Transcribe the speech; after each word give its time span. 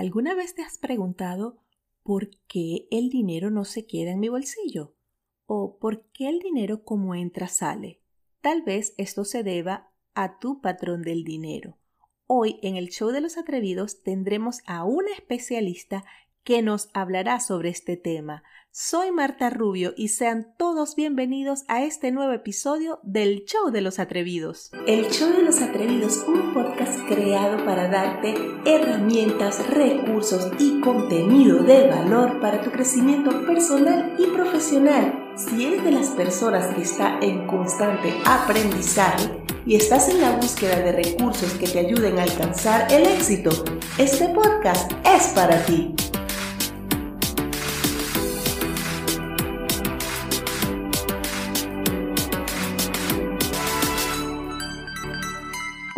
¿Alguna 0.00 0.34
vez 0.34 0.54
te 0.54 0.62
has 0.62 0.78
preguntado 0.78 1.58
por 2.02 2.30
qué 2.48 2.88
el 2.90 3.10
dinero 3.10 3.50
no 3.50 3.66
se 3.66 3.84
queda 3.84 4.12
en 4.12 4.20
mi 4.20 4.30
bolsillo? 4.30 4.94
¿O 5.44 5.76
por 5.78 6.06
qué 6.12 6.30
el 6.30 6.38
dinero 6.38 6.84
como 6.84 7.14
entra 7.14 7.48
sale? 7.48 8.00
Tal 8.40 8.62
vez 8.62 8.94
esto 8.96 9.26
se 9.26 9.42
deba 9.42 9.92
a 10.14 10.38
tu 10.38 10.62
patrón 10.62 11.02
del 11.02 11.22
dinero. 11.22 11.76
Hoy 12.26 12.58
en 12.62 12.76
el 12.76 12.88
show 12.88 13.10
de 13.10 13.20
los 13.20 13.36
atrevidos 13.36 14.02
tendremos 14.02 14.62
a 14.64 14.84
una 14.84 15.12
especialista 15.12 16.06
que 16.44 16.62
nos 16.62 16.88
hablará 16.94 17.40
sobre 17.40 17.70
este 17.70 17.96
tema. 17.96 18.42
Soy 18.72 19.10
Marta 19.10 19.50
Rubio 19.50 19.94
y 19.96 20.08
sean 20.08 20.54
todos 20.56 20.94
bienvenidos 20.94 21.64
a 21.66 21.82
este 21.82 22.12
nuevo 22.12 22.32
episodio 22.32 23.00
del 23.02 23.44
Show 23.44 23.72
de 23.72 23.80
los 23.80 23.98
Atrevidos. 23.98 24.70
El 24.86 25.10
Show 25.10 25.32
de 25.32 25.42
los 25.42 25.60
Atrevidos, 25.60 26.24
un 26.28 26.54
podcast 26.54 27.00
creado 27.08 27.64
para 27.64 27.88
darte 27.88 28.34
herramientas, 28.64 29.68
recursos 29.70 30.52
y 30.60 30.80
contenido 30.80 31.64
de 31.64 31.88
valor 31.88 32.40
para 32.40 32.60
tu 32.62 32.70
crecimiento 32.70 33.44
personal 33.44 34.14
y 34.16 34.26
profesional. 34.26 35.32
Si 35.36 35.66
eres 35.66 35.82
de 35.82 35.90
las 35.90 36.10
personas 36.10 36.72
que 36.72 36.82
está 36.82 37.18
en 37.20 37.48
constante 37.48 38.14
aprendizaje 38.24 39.42
y 39.66 39.74
estás 39.74 40.08
en 40.08 40.20
la 40.20 40.36
búsqueda 40.36 40.76
de 40.76 40.92
recursos 40.92 41.52
que 41.54 41.66
te 41.66 41.80
ayuden 41.80 42.20
a 42.20 42.22
alcanzar 42.22 42.90
el 42.92 43.04
éxito, 43.06 43.50
este 43.98 44.28
podcast 44.28 44.92
es 45.04 45.26
para 45.34 45.60
ti. 45.64 45.92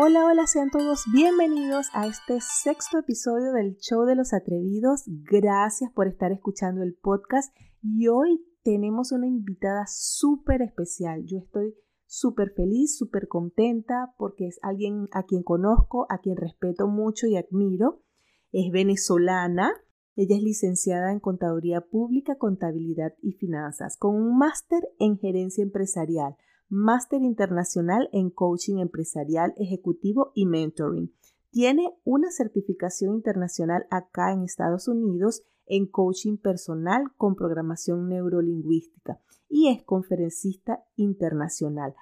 Hola, 0.04 0.26
hola, 0.26 0.48
sean 0.48 0.68
todos 0.68 1.04
bienvenidos 1.12 1.86
a 1.92 2.08
este 2.08 2.40
sexto 2.40 2.98
episodio 2.98 3.52
del 3.52 3.76
Show 3.76 4.04
de 4.04 4.16
los 4.16 4.32
Atrevidos. 4.32 5.04
Gracias 5.06 5.92
por 5.92 6.08
estar 6.08 6.32
escuchando 6.32 6.82
el 6.82 6.96
podcast 7.00 7.56
y 7.84 8.08
hoy 8.08 8.44
tenemos 8.64 9.12
una 9.12 9.28
invitada 9.28 9.84
súper 9.86 10.60
especial. 10.60 11.22
Yo 11.26 11.38
estoy 11.38 11.76
súper 12.04 12.52
feliz, 12.56 12.98
súper 12.98 13.28
contenta 13.28 14.12
porque 14.18 14.48
es 14.48 14.58
alguien 14.62 15.06
a 15.12 15.22
quien 15.22 15.44
conozco, 15.44 16.06
a 16.10 16.18
quien 16.18 16.36
respeto 16.36 16.88
mucho 16.88 17.28
y 17.28 17.36
admiro. 17.36 18.02
Es 18.50 18.72
venezolana. 18.72 19.70
Ella 20.16 20.34
es 20.34 20.42
licenciada 20.42 21.12
en 21.12 21.20
Contaduría 21.20 21.80
Pública, 21.80 22.38
Contabilidad 22.38 23.14
y 23.22 23.34
Finanzas, 23.34 23.96
con 23.96 24.16
un 24.16 24.36
máster 24.36 24.82
en 24.98 25.16
Gerencia 25.16 25.62
Empresarial 25.62 26.34
máster 26.72 27.20
internacional 27.20 28.08
en 28.12 28.30
coaching 28.30 28.78
empresarial, 28.78 29.52
ejecutivo 29.58 30.32
y 30.34 30.46
mentoring. 30.46 31.12
Tiene 31.50 31.94
una 32.02 32.30
certificación 32.30 33.14
internacional 33.14 33.84
acá 33.90 34.32
en 34.32 34.42
Estados 34.42 34.88
Unidos 34.88 35.42
en 35.66 35.86
coaching 35.86 36.38
personal 36.38 37.12
con 37.18 37.36
programación 37.36 38.08
neurolingüística 38.08 39.20
y 39.50 39.68
es 39.68 39.82
conferencista 39.82 40.82
internacional. 40.96 41.94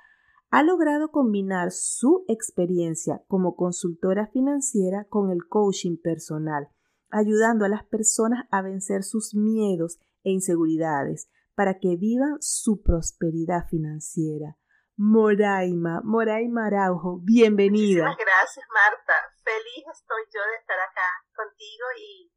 Ha 0.51 0.63
logrado 0.63 1.11
combinar 1.11 1.73
su 1.73 2.25
experiencia 2.29 3.25
como 3.27 3.57
consultora 3.57 4.29
financiera 4.29 5.05
con 5.11 5.33
el 5.33 5.49
coaching 5.49 5.97
personal, 5.97 6.69
ayudando 7.09 7.65
a 7.65 7.69
las 7.69 7.85
personas 7.87 8.47
a 8.53 8.63
vencer 8.63 9.03
sus 9.03 9.35
miedos 9.35 9.99
e 10.23 10.31
inseguridades 10.31 11.29
para 11.55 11.79
que 11.79 11.97
vivan 11.97 12.37
su 12.41 12.83
prosperidad 12.83 13.67
financiera. 13.69 14.57
Moraima, 14.97 16.03
Moraima 16.05 16.67
Araujo, 16.67 17.21
bienvenida. 17.23 18.05
Muchas 18.05 18.19
gracias, 18.19 18.67
Marta. 18.69 19.15
Feliz 19.43 19.85
estoy 19.93 20.23
yo 20.33 20.41
de 20.51 20.57
estar 20.61 20.79
acá 20.79 21.09
contigo 21.35 21.87
y 21.99 22.31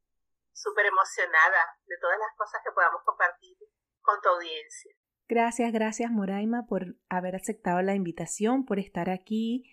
súper 0.52 0.86
emocionada 0.86 1.76
de 1.86 1.96
todas 2.00 2.18
las 2.18 2.34
cosas 2.38 2.62
que 2.64 2.72
podamos 2.72 3.02
compartir 3.04 3.56
con 4.00 4.20
tu 4.22 4.28
audiencia. 4.30 4.92
Gracias, 5.28 5.72
gracias, 5.72 6.10
Moraima, 6.10 6.66
por 6.66 6.96
haber 7.08 7.36
aceptado 7.36 7.82
la 7.82 7.94
invitación, 7.94 8.64
por 8.64 8.78
estar 8.78 9.10
aquí. 9.10 9.64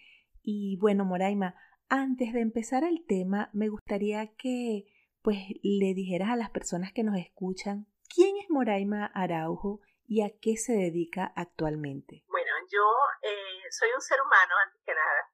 Y 0.42 0.78
bueno, 0.80 1.06
Moraima, 1.06 1.56
antes 1.88 2.34
de 2.34 2.42
empezar 2.42 2.84
el 2.84 3.06
tema, 3.06 3.50
me 3.54 3.70
gustaría 3.70 4.34
que 4.36 4.86
pues 5.22 5.38
le 5.62 5.94
dijeras 5.94 6.30
a 6.30 6.36
las 6.36 6.50
personas 6.50 6.92
que 6.94 7.04
nos 7.04 7.18
escuchan 7.18 7.88
quién 8.14 8.38
es 8.38 8.50
Moraima 8.50 9.12
Araujo 9.14 9.80
y 10.06 10.24
a 10.24 10.30
qué 10.42 10.58
se 10.58 10.74
dedica 10.74 11.32
actualmente 11.36 12.26
yo 12.72 12.88
eh, 13.22 13.68
soy 13.70 13.92
un 13.92 14.02
ser 14.02 14.22
humano, 14.22 14.56
antes 14.64 14.82
que 14.86 14.96
nada, 14.96 15.30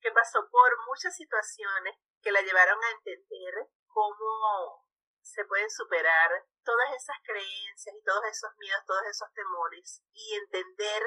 que 0.00 0.10
pasó 0.10 0.48
por 0.50 0.70
muchas 0.86 1.14
situaciones 1.14 1.96
que 2.22 2.32
la 2.32 2.40
llevaron 2.40 2.82
a 2.82 2.90
entender 2.90 3.68
cómo 3.86 4.88
se 5.20 5.44
pueden 5.44 5.70
superar 5.70 6.30
todas 6.64 6.88
esas 6.96 7.16
creencias 7.22 7.94
y 7.94 8.04
todos 8.04 8.24
esos 8.24 8.50
miedos, 8.56 8.84
todos 8.86 9.04
esos 9.04 9.28
temores 9.34 10.02
y 10.12 10.34
entender 10.34 11.02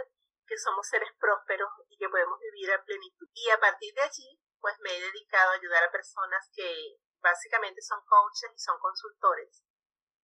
que 0.46 0.58
somos 0.58 0.88
seres 0.88 1.10
prósperos 1.18 1.70
y 1.90 1.98
que 1.98 2.10
podemos 2.10 2.40
vivir 2.40 2.72
a 2.72 2.84
plenitud. 2.84 3.28
Y 3.34 3.50
a 3.50 3.60
partir 3.60 3.94
de 3.96 4.02
allí, 4.02 4.40
pues 4.60 4.76
me 4.82 4.96
he 4.96 5.02
dedicado 5.02 5.52
a 5.52 5.56
ayudar 5.56 5.84
a 5.84 5.92
personas 5.92 6.50
que 6.54 6.98
básicamente 7.22 7.82
son 7.82 8.00
coaches 8.06 8.52
y 8.54 8.60
son 8.60 8.78
consultores 8.80 9.64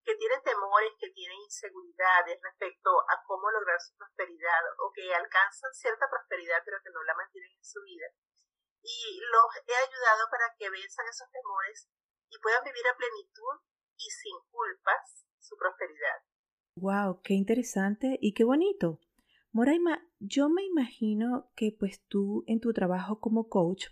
que 0.07 0.15
tienen 0.15 0.39
temores, 0.39 0.95
que 0.95 1.11
tienen 1.11 1.35
inseguridades 1.43 2.39
respecto 2.39 2.95
a 3.11 3.19
cómo 3.27 3.51
lograr 3.51 3.75
su 3.83 3.91
prosperidad 3.99 4.63
o 4.79 4.87
que 4.95 5.03
alcanzan 5.11 5.73
cierta 5.75 6.07
prosperidad 6.07 6.63
pero 6.63 6.79
que 6.79 6.95
no 6.95 7.03
la 7.03 7.13
mantienen 7.19 7.51
en 7.51 7.65
su 7.67 7.83
vida. 7.83 8.07
Y 8.79 9.19
los 9.19 9.51
he 9.67 9.75
ayudado 9.75 10.31
para 10.31 10.47
que 10.55 10.71
venzan 10.71 11.11
esos 11.11 11.27
temores 11.27 11.91
y 12.31 12.39
puedan 12.39 12.63
vivir 12.63 12.87
a 12.87 12.95
plenitud 12.95 13.67
y 13.99 14.07
sin 14.07 14.39
culpas 14.47 15.27
su 15.43 15.57
prosperidad. 15.57 16.23
Wow, 16.79 17.19
qué 17.19 17.33
interesante 17.33 18.17
y 18.21 18.33
qué 18.33 18.45
bonito. 18.45 19.01
Moraima, 19.51 20.07
yo 20.19 20.47
me 20.47 20.63
imagino 20.63 21.51
que 21.57 21.75
pues 21.77 21.99
tú 22.07 22.45
en 22.47 22.61
tu 22.61 22.71
trabajo 22.71 23.19
como 23.19 23.49
coach 23.49 23.87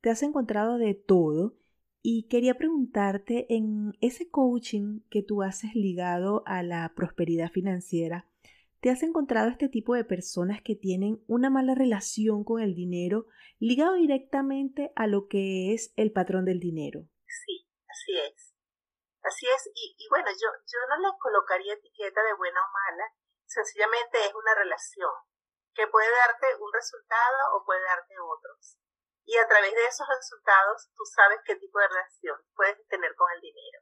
te 0.00 0.10
has 0.10 0.24
encontrado 0.24 0.78
de 0.78 0.94
todo 0.94 1.54
y 2.02 2.28
quería 2.28 2.54
preguntarte, 2.54 3.46
en 3.50 3.96
ese 4.00 4.30
coaching 4.30 5.00
que 5.10 5.22
tú 5.22 5.42
haces 5.42 5.74
ligado 5.74 6.42
a 6.46 6.62
la 6.62 6.92
prosperidad 6.94 7.50
financiera, 7.50 8.26
¿te 8.80 8.90
has 8.90 9.02
encontrado 9.02 9.50
este 9.50 9.68
tipo 9.68 9.94
de 9.94 10.04
personas 10.04 10.62
que 10.62 10.74
tienen 10.74 11.22
una 11.26 11.50
mala 11.50 11.74
relación 11.74 12.44
con 12.44 12.62
el 12.62 12.74
dinero 12.74 13.26
ligado 13.58 13.94
directamente 13.94 14.92
a 14.96 15.06
lo 15.06 15.28
que 15.28 15.74
es 15.74 15.92
el 15.96 16.12
patrón 16.12 16.46
del 16.46 16.58
dinero? 16.60 17.04
Sí, 17.26 17.68
así 17.86 18.16
es. 18.16 18.54
Así 19.22 19.46
es. 19.46 19.70
Y, 19.74 19.96
y 19.98 20.08
bueno, 20.08 20.28
yo, 20.30 20.48
yo 20.64 20.78
no 20.88 20.96
le 20.96 21.18
colocaría 21.20 21.74
etiqueta 21.74 22.24
de 22.24 22.34
buena 22.38 22.60
o 22.60 22.72
mala, 22.72 23.04
sencillamente 23.44 24.24
es 24.24 24.34
una 24.34 24.54
relación 24.54 25.12
que 25.74 25.86
puede 25.86 26.08
darte 26.08 26.46
un 26.58 26.72
resultado 26.72 27.38
o 27.54 27.64
puede 27.64 27.84
darte 27.84 28.14
otros. 28.18 28.79
Y 29.24 29.36
a 29.36 29.46
través 29.46 29.74
de 29.74 29.86
esos 29.86 30.06
resultados 30.08 30.90
tú 30.96 31.04
sabes 31.04 31.38
qué 31.44 31.56
tipo 31.56 31.78
de 31.78 31.88
relación 31.88 32.36
puedes 32.54 32.76
tener 32.88 33.14
con 33.14 33.30
el 33.32 33.40
dinero 33.40 33.80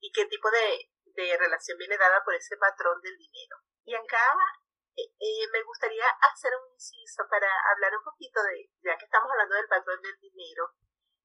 y 0.00 0.10
qué 0.12 0.24
tipo 0.26 0.50
de, 0.50 0.90
relación 1.38 1.76
viene 1.76 1.98
dada 1.98 2.24
por 2.24 2.34
ese 2.34 2.56
patrón 2.56 3.00
del 3.02 3.16
dinero. 3.16 3.56
Y 3.84 3.94
acá 3.94 4.24
eh, 4.96 5.04
eh, 5.20 5.46
me 5.52 5.62
gustaría 5.62 6.04
hacer 6.32 6.50
un 6.56 6.72
inciso 6.72 7.22
para 7.28 7.48
hablar 7.72 7.92
un 7.96 8.04
poquito 8.04 8.42
de, 8.42 8.72
ya 8.82 8.96
que 8.96 9.04
estamos 9.04 9.28
hablando 9.30 9.54
del 9.56 9.68
patrón 9.68 10.00
del 10.00 10.16
dinero, 10.18 10.72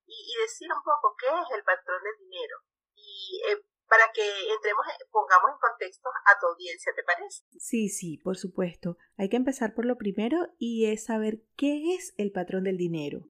y, 0.05 0.35
decir 0.41 0.67
un 0.71 0.83
poco 0.83 1.15
qué 1.17 1.27
es 1.27 1.57
el 1.57 1.63
patrón 1.63 2.03
del 2.03 2.17
dinero. 2.27 2.57
Y 2.93 3.41
eh, 3.49 3.65
para 3.87 4.11
que 4.13 4.23
entremos, 4.51 4.85
pongamos 5.11 5.51
en 5.51 5.59
contexto 5.59 6.09
a 6.09 6.39
tu 6.39 6.47
audiencia, 6.47 6.93
¿te 6.95 7.03
parece? 7.03 7.43
Sí, 7.57 7.89
sí, 7.89 8.17
por 8.17 8.37
supuesto. 8.37 8.97
Hay 9.17 9.29
que 9.29 9.37
empezar 9.37 9.73
por 9.73 9.85
lo 9.85 9.97
primero 9.97 10.47
y 10.57 10.91
es 10.91 11.05
saber 11.05 11.41
qué 11.55 11.95
es 11.95 12.13
el 12.17 12.31
patrón 12.31 12.63
del 12.63 12.77
dinero. 12.77 13.29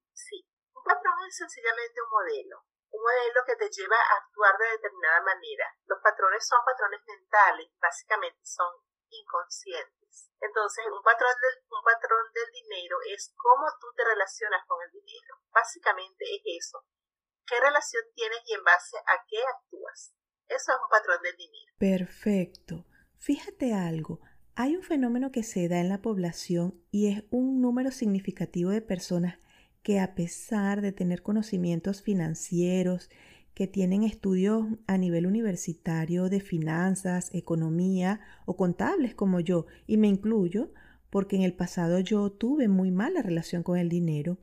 Un 0.86 0.94
patrón 0.94 1.18
es 1.26 1.36
sencillamente 1.36 1.98
un 1.98 2.14
modelo, 2.14 2.62
un 2.94 3.02
modelo 3.02 3.42
que 3.42 3.58
te 3.58 3.74
lleva 3.74 3.98
a 3.98 4.22
actuar 4.22 4.54
de 4.54 4.78
determinada 4.78 5.18
manera. 5.26 5.66
Los 5.90 5.98
patrones 5.98 6.46
son 6.46 6.62
patrones 6.62 7.02
mentales, 7.10 7.74
básicamente 7.82 8.38
son 8.46 8.70
inconscientes. 9.10 10.30
Entonces, 10.38 10.86
un 10.86 11.02
patrón 11.02 11.34
del, 11.42 11.58
un 11.74 11.82
patrón 11.82 12.30
del 12.38 12.52
dinero 12.54 13.02
es 13.10 13.34
cómo 13.34 13.66
tú 13.82 13.90
te 13.98 14.06
relacionas 14.06 14.62
con 14.70 14.78
el 14.86 14.92
dinero. 14.94 15.42
Básicamente 15.50 16.22
es 16.22 16.46
eso. 16.46 16.86
¿Qué 17.50 17.58
relación 17.60 18.06
tienes 18.14 18.46
y 18.46 18.54
en 18.54 18.64
base 18.64 18.98
a 19.10 19.26
qué 19.26 19.42
actúas? 19.42 20.14
Eso 20.46 20.70
es 20.70 20.78
un 20.78 20.90
patrón 20.94 21.18
del 21.26 21.36
dinero. 21.36 21.74
Perfecto. 21.82 22.86
Fíjate 23.18 23.74
algo. 23.74 24.22
Hay 24.54 24.78
un 24.78 24.84
fenómeno 24.84 25.32
que 25.32 25.42
se 25.42 25.68
da 25.68 25.82
en 25.82 25.90
la 25.90 26.06
población 26.06 26.86
y 26.92 27.10
es 27.10 27.26
un 27.32 27.60
número 27.60 27.90
significativo 27.90 28.70
de 28.70 28.86
personas 28.86 29.40
que 29.86 30.00
a 30.00 30.16
pesar 30.16 30.82
de 30.82 30.92
tener 30.92 31.22
conocimientos 31.22 32.02
financieros, 32.02 33.12
que 33.54 33.68
tienen 33.68 34.02
estudios 34.02 34.66
a 34.88 34.98
nivel 34.98 35.28
universitario 35.28 36.28
de 36.28 36.40
finanzas, 36.40 37.30
economía 37.36 38.20
o 38.48 38.58
contables 38.58 39.14
como 39.14 39.42
yo, 39.42 39.68
y 39.86 39.98
me 39.98 40.08
incluyo 40.08 40.74
porque 41.12 41.36
en 41.36 41.44
el 41.44 41.54
pasado 41.54 42.00
yo 42.00 42.32
tuve 42.32 42.68
muy 42.68 42.90
mala 42.90 43.22
relación 43.22 43.62
con 43.62 43.78
el 43.78 43.88
dinero, 43.88 44.40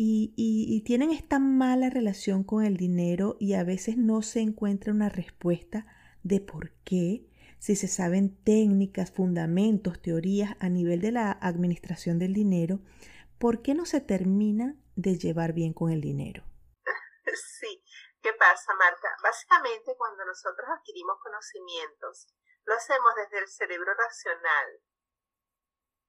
y, 0.00 0.80
tienen 0.86 1.10
esta 1.10 1.40
mala 1.40 1.90
relación 1.90 2.44
con 2.44 2.64
el 2.64 2.76
dinero 2.76 3.36
y 3.40 3.54
a 3.54 3.64
veces 3.64 3.96
no 3.96 4.22
se 4.22 4.40
encuentra 4.42 4.92
una 4.92 5.08
respuesta 5.08 5.88
de 6.22 6.40
por 6.40 6.70
qué, 6.84 7.26
si 7.58 7.74
se 7.74 7.88
saben 7.88 8.36
técnicas, 8.44 9.10
fundamentos, 9.10 10.00
teorías 10.00 10.54
a 10.60 10.68
nivel 10.68 11.00
de 11.00 11.10
la 11.10 11.32
administración 11.32 12.20
del 12.20 12.32
dinero, 12.32 12.78
¿por 13.38 13.62
qué 13.62 13.74
no 13.74 13.86
se 13.86 14.00
termina 14.00 14.74
de 14.96 15.16
llevar 15.16 15.52
bien 15.52 15.72
con 15.72 15.90
el 15.90 16.00
dinero? 16.00 16.44
Sí, 17.60 17.84
¿qué 18.22 18.32
pasa, 18.34 18.74
Marta? 18.74 19.08
Básicamente 19.22 19.94
cuando 19.96 20.24
nosotros 20.24 20.66
adquirimos 20.76 21.18
conocimientos, 21.22 22.34
lo 22.64 22.74
hacemos 22.74 23.14
desde 23.16 23.38
el 23.38 23.48
cerebro 23.48 23.92
racional, 23.94 24.80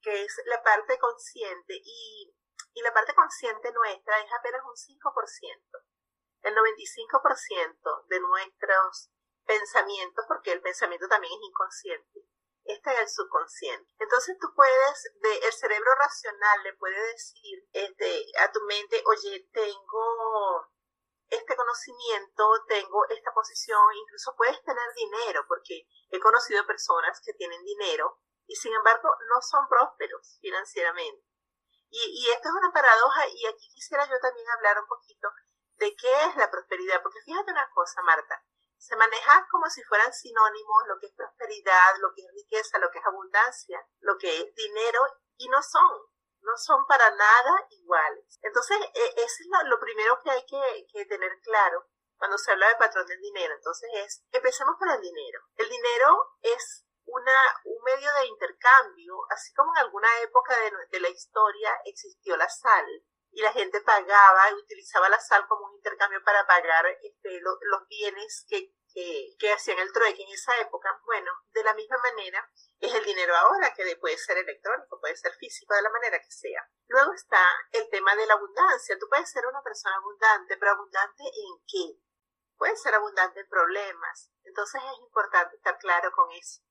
que 0.01 0.23
es 0.23 0.41
la 0.45 0.63
parte 0.63 0.97
consciente 0.97 1.73
y 1.75 2.33
la 2.81 2.93
parte 2.93 3.13
consciente 3.13 3.71
nuestra 3.73 4.19
es 4.19 4.31
apenas 4.31 4.61
un 4.63 4.75
5%. 4.75 5.89
El 6.41 6.55
95% 6.55 8.07
de 8.07 8.19
nuestros 8.21 9.11
pensamientos, 9.45 10.25
porque 10.27 10.53
el 10.53 10.61
pensamiento 10.61 11.07
también 11.07 11.33
es 11.33 11.49
inconsciente, 11.49 12.19
está 12.74 12.94
en 12.94 13.00
el 13.00 13.10
subconsciente. 13.10 13.94
Entonces 14.00 14.38
tú 14.39 14.54
puedes, 14.56 15.04
de, 15.21 15.38
el 15.38 15.54
cerebro 15.54 15.92
racional 15.95 16.63
le 16.63 16.74
puede 16.74 17.00
decir 17.13 17.68
este, 17.74 18.25
a 18.39 18.51
tu 18.51 18.62
mente, 18.62 19.01
oye, 19.06 19.50
tengo 19.51 20.68
este 21.30 21.56
conocimiento, 21.56 22.66
tengo 22.68 23.07
esta 23.10 23.31
posición, 23.33 23.81
incluso 23.95 24.36
puedes 24.36 24.62
tener 24.63 24.94
dinero, 24.95 25.45
porque 25.48 25.88
he 26.10 26.19
conocido 26.19 26.66
personas 26.66 27.21
que 27.24 27.33
tienen 27.33 27.63
dinero 27.63 28.19
y 28.48 28.56
sin 28.56 28.74
embargo 28.74 29.10
no 29.30 29.42
son 29.42 29.68
prósperos 29.68 30.38
financieramente. 30.42 31.24
Y, 31.92 32.30
esto 32.30 32.50
es 32.50 32.54
una 32.54 32.72
paradoja 32.72 33.27
y 33.27 33.48
aquí 33.48 33.68
quisiera 33.74 34.07
yo 34.07 34.19
también 34.19 34.48
hablar 34.50 34.80
un 34.80 34.88
poquito 34.88 35.27
de 35.77 35.95
qué 35.95 36.25
es 36.25 36.36
la 36.36 36.51
prosperidad, 36.51 37.01
porque 37.01 37.22
fíjate 37.25 37.51
una 37.51 37.68
cosa, 37.74 38.04
Marta, 38.04 38.44
se 38.79 38.95
maneja 38.95 39.45
como 39.51 39.69
si 39.69 39.83
fueran 39.83 40.11
sinónimos 40.13 40.87
lo 40.87 40.97
que 40.99 41.07
es 41.07 41.13
prosperidad, 41.13 41.97
lo 41.99 42.13
que 42.13 42.21
es 42.21 42.31
riqueza, 42.33 42.79
lo 42.79 42.89
que 42.89 42.99
es 42.99 43.05
abundancia, 43.05 43.85
lo 43.99 44.17
que 44.17 44.41
es 44.41 44.55
dinero, 44.55 45.01
y 45.35 45.49
no 45.49 45.61
son, 45.61 45.91
no 46.41 46.57
son 46.57 46.85
para 46.87 47.11
nada 47.11 47.67
iguales. 47.69 48.39
Entonces, 48.41 48.77
e, 48.93 49.13
eso 49.17 49.43
es 49.43 49.47
lo, 49.67 49.79
primero 49.79 50.19
que 50.23 50.31
hay 50.31 50.45
que, 50.45 51.05
tener 51.05 51.31
claro 51.43 51.85
cuando 52.17 52.37
se 52.37 52.51
habla 52.51 52.69
de 52.69 52.75
patrón 52.75 53.05
del 53.05 53.19
dinero. 53.19 53.53
Entonces 53.53 53.89
es, 53.93 54.23
empecemos 54.31 54.75
por 54.79 54.89
el 54.89 55.01
dinero. 55.01 55.41
El 55.55 55.69
dinero 55.69 56.37
es 56.41 56.85
una, 57.05 57.61
un 57.65 57.83
medio 57.83 58.13
de 58.13 58.27
intercambio, 58.27 59.15
así 59.29 59.53
como 59.53 59.73
en 59.75 59.79
alguna 59.79 60.07
época 60.21 60.55
de, 60.89 60.99
la 60.99 61.09
historia 61.09 61.81
existió 61.85 62.37
la 62.37 62.47
sal 62.47 62.85
y 63.31 63.41
la 63.41 63.51
gente 63.51 63.81
pagaba 63.81 64.49
y 64.51 64.55
utilizaba 64.55 65.09
la 65.09 65.19
sal 65.19 65.45
como 65.47 65.67
un 65.67 65.75
intercambio 65.75 66.23
para 66.23 66.45
pagar 66.47 66.85
este, 67.01 67.39
los 67.41 67.87
bienes 67.87 68.45
que, 68.47 68.73
que, 68.93 69.51
hacían 69.53 69.79
el 69.79 69.91
trueque 69.91 70.23
en 70.23 70.29
esa 70.29 70.57
época. 70.59 70.99
Bueno, 71.05 71.31
de 71.51 71.63
la 71.63 71.73
misma 71.73 71.97
manera 71.97 72.49
es 72.79 72.93
el 72.93 73.03
dinero 73.03 73.35
ahora, 73.35 73.73
que 73.73 73.95
puede 73.97 74.17
ser 74.17 74.37
electrónico, 74.37 74.99
puede 74.99 75.15
ser 75.15 75.33
físico, 75.33 75.73
de 75.75 75.81
la 75.81 75.89
manera 75.89 76.19
que 76.19 76.31
sea. 76.31 76.67
Luego 76.87 77.13
está 77.13 77.43
el 77.71 77.89
tema 77.89 78.15
de 78.15 78.25
la 78.25 78.33
abundancia. 78.33 78.97
Tú 78.99 79.07
puedes 79.09 79.31
ser 79.31 79.45
una 79.45 79.61
persona 79.61 79.95
abundante, 79.95 80.57
pero 80.57 80.71
abundante 80.71 81.23
en 81.23 81.63
qué? 81.67 82.01
Puede 82.57 82.75
ser 82.75 82.95
abundante 82.95 83.41
en 83.41 83.49
problemas. 83.49 84.31
Entonces 84.43 84.81
es 84.83 84.99
importante 84.99 85.55
estar 85.55 85.77
claro 85.77 86.11
con 86.11 86.31
eso. 86.31 86.61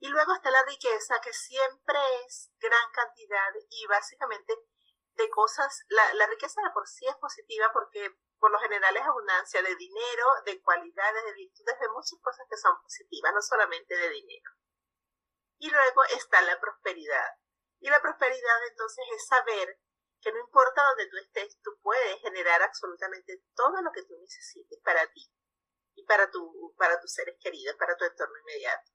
Y 0.00 0.08
luego 0.08 0.32
está 0.34 0.50
la 0.50 0.64
riqueza, 0.64 1.20
que 1.20 1.32
siempre 1.32 1.98
es 2.24 2.52
gran 2.60 2.90
cantidad 2.92 3.52
y 3.68 3.86
básicamente 3.86 4.54
de 5.18 5.30
cosas, 5.30 5.84
la, 5.88 6.14
la 6.14 6.26
riqueza 6.26 6.62
de 6.62 6.70
por 6.70 6.86
sí 6.86 7.06
es 7.06 7.16
positiva 7.16 7.70
porque 7.72 8.16
por 8.38 8.50
lo 8.50 8.58
general 8.60 8.96
es 8.96 9.02
abundancia 9.02 9.62
de 9.62 9.74
dinero, 9.74 10.26
de 10.46 10.62
cualidades, 10.62 11.24
de 11.24 11.32
virtudes, 11.34 11.80
de 11.80 11.88
muchas 11.88 12.18
cosas 12.22 12.46
que 12.48 12.56
son 12.56 12.80
positivas, 12.82 13.34
no 13.34 13.42
solamente 13.42 13.96
de 13.96 14.08
dinero. 14.10 14.50
Y 15.58 15.70
luego 15.70 16.04
está 16.04 16.40
la 16.42 16.58
prosperidad. 16.60 17.34
Y 17.80 17.90
la 17.90 18.00
prosperidad 18.00 18.66
entonces 18.70 19.04
es 19.14 19.26
saber 19.26 19.80
que 20.20 20.32
no 20.32 20.38
importa 20.38 20.82
donde 20.82 21.08
tú 21.08 21.16
estés, 21.16 21.60
tú 21.62 21.78
puedes 21.82 22.20
generar 22.22 22.62
absolutamente 22.62 23.42
todo 23.54 23.82
lo 23.82 23.90
que 23.92 24.02
tú 24.02 24.16
necesites 24.18 24.78
para 24.84 25.06
ti 25.12 25.30
y 25.94 26.04
para, 26.04 26.30
tu, 26.30 26.74
para 26.76 27.00
tus 27.00 27.12
seres 27.12 27.36
queridos, 27.40 27.76
para 27.76 27.96
tu 27.96 28.04
entorno 28.04 28.38
inmediato. 28.38 28.90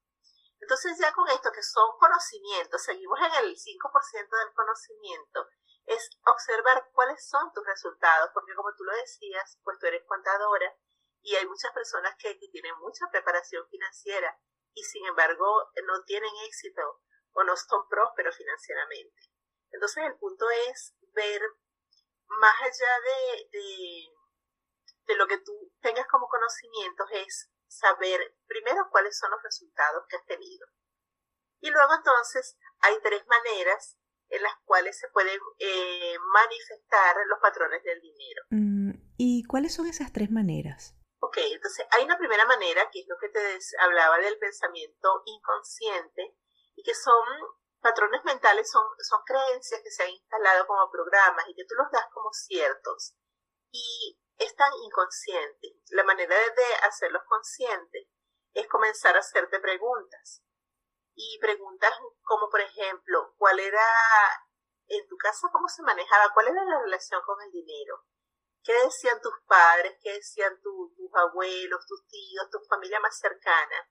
Entonces 0.60 0.98
ya 0.98 1.14
con 1.14 1.28
esto 1.30 1.52
que 1.52 1.64
son 1.64 1.98
conocimientos, 2.00 2.84
seguimos 2.84 3.20
en 3.20 3.46
el 3.46 3.56
5% 3.56 4.38
del 4.40 4.54
conocimiento, 4.54 5.48
es 5.86 6.10
observar 6.26 6.90
cuáles 6.94 7.28
son 7.28 7.52
tus 7.54 7.66
resultados, 7.66 8.30
porque 8.34 8.54
como 8.56 8.74
tú 8.76 8.84
lo 8.84 8.96
decías, 8.96 9.60
pues 9.64 9.78
tú 9.80 9.88
eres 9.88 10.04
contadora 10.08 10.76
y 11.22 11.36
hay 11.36 11.46
muchas 11.48 11.72
personas 11.74 12.16
que, 12.18 12.36
tienen 12.36 12.78
mucha 12.80 13.08
preparación 13.12 13.68
financiera 13.70 14.38
y 14.74 14.84
sin 14.84 15.06
embargo 15.06 15.72
no 15.86 16.04
tienen 16.04 16.32
éxito 16.46 17.02
o 17.32 17.44
no 17.44 17.56
son 17.56 17.88
prósperos 17.90 18.36
financieramente. 18.36 19.22
Entonces 19.72 20.04
el 20.06 20.16
punto 20.18 20.50
es 20.70 20.96
ver 21.14 21.42
más 22.28 22.56
allá 22.62 23.00
de, 23.02 23.50
de, 23.52 24.08
de 25.08 25.16
lo 25.16 25.28
que 25.28 25.40
tú 25.40 25.72
tengas 25.82 26.08
como 26.08 26.28
conocimientos, 26.28 27.08
es 27.12 27.50
saber 27.68 28.36
primero 28.46 28.88
cuáles 28.92 29.18
son 29.18 29.32
los 29.32 29.42
resultados 29.42 30.06
que 30.08 30.18
has 30.18 30.26
tenido. 30.26 30.68
Y 31.60 31.72
luego 31.72 31.96
entonces 31.96 32.58
hay 32.80 33.00
tres 33.02 33.26
maneras 33.28 33.98
en 34.30 34.42
las 34.42 34.54
cuales 34.66 34.98
se 34.98 35.08
pueden 35.10 35.40
eh, 35.60 36.16
manifestar 36.34 37.16
los 37.28 37.40
patrones 37.40 37.84
del 37.84 38.02
dinero. 38.02 38.44
Mm, 38.50 38.92
¿Y 39.18 39.44
cuáles 39.46 39.74
son 39.74 39.88
esas 39.88 40.12
tres 40.12 40.32
maneras? 40.32 40.96
Ok, 41.20 41.38
entonces 41.38 41.86
hay 41.92 42.04
una 42.04 42.18
primera 42.18 42.46
manera 42.46 42.90
que 42.92 43.00
es 43.00 43.06
lo 43.08 43.16
que 43.18 43.30
te 43.30 43.60
hablaba 43.80 44.18
del 44.18 44.38
pensamiento 44.40 45.24
inconsciente 45.26 46.36
y 46.76 46.84
que 46.84 46.94
son 46.94 47.24
patrones 47.80 48.24
mentales, 48.24 48.70
son, 48.70 48.86
son 49.00 49.22
creencias 49.26 49.82
que 49.82 49.92
se 49.92 50.04
han 50.04 50.10
instalado 50.10 50.66
como 50.68 50.90
programas 50.92 51.46
y 51.48 51.56
que 51.56 51.66
tú 51.66 51.76
los 51.76 51.92
das 51.92 52.08
como 52.14 52.32
ciertos. 52.34 53.16
Y 53.72 54.20
es 54.38 54.56
tan 54.56 54.72
inconsciente. 54.84 55.80
La 55.92 56.04
manera 56.04 56.36
de 56.36 56.88
hacerlos 56.88 57.24
conscientes 57.28 58.08
es 58.54 58.68
comenzar 58.68 59.16
a 59.16 59.20
hacerte 59.20 59.60
preguntas. 59.60 60.44
Y 61.16 61.40
preguntas 61.40 61.94
como, 62.24 62.50
por 62.50 62.62
ejemplo, 62.62 63.34
¿cuál 63.38 63.60
era 63.60 63.86
en 64.88 65.08
tu 65.08 65.16
casa, 65.18 65.50
cómo 65.52 65.68
se 65.68 65.84
manejaba? 65.84 66.34
¿Cuál 66.34 66.48
era 66.48 66.64
la 66.64 66.80
relación 66.82 67.22
con 67.26 67.42
el 67.42 67.52
dinero? 67.52 68.06
¿Qué 68.64 68.74
decían 68.84 69.22
tus 69.22 69.34
padres? 69.46 69.98
¿Qué 70.02 70.14
decían 70.14 70.60
tus 70.62 70.92
abuelos, 71.16 71.86
tus 71.86 72.08
tíos, 72.08 72.50
tu 72.50 72.60
familia 72.70 73.00
más 73.00 73.18
cercana? 73.20 73.90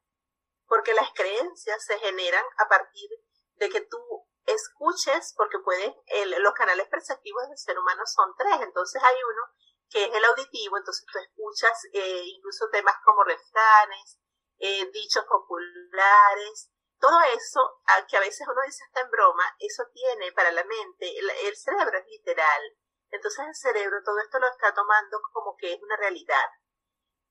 Porque 0.66 0.94
las 0.94 1.12
creencias 1.12 1.84
se 1.84 1.98
generan 1.98 2.44
a 2.58 2.68
partir 2.68 3.10
de 3.56 3.68
que 3.68 3.82
tú 3.82 3.98
escuches, 4.46 5.34
porque 5.36 5.58
puedes, 5.60 5.92
los 6.40 6.54
canales 6.54 6.88
perceptivos 6.88 7.48
del 7.48 7.58
ser 7.58 7.78
humano 7.78 8.02
son 8.06 8.34
tres, 8.36 8.60
entonces 8.60 9.02
hay 9.02 9.16
uno 9.22 9.42
que 9.88 10.04
es 10.04 10.14
el 10.14 10.24
auditivo, 10.24 10.78
entonces 10.78 11.04
tú 11.12 11.18
escuchas 11.18 11.78
eh, 11.92 12.22
incluso 12.24 12.68
temas 12.70 12.96
como 13.04 13.22
refranes, 13.24 14.18
eh, 14.58 14.90
dichos 14.90 15.24
populares, 15.26 16.71
todo 17.02 17.20
eso, 17.34 17.82
que 18.08 18.16
a 18.16 18.20
veces 18.20 18.46
uno 18.46 18.62
dice 18.64 18.84
hasta 18.84 19.00
en 19.00 19.10
broma, 19.10 19.42
eso 19.58 19.82
tiene 19.92 20.30
para 20.30 20.52
la 20.52 20.62
mente, 20.62 21.12
el, 21.18 21.56
cerebro 21.56 21.98
es 21.98 22.06
literal, 22.06 22.62
entonces 23.10 23.44
el 23.44 23.54
cerebro 23.56 24.00
todo 24.04 24.20
esto 24.20 24.38
lo 24.38 24.46
está 24.46 24.72
tomando 24.72 25.20
como 25.32 25.56
que 25.56 25.72
es 25.72 25.82
una 25.82 25.96
realidad. 25.96 26.46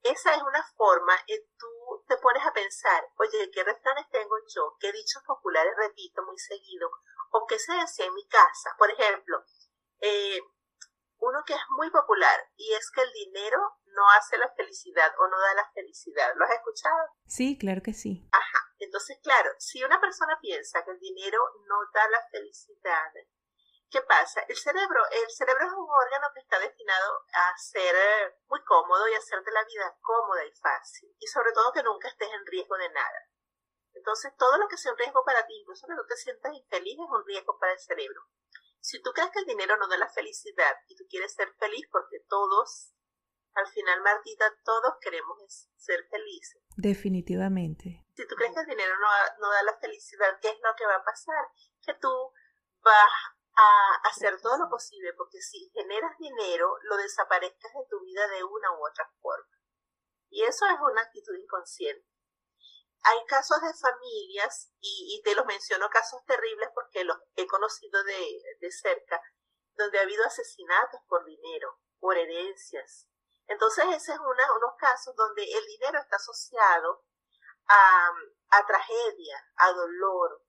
Esa 0.03 0.35
es 0.35 0.41
una 0.41 0.61
forma 0.75 1.15
en 1.25 1.39
tú 1.57 2.03
te 2.05 2.17
pones 2.17 2.45
a 2.45 2.51
pensar, 2.51 3.07
oye, 3.17 3.49
¿qué 3.53 3.63
refranes 3.63 4.09
tengo 4.09 4.35
yo? 4.53 4.75
¿Qué 4.77 4.91
dichos 4.91 5.23
populares 5.25 5.73
repito 5.77 6.21
muy 6.23 6.37
seguido? 6.37 6.91
¿O 7.31 7.45
qué 7.47 7.57
se 7.57 7.71
decía 7.71 8.07
en 8.07 8.13
mi 8.13 8.27
casa? 8.27 8.75
Por 8.77 8.91
ejemplo, 8.91 9.41
eh, 10.01 10.41
uno 11.21 11.43
que 11.45 11.53
es 11.53 11.61
muy 11.77 11.89
popular 11.89 12.49
y 12.57 12.73
es 12.73 12.89
que 12.91 13.01
el 13.01 13.11
dinero 13.13 13.59
no 13.85 14.09
hace 14.17 14.37
la 14.37 14.51
felicidad 14.55 15.13
o 15.19 15.27
no 15.27 15.39
da 15.39 15.53
la 15.53 15.71
felicidad. 15.73 16.33
¿Lo 16.35 16.45
has 16.45 16.51
escuchado? 16.51 16.97
Sí, 17.25 17.57
claro 17.57 17.81
que 17.81 17.93
sí. 17.93 18.27
Ajá. 18.31 18.59
Entonces, 18.79 19.19
claro, 19.21 19.51
si 19.59 19.83
una 19.83 20.01
persona 20.01 20.37
piensa 20.41 20.83
que 20.83 20.91
el 20.91 20.99
dinero 20.99 21.37
no 21.67 21.77
da 21.93 22.09
la 22.09 22.25
felicidad, 22.31 23.13
¿qué 23.91 24.01
pasa? 24.01 24.41
El 24.47 24.57
cerebro, 24.57 25.01
el 25.11 25.29
cerebro 25.29 25.65
es 25.65 25.73
un 25.73 25.89
órgano 25.89 26.27
que 26.33 26.39
está 26.41 26.57
destinado 26.57 27.25
a 27.33 27.57
ser 27.57 27.95
eh, 27.95 28.35
muy 28.47 28.63
cómodo 28.63 29.07
y 29.07 29.13
hacerte 29.13 29.51
la 29.51 29.63
vida 29.63 29.95
cómoda 30.01 30.43
y 30.43 30.51
fácil. 30.53 31.15
Y 31.19 31.27
sobre 31.27 31.51
todo 31.51 31.71
que 31.71 31.83
nunca 31.83 32.07
estés 32.07 32.29
en 32.33 32.45
riesgo 32.47 32.75
de 32.77 32.89
nada. 32.89 33.27
Entonces, 33.93 34.33
todo 34.37 34.57
lo 34.57 34.67
que 34.67 34.77
sea 34.77 34.93
un 34.93 34.97
riesgo 34.97 35.23
para 35.23 35.45
ti, 35.45 35.53
incluso 35.53 35.85
que 35.85 35.93
no 35.93 36.05
te 36.07 36.15
sientas 36.15 36.53
infeliz, 36.53 36.97
es 36.97 37.11
un 37.11 37.25
riesgo 37.25 37.59
para 37.59 37.73
el 37.73 37.79
cerebro. 37.79 38.21
Si 38.81 39.01
tú 39.01 39.11
crees 39.13 39.29
que 39.31 39.39
el 39.39 39.45
dinero 39.45 39.77
no 39.77 39.87
da 39.87 39.97
la 39.97 40.09
felicidad 40.09 40.75
y 40.87 40.95
tú 40.95 41.05
quieres 41.07 41.33
ser 41.33 41.53
feliz 41.59 41.87
porque 41.91 42.19
todos, 42.27 42.93
al 43.53 43.67
final 43.67 44.01
Martita, 44.01 44.51
todos 44.65 44.95
queremos 44.99 45.69
ser 45.75 46.03
felices. 46.09 46.61
Definitivamente. 46.77 48.05
Si 48.15 48.27
tú 48.27 48.35
crees 48.35 48.53
que 48.53 48.61
el 48.61 48.67
dinero 48.67 48.93
no, 48.97 49.07
no 49.39 49.51
da 49.51 49.63
la 49.63 49.77
felicidad, 49.77 50.39
¿qué 50.41 50.49
es 50.49 50.59
lo 50.63 50.75
que 50.75 50.85
va 50.85 50.95
a 50.95 51.03
pasar? 51.03 51.45
Que 51.85 51.93
tú 51.93 52.09
vas 52.81 53.11
a 53.55 54.09
hacer 54.09 54.41
todo 54.41 54.57
lo 54.57 54.69
posible 54.69 55.13
porque 55.13 55.39
si 55.41 55.69
generas 55.73 56.17
dinero, 56.17 56.75
lo 56.83 56.97
desaparezcas 56.97 57.73
de 57.73 57.85
tu 57.87 57.99
vida 58.01 58.27
de 58.29 58.43
una 58.43 58.71
u 58.71 58.87
otra 58.87 59.07
forma. 59.21 59.61
Y 60.29 60.43
eso 60.43 60.65
es 60.65 60.79
una 60.81 61.01
actitud 61.01 61.35
inconsciente. 61.35 62.10
Hay 63.03 63.25
casos 63.27 63.59
de 63.61 63.73
familias, 63.73 64.71
y, 64.79 65.21
te 65.23 65.33
los 65.35 65.45
menciono 65.45 65.89
casos 65.89 66.23
terribles 66.25 66.69
porque 66.73 67.03
los 67.03 67.17
he 67.35 67.47
conocido 67.47 68.03
de, 68.03 68.43
de 68.59 68.71
cerca, 68.71 69.21
donde 69.73 69.99
ha 69.99 70.03
habido 70.03 70.23
asesinatos 70.25 71.01
por 71.07 71.25
dinero, 71.25 71.79
por 71.99 72.17
herencias. 72.17 73.07
Entonces, 73.47 73.85
ese 73.95 74.13
es 74.13 74.19
unos 74.19 74.75
casos 74.77 75.15
donde 75.15 75.43
el 75.43 75.65
dinero 75.65 75.99
está 75.99 76.17
asociado 76.17 77.03
a, 77.67 78.11
a 78.49 78.65
tragedia, 78.65 79.49
a 79.55 79.71
dolor, 79.71 80.43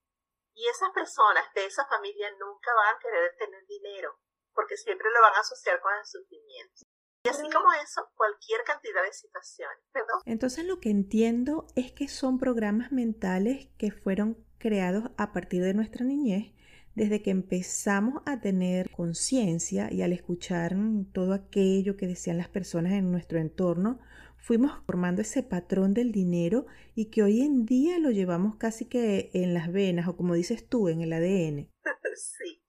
y 0.54 0.68
esas 0.68 0.90
personas 0.90 1.52
de 1.54 1.64
esa 1.64 1.87
familia 1.87 2.30
nunca 2.38 2.75
van 2.75 2.94
a 2.94 2.99
querer 2.99 3.35
tener 3.38 3.64
dinero, 3.66 4.18
porque 4.52 4.76
siempre 4.76 5.11
lo 5.11 5.21
van 5.23 5.35
a 5.35 5.40
asociar 5.40 5.80
con 5.80 5.94
el 5.94 6.04
sufrimiento. 6.04 6.85
Y 7.25 7.29
así 7.29 7.43
como 7.43 7.67
eso, 7.85 8.02
cualquier 8.17 8.62
cantidad 8.64 9.02
de 9.05 9.12
situaciones. 9.12 9.79
¿Perdón? 9.93 10.21
Entonces 10.25 10.64
lo 10.64 10.81
que 10.81 10.91
entiendo 10.91 11.67
es 11.76 11.93
que 11.93 12.09
son 12.09 12.38
programas 12.38 12.91
mentales 12.91 13.69
que 13.79 13.93
fueron 13.93 14.45
creados 14.59 15.11
a 15.17 15.33
partir 15.33 15.62
de 15.62 15.75
nuestra 15.75 16.05
niñez, 16.05 16.52
desde 16.95 17.23
que 17.23 17.31
empezamos 17.31 18.23
a 18.26 18.41
tener 18.41 18.91
conciencia 18.91 19.93
y 19.93 20.02
al 20.02 20.12
escuchar 20.12 20.76
todo 21.12 21.33
aquello 21.33 21.97
que 21.97 22.07
decían 22.07 22.38
las 22.38 22.49
personas 22.49 22.93
en 22.93 23.11
nuestro 23.11 23.38
entorno, 23.38 23.99
fuimos 24.37 24.73
formando 24.85 25.23
ese 25.23 25.43
patrón 25.43 25.95
del 25.95 26.12
dinero 26.12 26.67
y 26.95 27.07
que 27.07 27.23
hoy 27.23 27.41
en 27.43 27.64
día 27.64 27.99
lo 27.99 28.11
llevamos 28.11 28.57
casi 28.57 28.87
que 28.87 29.31
en 29.33 29.55
las 29.55 29.73
venas 29.73 30.09
o 30.09 30.17
como 30.17 30.35
dices 30.35 30.69
tú, 30.69 30.88
en 30.88 31.00
el 31.02 31.12
ADN. 31.12 31.69
Sí, 32.14 32.62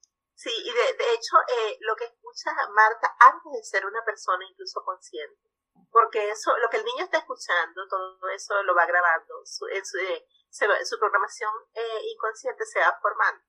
sí, 0.44 0.52
y 0.52 0.72
de, 0.72 1.14
hecho 1.14 1.36
eh, 1.48 1.78
lo 1.80 1.96
que 1.96 2.04
escucha 2.04 2.50
Marta 2.74 3.16
antes 3.18 3.52
de 3.52 3.64
ser 3.64 3.86
una 3.86 4.04
persona 4.04 4.44
incluso 4.44 4.84
consciente, 4.84 5.50
porque 5.90 6.30
eso, 6.30 6.54
lo 6.58 6.68
que 6.68 6.76
el 6.76 6.84
niño 6.84 7.04
está 7.04 7.18
escuchando, 7.18 7.88
todo 7.88 8.28
eso 8.28 8.62
lo 8.62 8.74
va 8.74 8.84
grabando, 8.84 9.40
su, 9.46 9.64
su, 9.84 9.98
eh, 9.98 10.84
su 10.84 10.98
programación 10.98 11.50
eh, 11.72 12.00
inconsciente 12.12 12.66
se 12.66 12.80
va 12.80 12.98
formando. 13.00 13.42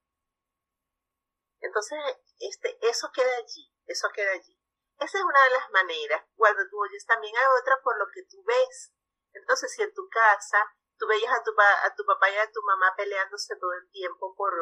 Entonces, 1.59 1.99
este, 2.39 2.77
eso 2.87 3.11
queda 3.13 3.35
allí, 3.37 3.73
eso 3.87 4.07
queda 4.13 4.31
allí. 4.31 4.57
Esa 4.97 5.17
es 5.17 5.23
una 5.25 5.43
de 5.43 5.49
las 5.49 5.69
maneras. 5.71 6.23
Cuando 6.35 6.63
tú 6.69 6.79
oyes, 6.79 7.05
también 7.05 7.35
hay 7.35 7.45
otra 7.59 7.81
por 7.83 7.97
lo 7.97 8.05
que 8.13 8.23
tú 8.23 8.41
ves. 8.45 8.93
Entonces, 9.33 9.73
si 9.73 9.81
en 9.81 9.93
tu 9.93 10.07
casa 10.07 10.63
tú 10.97 11.07
veías 11.07 11.33
a 11.33 11.43
tu, 11.43 11.51
a 11.59 11.95
tu 11.95 12.05
papá 12.05 12.29
y 12.29 12.37
a 12.37 12.51
tu 12.51 12.61
mamá 12.61 12.93
peleándose 12.95 13.55
todo 13.57 13.73
el 13.73 13.89
tiempo 13.89 14.33
por, 14.35 14.53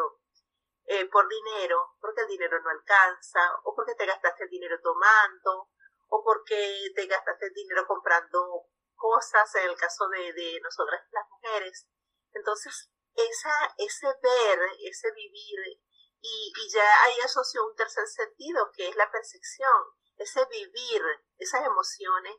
eh, 0.86 1.08
por 1.10 1.28
dinero, 1.28 1.96
porque 2.00 2.22
el 2.22 2.28
dinero 2.28 2.60
no 2.62 2.70
alcanza, 2.70 3.56
o 3.64 3.76
porque 3.76 3.96
te 3.96 4.06
gastaste 4.06 4.44
el 4.44 4.50
dinero 4.50 4.80
tomando, 4.82 5.70
o 6.08 6.24
porque 6.24 6.92
te 6.96 7.06
gastaste 7.06 7.48
el 7.48 7.54
dinero 7.54 7.86
comprando 7.88 8.68
cosas, 8.96 9.56
en 9.56 9.70
el 9.70 9.78
caso 9.78 10.08
de, 10.10 10.34
de 10.34 10.60
nosotras 10.62 11.02
las 11.12 11.30
mujeres. 11.30 11.88
Entonces, 12.34 12.92
esa, 13.16 13.76
ese 13.78 14.08
ver, 14.22 14.60
ese 14.82 15.12
vivir, 15.12 15.60
y, 16.22 16.54
y 16.56 16.70
ya 16.72 17.04
ahí 17.04 17.20
asoció 17.24 17.66
un 17.66 17.76
tercer 17.76 18.08
sentido, 18.08 18.72
que 18.74 18.88
es 18.88 18.96
la 18.96 19.12
percepción 19.12 19.94
ese 20.18 20.46
vivir, 20.46 21.02
esas 21.38 21.66
emociones, 21.66 22.36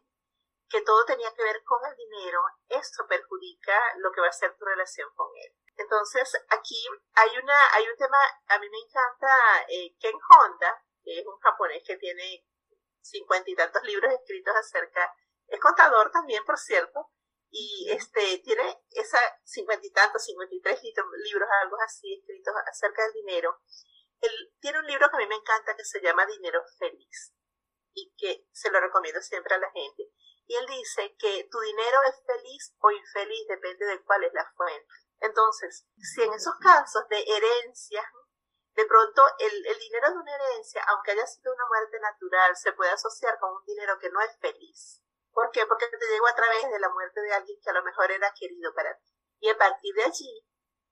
que 0.69 0.83
todo 0.83 1.05
tenía 1.05 1.33
que 1.35 1.43
ver 1.43 1.63
con 1.65 1.79
el 1.85 1.97
dinero, 1.97 2.43
esto 2.69 3.07
perjudica 3.07 3.79
lo 3.99 4.11
que 4.13 4.21
va 4.21 4.29
a 4.29 4.33
ser 4.33 4.57
tu 4.57 4.65
relación 4.65 5.09
con 5.15 5.29
él. 5.37 5.53
Entonces, 5.76 6.33
aquí 6.50 6.87
hay 7.14 7.31
una, 7.43 7.57
hay 7.73 7.88
un 7.88 7.97
tema, 7.97 8.19
a 8.49 8.59
mí 8.59 8.69
me 8.69 8.78
encanta 8.78 9.28
eh, 9.69 9.97
Ken 9.99 10.14
Honda, 10.14 10.85
que 11.02 11.21
es 11.21 11.26
un 11.26 11.38
japonés 11.40 11.83
que 11.85 11.97
tiene 11.97 12.47
cincuenta 13.00 13.50
y 13.50 13.54
tantos 13.54 13.83
libros 13.83 14.12
escritos 14.12 14.54
acerca, 14.57 15.14
es 15.47 15.61
contador 15.61 16.11
también, 16.11 16.45
por 16.45 16.59
cierto, 16.59 17.11
y 17.50 17.88
este 17.90 18.38
tiene 18.38 18.83
esa 18.90 19.19
cincuenta 19.45 19.87
y 19.87 19.93
tantos, 19.93 20.25
cincuenta 20.25 20.54
y 20.54 20.61
tres 20.61 20.81
libros, 21.23 21.49
algo 21.62 21.76
así, 21.85 22.14
escritos 22.14 22.54
acerca 22.66 23.04
del 23.04 23.12
dinero. 23.12 23.61
Él 24.21 24.33
tiene 24.61 24.78
un 24.78 24.87
libro 24.87 25.09
que 25.11 25.16
a 25.16 25.19
mí 25.19 25.26
me 25.26 25.37
encanta 25.37 25.76
que 25.76 25.85
se 25.85 26.00
llama 26.00 26.26
Dinero 26.26 26.62
Feliz 26.78 27.35
y 27.93 28.12
que 28.16 28.49
se 28.52 28.71
lo 28.71 28.81
recomiendo 28.81 29.21
siempre 29.21 29.54
a 29.54 29.59
la 29.59 29.71
gente. 29.71 30.02
Y 30.47 30.57
él 30.57 30.66
dice 30.66 31.14
que 31.19 31.47
tu 31.50 31.61
dinero 31.61 31.99
es 32.09 32.21
feliz 32.26 32.75
o 32.78 32.90
infeliz, 32.90 33.47
depende 33.49 33.87
de 33.87 34.02
cuál 34.02 34.25
es 34.25 34.33
la 34.33 34.50
fuente. 34.57 34.95
Entonces, 35.21 35.87
si 35.97 36.23
en 36.23 36.33
esos 36.33 36.54
casos 36.61 37.06
de 37.09 37.23
herencia, 37.23 38.02
de 38.75 38.85
pronto 38.87 39.23
el, 39.38 39.66
el 39.66 39.78
dinero 39.78 40.11
de 40.11 40.18
una 40.18 40.35
herencia, 40.35 40.83
aunque 40.88 41.12
haya 41.12 41.26
sido 41.26 41.52
una 41.54 41.66
muerte 41.66 41.99
natural, 42.00 42.56
se 42.56 42.73
puede 42.73 42.90
asociar 42.90 43.38
con 43.38 43.52
un 43.54 43.64
dinero 43.64 43.99
que 43.99 44.11
no 44.11 44.21
es 44.21 44.37
feliz. 44.40 45.00
¿Por 45.33 45.50
qué? 45.50 45.66
Porque 45.66 45.87
te 45.88 46.06
llegó 46.06 46.26
a 46.28 46.35
través 46.35 46.71
de 46.71 46.78
la 46.78 46.88
muerte 46.90 47.21
de 47.21 47.33
alguien 47.33 47.59
que 47.62 47.71
a 47.71 47.75
lo 47.75 47.83
mejor 47.83 48.11
era 48.11 48.33
querido 48.38 48.73
para 48.75 48.97
ti. 48.99 49.12
Y 49.40 49.49
a 49.50 49.59
partir 49.59 49.94
de 49.94 50.04
allí, 50.04 50.47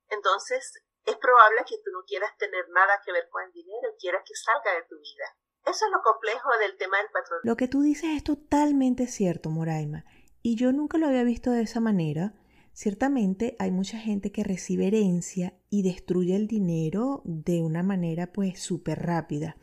entonces 0.09 0.83
es 1.05 1.17
probable 1.17 1.63
que 1.67 1.77
tú 1.83 1.91
no 1.91 2.03
quieras 2.05 2.35
tener 2.37 2.67
nada 2.69 3.01
que 3.05 3.11
ver 3.11 3.27
con 3.29 3.43
el 3.43 3.51
dinero 3.51 3.89
y 3.91 3.99
quieras 3.99 4.23
que 4.25 4.35
salga 4.35 4.73
de 4.73 4.83
tu 4.87 4.95
vida. 4.99 5.25
Eso 5.65 5.85
es 5.85 5.91
lo 5.91 6.01
complejo 6.01 6.49
del 6.59 6.77
tema 6.77 6.97
del 6.97 7.07
patrón. 7.11 7.39
Lo 7.43 7.55
que 7.55 7.67
tú 7.67 7.81
dices 7.81 8.09
es 8.17 8.23
totalmente 8.23 9.07
cierto, 9.07 9.49
Moraima, 9.49 10.03
y 10.41 10.57
yo 10.57 10.71
nunca 10.73 10.97
lo 10.97 11.07
había 11.07 11.23
visto 11.23 11.51
de 11.51 11.63
esa 11.63 11.79
manera. 11.79 12.33
Ciertamente 12.73 13.55
hay 13.59 13.71
mucha 13.71 13.99
gente 13.99 14.31
que 14.31 14.43
recibe 14.43 14.87
herencia 14.87 15.53
y 15.69 15.83
destruye 15.83 16.35
el 16.35 16.47
dinero 16.47 17.21
de 17.23 17.61
una 17.61 17.83
manera 17.83 18.33
pues 18.33 18.59
súper 18.59 18.99
rápida. 18.99 19.55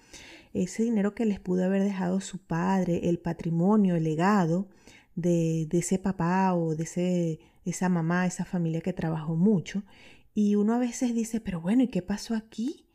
Ese 0.53 0.85
dinero 0.85 1.15
que 1.15 1.27
les 1.27 1.41
pudo 1.41 1.65
haber 1.65 1.83
dejado 1.83 2.21
su 2.21 2.39
padre, 2.39 3.09
el 3.09 3.19
patrimonio, 3.19 3.97
el 3.97 4.05
legado 4.05 4.69
de, 5.17 5.67
de 5.69 5.79
ese 5.79 5.99
papá 5.99 6.55
o 6.55 6.77
de 6.77 6.85
ese, 6.85 7.41
esa 7.65 7.89
mamá, 7.89 8.27
esa 8.27 8.45
familia 8.45 8.81
que 8.81 8.93
trabajó 8.93 9.35
mucho. 9.35 9.83
Y 10.33 10.55
uno 10.55 10.75
a 10.75 10.79
veces 10.79 11.15
dice, 11.15 11.41
pero 11.41 11.61
bueno, 11.61 11.83
¿y 11.83 11.89
qué 11.89 12.03
pasó 12.03 12.35
aquí? 12.35 12.87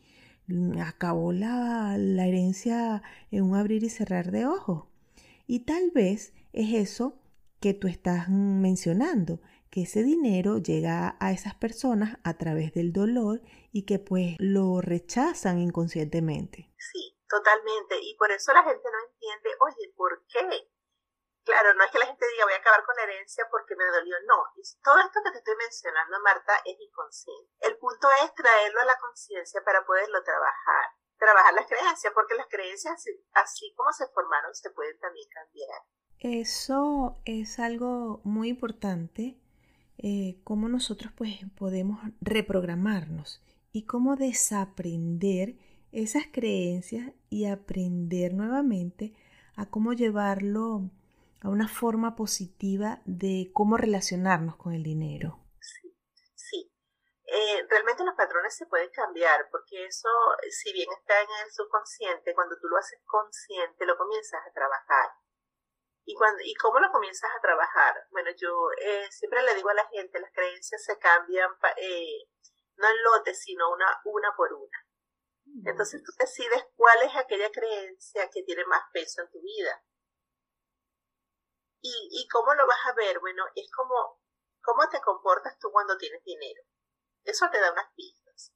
acabó 0.79 1.33
la, 1.33 1.97
la 1.97 2.27
herencia 2.27 3.01
en 3.31 3.43
un 3.43 3.55
abrir 3.55 3.83
y 3.83 3.89
cerrar 3.89 4.31
de 4.31 4.45
ojos. 4.45 4.85
Y 5.47 5.61
tal 5.61 5.91
vez 5.91 6.33
es 6.53 6.73
eso 6.73 7.19
que 7.59 7.73
tú 7.73 7.87
estás 7.87 8.29
mencionando, 8.29 9.41
que 9.75 9.83
ese 9.83 10.07
dinero 10.07 10.55
llega 10.55 11.19
a 11.19 11.35
esas 11.35 11.53
personas 11.53 12.15
a 12.23 12.39
través 12.39 12.71
del 12.71 12.93
dolor 12.93 13.43
y 13.75 13.83
que 13.83 13.99
pues 13.99 14.39
lo 14.39 14.79
rechazan 14.79 15.59
inconscientemente. 15.59 16.71
Sí, 16.79 17.19
totalmente. 17.27 17.99
Y 17.99 18.15
por 18.15 18.31
eso 18.31 18.53
la 18.53 18.63
gente 18.63 18.87
no 18.87 18.99
entiende, 19.03 19.49
oye, 19.59 19.91
¿por 19.97 20.23
qué? 20.31 20.71
Claro, 21.43 21.73
no 21.73 21.83
es 21.83 21.91
que 21.91 21.99
la 21.99 22.07
gente 22.07 22.23
diga 22.23 22.45
voy 22.45 22.53
a 22.53 22.63
acabar 22.63 22.85
con 22.85 22.95
la 22.95 23.03
herencia 23.03 23.43
porque 23.51 23.75
me 23.75 23.83
dolió, 23.83 24.15
no. 24.25 24.47
Todo 24.81 24.97
esto 25.03 25.19
que 25.25 25.31
te 25.31 25.37
estoy 25.39 25.55
mencionando, 25.59 26.21
Marta, 26.23 26.55
es 26.63 26.79
inconsciente. 26.79 27.51
El 27.59 27.77
punto 27.77 28.07
es 28.23 28.33
traerlo 28.33 28.79
a 28.79 28.85
la 28.85 28.97
conciencia 28.97 29.59
para 29.65 29.85
poderlo 29.85 30.23
trabajar. 30.23 30.95
Trabajar 31.19 31.53
las 31.53 31.67
creencias, 31.67 32.13
porque 32.13 32.35
las 32.35 32.47
creencias, 32.47 33.03
así 33.33 33.73
como 33.75 33.91
se 33.91 34.07
formaron, 34.07 34.55
se 34.55 34.71
pueden 34.71 34.97
también 34.99 35.27
cambiar. 35.27 35.83
Eso 36.19 37.19
es 37.25 37.59
algo 37.59 38.21
muy 38.23 38.47
importante, 38.47 39.41
eh, 39.97 40.39
cómo 40.43 40.67
nosotros 40.69 41.11
pues 41.15 41.39
podemos 41.57 41.99
reprogramarnos 42.21 43.41
y 43.71 43.85
cómo 43.85 44.15
desaprender 44.15 45.55
esas 45.91 46.23
creencias 46.31 47.13
y 47.29 47.45
aprender 47.45 48.33
nuevamente 48.33 49.13
a 49.55 49.69
cómo 49.69 49.93
llevarlo 49.93 50.89
a 51.41 51.49
una 51.49 51.67
forma 51.67 52.15
positiva 52.15 53.01
de 53.05 53.51
cómo 53.53 53.77
relacionarnos 53.77 54.57
con 54.57 54.73
el 54.73 54.83
dinero. 54.83 55.39
Sí, 55.59 55.95
sí. 56.35 56.71
Eh, 57.27 57.65
realmente 57.69 58.03
los 58.03 58.15
patrones 58.15 58.55
se 58.55 58.65
pueden 58.65 58.89
cambiar 58.91 59.47
porque 59.51 59.85
eso, 59.85 60.09
si 60.49 60.73
bien 60.73 60.87
está 60.99 61.21
en 61.21 61.29
el 61.45 61.51
subconsciente, 61.51 62.33
cuando 62.33 62.55
tú 62.59 62.67
lo 62.67 62.77
haces 62.77 62.99
consciente, 63.05 63.85
lo 63.85 63.97
comienzas 63.97 64.41
a 64.45 64.53
trabajar. 64.53 65.09
¿Y, 66.07 66.13
cuando, 66.13 66.43
¿Y 66.43 66.53
cómo 66.55 66.79
lo 66.79 66.91
comienzas 66.91 67.31
a 67.35 67.41
trabajar? 67.41 68.07
Bueno, 68.11 68.29
yo 68.37 68.69
eh, 68.79 69.11
siempre 69.11 69.41
le 69.41 69.55
digo 69.55 69.69
a 69.69 69.73
la 69.73 69.87
gente, 69.87 70.19
las 70.19 70.31
creencias 70.31 70.83
se 70.83 70.99
cambian 70.99 71.49
eh, 71.77 72.29
no 72.77 72.87
en 72.87 73.03
lotes, 73.03 73.41
sino 73.41 73.71
una, 73.71 74.01
una 74.05 74.35
por 74.37 74.53
una. 74.53 74.85
Mm. 75.45 75.67
Entonces 75.67 76.03
tú 76.03 76.11
decides 76.19 76.63
cuál 76.75 77.01
es 77.01 77.15
aquella 77.15 77.51
creencia 77.51 78.29
que 78.29 78.43
tiene 78.43 78.65
más 78.65 78.83
peso 78.93 79.21
en 79.21 79.31
tu 79.31 79.41
vida. 79.41 79.83
¿Y, 81.87 82.27
cómo 82.31 82.51
lo 82.55 82.65
vas 82.65 82.79
a 82.87 82.93
ver? 82.93 83.19
Bueno, 83.19 83.45
es 83.53 83.69
como 83.71 84.19
cómo 84.61 84.89
te 84.89 84.99
comportas 85.01 85.57
tú 85.59 85.71
cuando 85.71 85.95
tienes 85.97 86.23
dinero. 86.23 86.63
Eso 87.23 87.47
te 87.51 87.59
da 87.59 87.71
unas 87.71 87.93
pistas. 87.95 88.51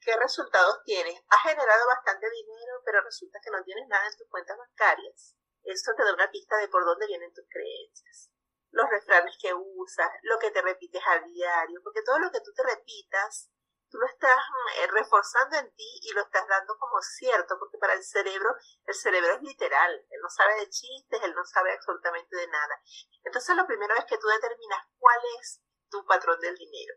¿Qué 0.00 0.16
resultados 0.16 0.84
tienes? 0.84 1.20
Has 1.28 1.42
generado 1.42 1.86
bastante 1.88 2.30
dinero, 2.30 2.80
pero 2.84 3.02
resulta 3.02 3.40
que 3.42 3.50
no 3.50 3.64
tienes 3.64 3.88
nada 3.88 4.06
en 4.06 4.16
tus 4.16 4.28
cuentas 4.28 4.56
bancarias. 4.56 5.37
Eso 5.62 5.92
te 5.96 6.04
da 6.04 6.14
una 6.14 6.30
pista 6.30 6.56
de 6.56 6.68
por 6.68 6.84
dónde 6.84 7.06
vienen 7.06 7.32
tus 7.32 7.46
creencias. 7.48 8.30
Los 8.70 8.88
refranes 8.90 9.36
que 9.40 9.52
usas, 9.54 10.10
lo 10.22 10.38
que 10.38 10.50
te 10.50 10.62
repites 10.62 11.02
a 11.06 11.20
diario, 11.20 11.80
porque 11.82 12.02
todo 12.02 12.18
lo 12.18 12.30
que 12.30 12.40
tú 12.40 12.52
te 12.54 12.62
repitas 12.62 13.50
tú 13.90 13.98
lo 13.98 14.06
estás 14.06 14.38
eh, 14.76 14.86
reforzando 14.88 15.56
en 15.56 15.74
ti 15.74 16.00
y 16.02 16.12
lo 16.12 16.22
estás 16.22 16.46
dando 16.46 16.76
como 16.78 17.00
cierto, 17.00 17.58
porque 17.58 17.78
para 17.78 17.94
el 17.94 18.04
cerebro, 18.04 18.54
el 18.84 18.94
cerebro 18.94 19.32
es 19.32 19.42
literal, 19.42 20.06
él 20.10 20.20
no 20.20 20.28
sabe 20.28 20.56
de 20.56 20.68
chistes, 20.68 21.22
él 21.22 21.34
no 21.34 21.44
sabe 21.44 21.72
absolutamente 21.72 22.36
de 22.36 22.48
nada. 22.48 22.82
Entonces 23.24 23.56
lo 23.56 23.66
primero 23.66 23.94
es 23.94 24.04
que 24.04 24.18
tú 24.18 24.26
determinas 24.26 24.86
cuál 24.98 25.20
es 25.40 25.62
tu 25.90 26.04
patrón 26.06 26.38
del 26.40 26.54
dinero. 26.54 26.94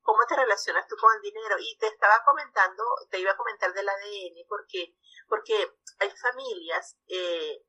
¿Cómo 0.00 0.26
te 0.26 0.34
relacionas 0.34 0.86
tú 0.88 0.96
con 0.96 1.14
el 1.14 1.22
dinero? 1.22 1.56
Y 1.60 1.78
te 1.78 1.86
estaba 1.86 2.24
comentando, 2.24 2.82
te 3.08 3.20
iba 3.20 3.30
a 3.30 3.36
comentar 3.36 3.72
del 3.72 3.88
ADN, 3.88 4.44
porque, 4.48 4.96
porque 5.28 5.78
hay 6.00 6.10
familias 6.10 6.98
eh, 7.06 7.64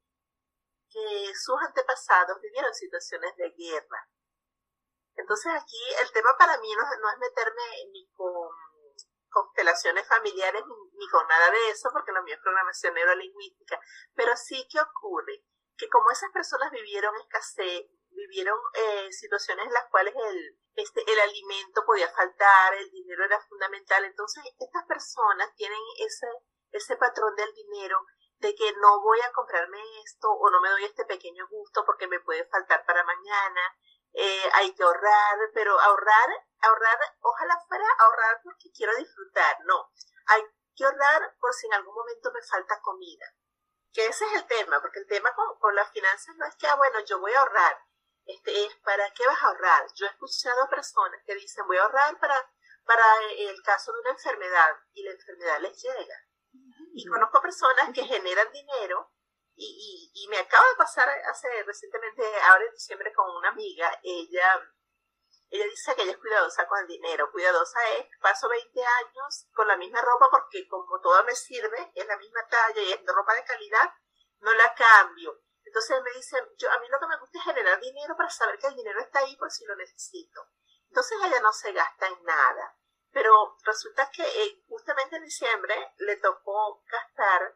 que 0.93 1.33
sus 1.35 1.55
antepasados 1.61 2.39
vivieron 2.39 2.73
situaciones 2.73 3.35
de 3.35 3.49
guerra. 3.57 4.07
Entonces 5.15 5.51
aquí 5.53 5.81
el 6.01 6.11
tema 6.11 6.35
para 6.37 6.57
mí 6.59 6.69
no, 6.75 6.83
no 7.01 7.09
es 7.09 7.17
meterme 7.17 7.63
ni 7.91 8.07
con 8.13 8.49
constelaciones 9.33 10.07
familiares 10.07 10.63
ni, 10.93 11.07
con 11.09 11.27
nada 11.27 11.49
de 11.49 11.69
eso, 11.71 11.89
porque 11.91 12.11
lo 12.11 12.21
mío 12.23 12.35
es 12.35 12.41
programación 12.41 12.93
neurolingüística, 12.93 13.79
pero 14.13 14.37
sí 14.37 14.67
que 14.71 14.79
ocurre 14.79 15.43
que 15.75 15.89
como 15.89 16.11
esas 16.11 16.31
personas 16.31 16.71
vivieron 16.71 17.15
escasez, 17.17 17.89
vivieron 18.11 18.57
eh, 18.75 19.11
situaciones 19.11 19.65
en 19.65 19.73
las 19.73 19.89
cuales 19.89 20.13
el, 20.15 20.59
este, 20.75 21.01
el 21.11 21.19
alimento 21.19 21.83
podía 21.85 22.07
faltar, 22.09 22.75
el 22.75 22.89
dinero 22.91 23.25
era 23.25 23.41
fundamental, 23.49 24.05
entonces 24.05 24.43
estas 24.59 24.85
personas 24.85 25.53
tienen 25.55 25.81
ese, 25.97 26.27
ese 26.71 26.95
patrón 26.95 27.35
del 27.35 27.51
dinero 27.53 28.05
de 28.43 28.53
que 28.55 28.73
no 28.73 29.01
voy 29.01 29.19
a 29.21 29.31
comprarme 29.31 29.79
esto 30.03 30.29
o 30.29 30.49
no 30.49 30.59
me 30.59 30.69
doy 30.69 30.83
este 30.83 31.05
pequeño 31.05 31.47
gusto 31.47 31.85
porque 31.85 32.07
me 32.07 32.19
puede 32.19 32.45
faltar 32.49 32.85
para 32.85 33.03
mañana, 33.05 33.61
eh, 34.11 34.49
hay 34.53 34.75
que 34.75 34.83
ahorrar, 34.83 35.37
pero 35.53 35.79
ahorrar, 35.79 36.29
ahorrar, 36.59 36.99
ojalá 37.21 37.57
fuera 37.67 37.85
ahorrar 37.99 38.41
porque 38.43 38.69
quiero 38.75 38.93
disfrutar, 38.97 39.57
no, 39.63 39.89
hay 40.27 40.43
que 40.75 40.83
ahorrar 40.83 41.35
por 41.39 41.53
si 41.53 41.67
en 41.67 41.73
algún 41.75 41.95
momento 41.95 42.31
me 42.33 42.41
falta 42.41 42.81
comida. 42.81 43.25
Que 43.93 44.07
ese 44.07 44.25
es 44.25 44.33
el 44.33 44.47
tema, 44.47 44.81
porque 44.81 44.99
el 44.99 45.07
tema 45.07 45.33
con, 45.35 45.57
con 45.59 45.73
las 45.75 45.89
finanzas 45.91 46.35
no 46.35 46.45
es 46.45 46.55
que, 46.55 46.67
ah, 46.67 46.75
bueno, 46.75 46.99
yo 47.01 47.19
voy 47.19 47.31
a 47.31 47.39
ahorrar, 47.39 47.79
este 48.25 48.65
es 48.65 48.75
para 48.83 49.09
qué 49.11 49.25
vas 49.25 49.41
a 49.41 49.47
ahorrar. 49.47 49.85
Yo 49.95 50.05
he 50.05 50.09
escuchado 50.09 50.63
a 50.63 50.69
personas 50.69 51.21
que 51.25 51.35
dicen, 51.35 51.65
voy 51.67 51.77
a 51.77 51.83
ahorrar 51.83 52.19
para, 52.19 52.35
para 52.85 53.03
el 53.37 53.61
caso 53.63 53.93
de 53.93 53.99
una 53.99 54.11
enfermedad 54.11 54.75
y 54.93 55.03
la 55.03 55.11
enfermedad 55.11 55.59
les 55.61 55.81
llega. 55.81 56.15
Y 56.93 57.05
conozco 57.07 57.41
personas 57.41 57.91
que 57.93 58.03
generan 58.03 58.51
dinero 58.51 59.13
y, 59.55 60.11
y, 60.13 60.27
me 60.29 60.37
acaba 60.39 60.67
de 60.69 60.75
pasar 60.75 61.09
hace 61.09 61.47
recientemente, 61.63 62.23
ahora 62.43 62.65
en 62.65 62.73
diciembre, 62.73 63.13
con 63.13 63.29
una 63.35 63.49
amiga, 63.49 63.99
ella, 64.01 64.61
ella 65.49 65.65
dice 65.65 65.95
que 65.95 66.01
ella 66.03 66.13
es 66.13 66.17
cuidadosa 66.17 66.67
con 66.67 66.79
el 66.79 66.87
dinero. 66.87 67.31
Cuidadosa 67.31 67.79
es, 67.97 68.07
paso 68.19 68.49
20 68.49 68.83
años 68.83 69.47
con 69.53 69.67
la 69.67 69.77
misma 69.77 70.01
ropa 70.01 70.29
porque 70.31 70.67
como 70.67 70.99
todo 71.01 71.23
me 71.23 71.35
sirve, 71.35 71.91
es 71.93 72.07
la 72.07 72.17
misma 72.17 72.47
talla 72.47 72.81
y 72.81 72.91
es 72.93 73.05
de 73.05 73.13
ropa 73.13 73.35
de 73.35 73.43
calidad, 73.43 73.93
no 74.39 74.53
la 74.53 74.73
cambio. 74.73 75.39
Entonces 75.63 76.01
me 76.03 76.11
dice, 76.11 76.37
yo, 76.57 76.71
a 76.71 76.79
mí 76.79 76.87
lo 76.89 76.99
que 76.99 77.07
me 77.07 77.19
gusta 77.19 77.37
es 77.37 77.45
generar 77.45 77.79
dinero 77.79 78.15
para 78.17 78.29
saber 78.29 78.57
que 78.57 78.67
el 78.67 78.75
dinero 78.75 78.99
está 78.99 79.19
ahí 79.19 79.35
por 79.37 79.51
si 79.51 79.65
lo 79.65 79.75
necesito. 79.75 80.49
Entonces 80.87 81.17
ella 81.23 81.39
no 81.41 81.53
se 81.53 81.71
gasta 81.71 82.07
en 82.07 82.23
nada. 82.23 82.77
Pero 83.13 83.57
resulta 83.65 84.09
que 84.11 84.23
eh, 84.23 84.63
justamente 84.67 85.15
en 85.15 85.23
diciembre 85.23 85.73
le 85.99 86.17
tocó 86.17 86.83
gastar 86.91 87.55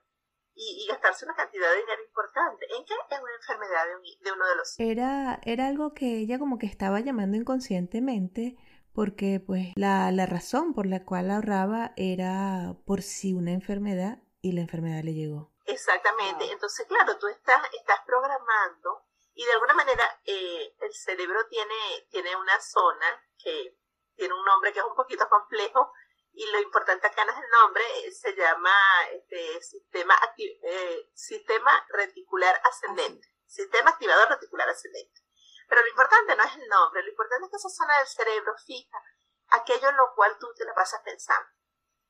y, 0.53 0.87
gastarse 0.87 1.25
una 1.25 1.35
cantidad 1.35 1.69
de 1.69 1.77
dinero 1.77 2.01
importante. 2.03 2.65
¿En 2.75 2.85
qué? 2.85 2.93
En 3.11 3.21
una 3.21 3.35
enfermedad 3.35 3.85
de, 4.21 4.31
uno 4.31 4.45
de 4.47 4.55
los 4.55 4.79
Era, 4.79 5.39
era 5.43 5.67
algo 5.67 5.93
que 5.93 6.17
ella 6.17 6.39
como 6.39 6.57
que 6.57 6.65
estaba 6.65 6.99
llamando 6.99 7.37
inconscientemente 7.37 8.57
porque 8.93 9.39
pues 9.39 9.73
la, 9.75 10.11
la 10.11 10.25
razón 10.25 10.73
por 10.73 10.87
la 10.87 11.05
cual 11.05 11.29
ahorraba 11.29 11.93
era 11.97 12.75
por 12.85 13.03
si 13.03 13.33
una 13.33 13.51
enfermedad 13.51 14.23
y 14.41 14.53
la 14.53 14.61
enfermedad 14.61 15.03
le 15.03 15.13
llegó. 15.13 15.51
Exactamente. 15.65 16.49
Entonces, 16.51 16.87
claro, 16.87 17.17
tú 17.19 17.27
estás, 17.27 17.61
estás 17.77 17.99
programando 18.05 19.05
y 19.35 19.45
de 19.45 19.51
alguna 19.51 19.75
manera 19.75 20.03
eh, 20.25 20.73
el 20.81 20.93
cerebro 20.93 21.45
tiene, 21.47 21.75
tiene 22.09 22.35
una 22.35 22.59
zona 22.59 23.05
que 23.37 23.77
tiene 24.17 24.33
un 24.33 24.43
nombre 24.43 24.73
que 24.73 24.79
es 24.79 24.85
un 24.85 24.95
poquito 24.95 25.27
complejo, 25.29 25.93
y 26.33 26.45
lo 26.51 26.59
importante 26.59 27.07
acá 27.07 27.25
no 27.25 27.31
es 27.31 27.37
el 27.37 27.49
nombre, 27.49 27.83
eh, 27.99 28.11
se 28.11 28.35
llama 28.35 28.75
este, 29.11 29.61
sistema, 29.61 30.15
eh, 30.37 31.09
sistema 31.13 31.71
reticular 31.89 32.61
ascendente, 32.63 33.27
sistema 33.45 33.91
activador 33.91 34.29
reticular 34.29 34.69
ascendente. 34.69 35.21
Pero 35.67 35.81
lo 35.81 35.87
importante 35.87 36.35
no 36.35 36.43
es 36.43 36.55
el 36.55 36.67
nombre, 36.67 37.03
lo 37.03 37.09
importante 37.09 37.45
es 37.45 37.51
que 37.51 37.57
esa 37.57 37.69
zona 37.69 37.97
del 37.97 38.07
cerebro 38.07 38.53
fija 38.65 39.01
aquello 39.49 39.89
en 39.89 39.97
lo 39.97 40.13
cual 40.15 40.37
tú 40.39 40.53
te 40.55 40.65
la 40.65 40.73
pasas 40.73 41.01
pensando 41.03 41.49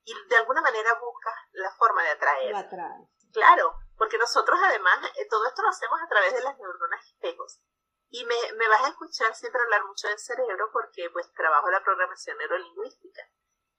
y 0.08 0.14
de 0.30 0.38
alguna 0.38 0.62
manera 0.62 0.94
buscas 1.02 1.36
la 1.52 1.70
forma 1.72 2.02
de 2.02 2.10
atraer. 2.12 2.52
Claro, 3.34 3.76
porque 3.98 4.18
nosotros 4.18 4.58
además 4.64 5.00
eh, 5.16 5.28
todo 5.30 5.46
esto 5.46 5.62
lo 5.62 5.70
hacemos 5.70 6.02
a 6.02 6.08
través 6.08 6.34
de 6.34 6.42
las 6.42 6.58
neuronas 6.58 7.06
espejos. 7.06 7.60
Y 8.10 8.24
me, 8.26 8.36
me 8.54 8.68
vas 8.70 8.84
a 8.84 8.90
escuchar 8.90 9.36
siempre 9.36 9.62
hablar 9.62 9.86
mucho 9.86 10.08
del 10.08 10.20
cerebro 10.20 10.70
porque 10.72 11.10
pues 11.10 11.32
trabajo 11.34 11.70
la 11.70 11.84
programación 11.84 12.38
neurolingüística. 12.38 13.22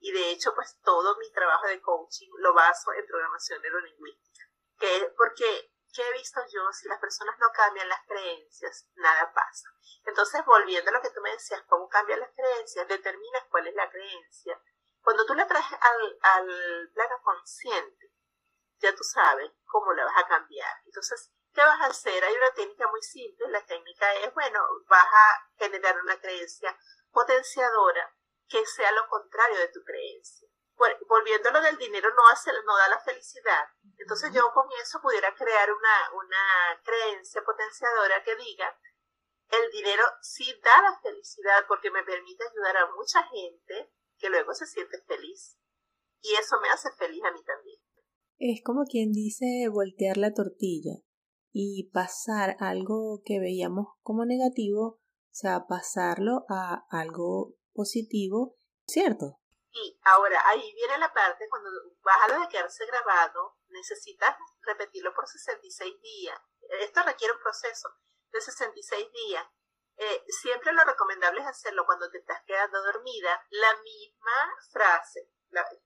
Y 0.01 0.13
de 0.13 0.31
hecho, 0.31 0.55
pues 0.55 0.79
todo 0.83 1.17
mi 1.19 1.31
trabajo 1.33 1.67
de 1.67 1.81
coaching 1.81 2.31
lo 2.39 2.55
baso 2.55 2.93
en 2.93 3.07
programación 3.07 3.61
neurolingüística. 3.63 4.45
Que, 4.79 5.13
porque, 5.17 5.73
¿qué 5.93 6.09
he 6.09 6.13
visto 6.13 6.41
yo? 6.53 6.73
Si 6.73 6.89
las 6.89 7.01
personas 7.01 7.37
no 7.39 7.49
cambian 7.53 7.89
las 7.89 8.05
creencias, 8.07 8.89
nada 8.95 9.33
pasa. 9.33 9.69
Entonces, 10.05 10.45
volviendo 10.45 10.91
a 10.91 10.95
lo 10.95 11.03
que 11.03 11.11
tú 11.11 11.21
me 11.21 11.33
decías, 11.33 11.63
¿cómo 11.67 11.89
cambian 11.89 12.21
las 12.21 12.31
creencias? 12.35 12.87
Determinas 12.87 13.45
cuál 13.51 13.67
es 13.67 13.75
la 13.75 13.91
creencia. 13.91 14.61
Cuando 15.03 15.27
tú 15.27 15.35
la 15.35 15.49
traes 15.49 15.67
al, 15.67 16.19
al 16.21 16.91
plano 16.95 17.21
consciente, 17.25 18.13
ya 18.79 18.95
tú 18.95 19.03
sabes 19.03 19.51
cómo 19.65 19.93
la 19.95 20.05
vas 20.05 20.25
a 20.25 20.29
cambiar. 20.29 20.73
Entonces, 20.85 21.33
¿qué 21.53 21.61
vas 21.61 21.81
a 21.83 21.87
hacer? 21.87 22.23
Hay 22.23 22.35
una 22.35 22.53
técnica 22.55 22.89
muy 22.89 23.03
simple. 23.03 23.49
La 23.49 23.65
técnica 23.65 24.15
es, 24.17 24.33
bueno, 24.35 24.61
vas 24.89 25.07
a 25.07 25.49
generar 25.59 25.99
una 26.01 26.21
creencia 26.21 26.77
potenciadora 27.11 28.15
que 28.49 28.65
sea 28.67 28.91
lo 28.93 29.07
contrario 29.09 29.59
de 29.59 29.69
tu 29.69 29.83
creencia. 29.85 30.49
Volviendo 31.09 31.49
a 31.49 31.53
lo 31.53 31.61
del 31.61 31.77
dinero, 31.77 32.09
no, 32.15 32.29
hace, 32.29 32.53
no 32.65 32.77
da 32.77 32.89
la 32.89 33.01
felicidad. 33.01 33.65
Entonces 33.97 34.33
yo 34.33 34.53
con 34.53 34.67
eso 34.81 35.01
pudiera 35.01 35.35
crear 35.35 35.73
una, 35.73 36.11
una 36.15 36.81
creencia 36.85 37.43
potenciadora 37.43 38.23
que 38.23 38.37
diga, 38.37 38.79
el 39.51 39.71
dinero 39.73 40.05
sí 40.23 40.47
da 40.63 40.83
la 40.83 41.01
felicidad 41.01 41.65
porque 41.67 41.91
me 41.91 42.05
permite 42.05 42.45
ayudar 42.47 42.77
a 42.77 42.93
mucha 42.95 43.25
gente 43.25 43.93
que 44.19 44.31
luego 44.31 44.55
se 44.55 44.67
siente 44.67 45.03
feliz. 45.03 45.59
Y 46.21 46.35
eso 46.35 46.61
me 46.61 46.69
hace 46.69 46.93
feliz 46.93 47.25
a 47.25 47.33
mí 47.33 47.43
también. 47.43 47.81
Es 48.39 48.63
como 48.65 48.85
quien 48.85 49.11
dice 49.11 49.69
voltear 49.69 50.17
la 50.17 50.33
tortilla 50.33 51.03
y 51.61 51.91
pasar 51.91 52.55
algo 52.61 53.21
que 53.25 53.41
veíamos 53.41 53.89
como 54.05 54.25
negativo, 54.25 55.03
o 55.03 55.35
sea, 55.35 55.67
pasarlo 55.67 56.47
a 56.49 56.87
algo 56.89 57.57
positivo, 57.75 58.55
¿cierto? 58.87 59.41
Y 59.73 59.99
ahora 60.05 60.41
ahí 60.47 60.73
viene 60.77 60.99
la 60.99 61.13
parte 61.13 61.49
cuando 61.51 61.69
vas 62.05 62.17
a 62.23 62.29
lo 62.29 62.41
de 62.43 62.49
quedarse 62.49 62.87
grabado, 62.87 63.57
necesitas 63.71 64.37
repetirlo 64.63 65.13
por 65.13 65.27
66 65.27 66.01
días. 66.01 66.39
Esto 66.79 67.03
requiere 67.03 67.35
un 67.35 67.41
proceso 67.41 67.89
de 68.31 68.41
66 68.41 69.11
días. 69.11 69.45
Eh, 69.97 70.25
siempre 70.29 70.73
lo 70.73 70.85
recomendable 70.85 71.41
es 71.41 71.47
hacerlo 71.49 71.85
cuando 71.87 72.09
te 72.09 72.19
estás 72.19 72.41
quedando 72.47 72.81
dormida, 72.85 73.45
la 73.51 73.75
misma 73.83 74.55
frase, 74.71 75.29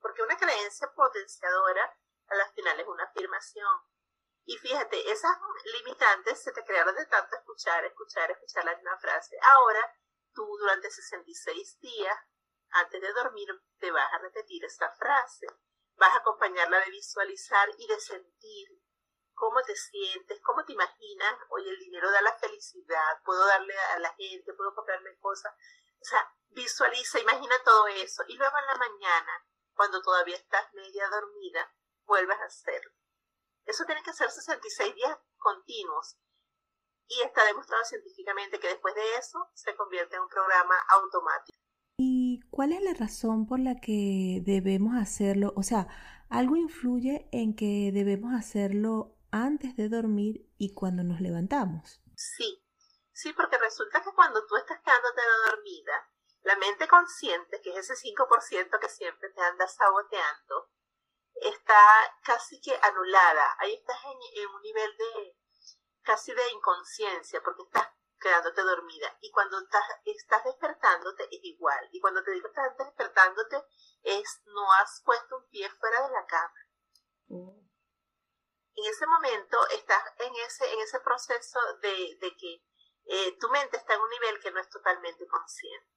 porque 0.02 0.22
una 0.22 0.36
creencia 0.36 0.92
potenciadora 0.94 1.96
a 2.26 2.34
las 2.34 2.52
finales 2.52 2.82
es 2.82 2.88
una 2.88 3.04
afirmación. 3.04 3.91
Y 4.44 4.56
fíjate, 4.58 5.10
esas 5.10 5.36
limitantes 5.72 6.42
se 6.42 6.52
te 6.52 6.64
crearon 6.64 6.94
de 6.96 7.06
tanto 7.06 7.36
escuchar, 7.36 7.84
escuchar, 7.84 8.30
escuchar 8.30 8.64
la 8.64 8.74
misma 8.74 8.98
frase. 8.98 9.36
Ahora 9.54 9.94
tú 10.34 10.44
durante 10.58 10.90
66 10.90 11.78
días, 11.80 12.16
antes 12.70 13.00
de 13.00 13.12
dormir, 13.12 13.48
te 13.78 13.90
vas 13.90 14.12
a 14.12 14.18
repetir 14.18 14.64
esta 14.64 14.90
frase. 14.92 15.46
Vas 15.96 16.14
a 16.14 16.18
acompañarla 16.18 16.80
de 16.80 16.90
visualizar 16.90 17.68
y 17.78 17.86
de 17.86 18.00
sentir 18.00 18.82
cómo 19.34 19.62
te 19.62 19.76
sientes, 19.76 20.40
cómo 20.42 20.64
te 20.64 20.72
imaginas, 20.72 21.38
oye, 21.50 21.70
el 21.70 21.78
dinero 21.78 22.10
da 22.10 22.22
la 22.22 22.38
felicidad, 22.38 23.20
puedo 23.24 23.44
darle 23.46 23.78
a 23.78 23.98
la 23.98 24.14
gente, 24.14 24.54
puedo 24.54 24.74
comprarme 24.74 25.18
cosas. 25.18 25.52
O 26.00 26.04
sea, 26.04 26.32
visualiza, 26.48 27.20
imagina 27.20 27.54
todo 27.64 27.86
eso. 27.88 28.22
Y 28.28 28.36
luego 28.36 28.56
en 28.58 28.66
la 28.66 28.74
mañana, 28.74 29.46
cuando 29.74 30.00
todavía 30.00 30.36
estás 30.36 30.72
media 30.74 31.08
dormida, 31.08 31.74
vuelves 32.04 32.38
a 32.38 32.44
hacerlo. 32.44 32.91
Eso 33.66 33.84
tiene 33.84 34.02
que 34.02 34.12
ser 34.12 34.30
66 34.30 34.94
días 34.94 35.18
continuos 35.38 36.16
y 37.08 37.20
está 37.22 37.44
demostrado 37.44 37.84
científicamente 37.84 38.58
que 38.58 38.68
después 38.68 38.94
de 38.94 39.16
eso 39.16 39.50
se 39.54 39.74
convierte 39.76 40.16
en 40.16 40.22
un 40.22 40.28
programa 40.28 40.74
automático. 40.88 41.56
¿Y 41.98 42.40
cuál 42.50 42.72
es 42.72 42.82
la 42.82 42.94
razón 42.94 43.46
por 43.46 43.60
la 43.60 43.76
que 43.76 44.40
debemos 44.42 44.94
hacerlo? 44.96 45.52
O 45.56 45.62
sea, 45.62 45.86
¿algo 46.30 46.56
influye 46.56 47.28
en 47.32 47.54
que 47.54 47.90
debemos 47.92 48.34
hacerlo 48.34 49.18
antes 49.30 49.76
de 49.76 49.88
dormir 49.88 50.48
y 50.58 50.74
cuando 50.74 51.04
nos 51.04 51.20
levantamos? 51.20 52.02
Sí, 52.16 52.64
sí, 53.12 53.32
porque 53.34 53.58
resulta 53.58 54.02
que 54.02 54.12
cuando 54.14 54.44
tú 54.46 54.56
estás 54.56 54.80
quedándote 54.80 55.20
dormida, 55.46 56.08
La 56.44 56.56
mente 56.56 56.88
consciente, 56.88 57.60
que 57.62 57.70
es 57.70 57.88
ese 57.88 57.94
5% 57.94 58.80
que 58.80 58.88
siempre 58.88 59.30
te 59.30 59.40
anda 59.42 59.68
saboteando, 59.68 60.70
está 61.42 62.18
casi 62.24 62.60
que 62.60 62.78
anulada. 62.82 63.56
Ahí 63.58 63.74
estás 63.74 63.98
en, 64.04 64.48
un 64.48 64.62
nivel 64.62 64.96
de 64.96 65.36
casi 66.02 66.32
de 66.32 66.50
inconsciencia, 66.50 67.40
porque 67.42 67.62
estás 67.62 67.88
quedándote 68.18 68.62
dormida. 68.62 69.16
Y 69.20 69.30
cuando 69.30 69.58
estás, 69.60 69.84
estás 70.04 70.44
despertándote 70.44 71.24
es 71.24 71.40
igual. 71.42 71.88
Y 71.92 72.00
cuando 72.00 72.22
te 72.22 72.32
digo 72.32 72.48
estás 72.48 72.76
despertándote 72.76 73.64
es 74.02 74.42
no 74.46 74.72
has 74.72 75.02
puesto 75.04 75.36
un 75.38 75.48
pie 75.48 75.68
fuera 75.70 76.06
de 76.06 76.12
la 76.12 76.26
cama. 76.26 76.66
Mm. 77.28 77.62
En 78.74 78.90
ese 78.90 79.06
momento 79.06 79.68
estás 79.68 80.02
en 80.18 80.34
ese, 80.36 80.72
en 80.72 80.80
ese 80.80 81.00
proceso 81.00 81.58
de, 81.82 82.16
de 82.20 82.36
que 82.36 82.64
eh, 83.04 83.36
tu 83.38 83.48
mente 83.50 83.76
está 83.76 83.94
en 83.94 84.00
un 84.00 84.10
nivel 84.10 84.40
que 84.40 84.50
no 84.50 84.60
es 84.60 84.68
totalmente 84.68 85.26
consciente. 85.26 85.92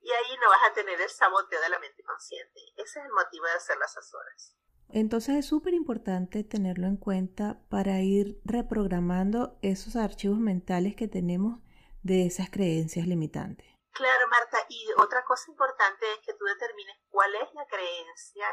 Y 0.00 0.10
ahí 0.10 0.36
no 0.40 0.48
vas 0.48 0.70
a 0.70 0.74
tener 0.74 1.00
el 1.00 1.10
saboteo 1.10 1.60
de 1.60 1.68
la 1.68 1.78
mente 1.78 2.02
consciente. 2.02 2.60
Ese 2.76 3.00
es 3.00 3.04
el 3.04 3.12
motivo 3.12 3.46
de 3.46 3.52
hacer 3.52 3.76
las 3.78 3.96
horas. 4.14 4.56
Entonces 4.90 5.36
es 5.36 5.46
súper 5.46 5.74
importante 5.74 6.44
tenerlo 6.44 6.86
en 6.86 6.96
cuenta 6.96 7.60
para 7.68 8.00
ir 8.00 8.40
reprogramando 8.44 9.58
esos 9.60 9.96
archivos 9.96 10.38
mentales 10.38 10.96
que 10.96 11.08
tenemos 11.08 11.60
de 12.02 12.26
esas 12.26 12.48
creencias 12.50 13.06
limitantes. 13.06 13.66
Claro, 13.92 14.28
Marta, 14.28 14.58
y 14.68 14.88
otra 14.96 15.24
cosa 15.24 15.50
importante 15.50 16.06
es 16.12 16.20
que 16.24 16.32
tú 16.34 16.44
determines 16.44 16.96
cuál 17.08 17.34
es 17.34 17.52
la 17.52 17.66
creencia, 17.66 18.46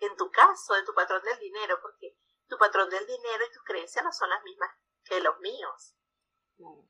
en 0.00 0.16
tu 0.16 0.30
caso, 0.30 0.74
de 0.74 0.82
tu 0.82 0.92
patrón 0.92 1.22
del 1.22 1.38
dinero, 1.38 1.78
porque 1.80 2.18
tu 2.48 2.58
patrón 2.58 2.90
del 2.90 3.06
dinero 3.06 3.44
y 3.48 3.52
tus 3.52 3.62
creencias 3.64 4.04
no 4.04 4.12
son 4.12 4.28
las 4.28 4.42
mismas 4.42 4.70
que 5.04 5.20
los 5.20 5.38
míos. 5.40 5.94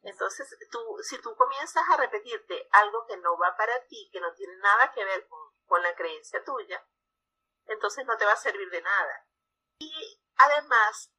Entonces, 0.03 0.57
tú, 0.71 0.99
si 1.03 1.21
tú 1.21 1.35
comienzas 1.37 1.85
a 1.89 1.97
repetirte 1.97 2.69
algo 2.73 3.07
que 3.07 3.17
no 3.19 3.37
va 3.37 3.55
para 3.57 3.85
ti, 3.87 4.09
que 4.11 4.21
no 4.21 4.33
tiene 4.35 4.57
nada 4.57 4.93
que 4.93 5.05
ver 5.05 5.29
con, 5.29 5.83
la 5.83 5.95
creencia 5.95 6.43
tuya, 6.43 6.83
entonces 7.67 8.05
no 8.07 8.17
te 8.17 8.25
va 8.25 8.33
a 8.33 8.37
servir 8.37 8.69
de 8.71 8.81
nada. 8.81 9.27
Y 9.79 10.21
además, 10.37 11.13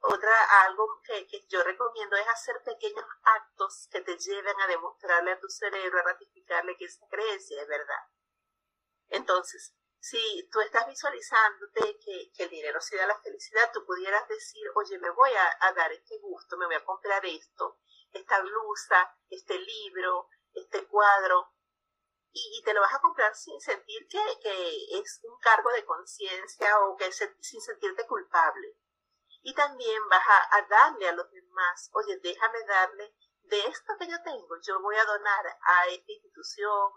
otra, 0.00 0.64
algo 0.64 1.00
que, 1.04 1.26
que, 1.26 1.46
yo 1.48 1.62
recomiendo 1.62 2.16
es 2.16 2.26
hacer 2.28 2.62
pequeños 2.64 3.04
actos 3.22 3.88
que 3.90 4.00
te 4.00 4.16
lleven 4.16 4.58
a 4.60 4.66
demostrarle 4.66 5.32
a 5.32 5.38
tu 5.38 5.48
cerebro, 5.48 5.98
a 5.98 6.02
ratificarle 6.02 6.76
que 6.76 6.86
esa 6.86 7.06
creencia 7.08 7.60
es 7.60 7.68
verdad. 7.68 8.04
Entonces, 9.10 9.74
si 10.00 10.48
tú 10.50 10.60
estás 10.60 10.86
visualizándote 10.86 11.98
que, 11.98 12.32
el 12.38 12.48
dinero 12.48 12.80
sí 12.80 12.96
da 12.96 13.06
la 13.06 13.20
felicidad, 13.20 13.70
tú 13.72 13.84
pudieras 13.84 14.26
decir, 14.28 14.66
oye, 14.74 14.98
me 14.98 15.10
voy 15.10 15.30
a, 15.30 15.72
dar 15.72 15.92
este 15.92 16.18
gusto, 16.18 16.56
me 16.56 16.66
voy 16.66 16.74
a 16.74 16.84
comprar 16.84 17.24
esto, 17.26 17.78
esta 18.10 18.40
blusa, 18.40 19.14
este 19.28 19.58
libro, 19.58 20.28
este 20.54 20.86
cuadro, 20.86 21.52
y, 22.32 22.62
te 22.64 22.72
lo 22.72 22.80
vas 22.80 22.94
a 22.94 23.00
comprar 23.00 23.34
sin 23.34 23.60
sentir 23.60 24.08
que, 24.08 24.22
que 24.42 24.98
es 24.98 25.20
un 25.24 25.38
cargo 25.40 25.70
de 25.72 25.84
conciencia 25.84 26.78
o 26.80 26.96
que 26.96 27.12
sin 27.12 27.60
sentirte 27.60 28.06
culpable. 28.06 28.78
Y 29.42 29.54
también 29.54 30.08
vas 30.08 30.26
a, 30.26 30.56
a 30.56 30.66
darle 30.68 31.08
a 31.08 31.12
los 31.12 31.30
demás, 31.30 31.90
oye, 31.92 32.18
déjame 32.22 32.64
darle 32.66 33.14
de 33.50 33.66
esto 33.66 33.92
que 33.98 34.08
yo 34.08 34.22
tengo, 34.22 34.56
yo 34.62 34.80
voy 34.80 34.96
a 34.96 35.04
donar 35.04 35.44
a 35.46 35.86
esta 35.88 36.12
institución, 36.12 36.92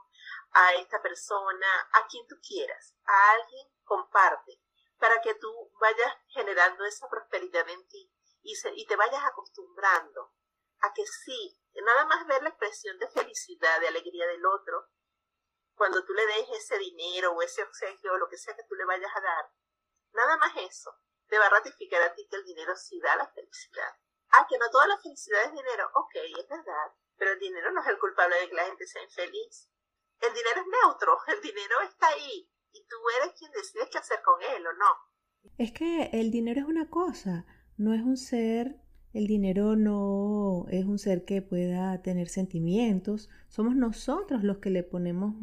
a 0.52 0.74
esta 0.76 1.02
persona, 1.02 1.90
a 1.94 2.08
quien 2.08 2.26
tú 2.28 2.36
quieras, 2.48 2.96
a 3.06 3.32
alguien, 3.32 3.68
comparte, 3.84 4.62
para 5.00 5.20
que 5.22 5.34
tú 5.36 5.72
vayas 5.82 6.14
generando 6.28 6.86
esa 6.86 7.10
prosperidad 7.10 7.68
en 7.68 7.88
ti 7.88 8.14
y, 8.44 8.54
y 8.76 8.86
te 8.86 8.96
vayas 8.96 9.24
acostumbrando 9.26 10.32
a 10.82 10.94
que 10.94 11.06
sí, 11.06 11.60
nada 11.74 12.06
más 12.06 12.28
ver 12.28 12.44
la 12.44 12.50
expresión 12.50 13.00
de 13.00 13.10
felicidad, 13.10 13.80
de 13.80 13.88
alegría 13.88 14.28
del 14.28 14.46
otro, 14.46 14.90
cuando 15.76 16.06
tú 16.06 16.14
le 16.14 16.26
des 16.28 16.50
ese 16.52 16.78
dinero 16.78 17.34
o 17.34 17.42
ese 17.42 17.64
obsequio 17.64 18.14
o 18.14 18.18
lo 18.18 18.30
que 18.30 18.38
sea 18.38 18.56
que 18.56 18.64
tú 18.64 18.76
le 18.76 18.86
vayas 18.86 19.12
a 19.16 19.22
dar, 19.22 19.52
nada 20.12 20.38
más 20.38 20.56
eso 20.58 20.96
te 21.28 21.40
va 21.40 21.48
a 21.48 21.50
ratificar 21.50 22.02
a 22.04 22.14
ti 22.14 22.28
que 22.30 22.36
el 22.36 22.44
dinero 22.44 22.76
sí 22.76 23.00
da 23.00 23.16
la 23.16 23.28
felicidad. 23.32 23.96
Ah, 24.34 24.48
que 24.50 24.58
no 24.58 24.70
toda 24.72 24.88
la 24.88 24.98
felicidad 24.98 25.46
es 25.46 25.52
dinero. 25.52 25.86
Ok, 25.96 26.16
es 26.16 26.50
verdad. 26.50 26.90
Pero 27.18 27.34
el 27.34 27.40
dinero 27.40 27.72
no 27.72 27.82
es 27.82 27.88
el 27.88 28.00
culpable 28.00 28.36
de 28.36 28.50
que 28.50 28.56
la 28.56 28.66
gente 28.66 28.88
sea 28.88 29.04
infeliz. 29.04 29.70
El 30.20 30.34
dinero 30.34 30.62
es 30.62 30.68
neutro. 30.68 31.18
El 31.28 31.42
dinero 31.42 31.76
está 31.88 32.08
ahí. 32.08 32.50
Y 32.72 32.82
tú 32.88 32.96
eres 33.22 33.38
quien 33.38 33.52
decide 33.52 33.88
qué 33.92 34.00
hacer 34.00 34.20
con 34.24 34.42
él 34.42 34.66
o 34.66 34.74
no. 34.74 35.54
Es 35.58 35.72
que 35.72 36.10
el 36.14 36.32
dinero 36.32 36.62
es 36.62 36.68
una 36.68 36.90
cosa. 36.90 37.46
No 37.78 37.94
es 37.94 38.02
un 38.02 38.18
ser. 38.18 38.80
El 39.14 39.28
dinero 39.28 39.76
no 39.76 40.66
es 40.70 40.86
un 40.86 40.98
ser 40.98 41.26
que 41.26 41.44
pueda 41.44 42.02
tener 42.02 42.30
sentimientos. 42.30 43.30
Somos 43.50 43.76
nosotros 43.76 44.44
los 44.44 44.58
que 44.58 44.72
le 44.72 44.82
ponemos 44.82 45.36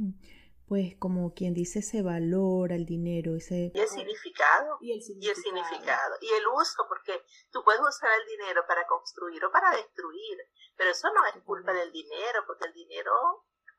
pues 0.70 0.94
como 1.00 1.34
quien 1.34 1.52
dice 1.52 1.80
ese 1.80 2.00
valor 2.00 2.70
al 2.70 2.86
dinero, 2.86 3.34
ese... 3.34 3.72
Y 3.74 3.80
el 3.80 3.88
significado. 3.88 4.78
Y 4.80 4.92
el 4.92 5.02
significado. 5.02 6.14
Y 6.20 6.30
el 6.30 6.46
uso, 6.46 6.86
porque 6.86 7.26
tú 7.50 7.64
puedes 7.64 7.80
usar 7.80 8.08
el 8.20 8.24
dinero 8.28 8.62
para 8.68 8.86
construir 8.86 9.44
o 9.44 9.50
para 9.50 9.72
destruir, 9.72 10.38
pero 10.76 10.90
eso 10.90 11.12
no 11.12 11.26
es 11.26 11.42
culpa 11.42 11.72
del 11.72 11.90
dinero, 11.90 12.44
porque 12.46 12.66
el 12.66 12.72
dinero 12.72 13.10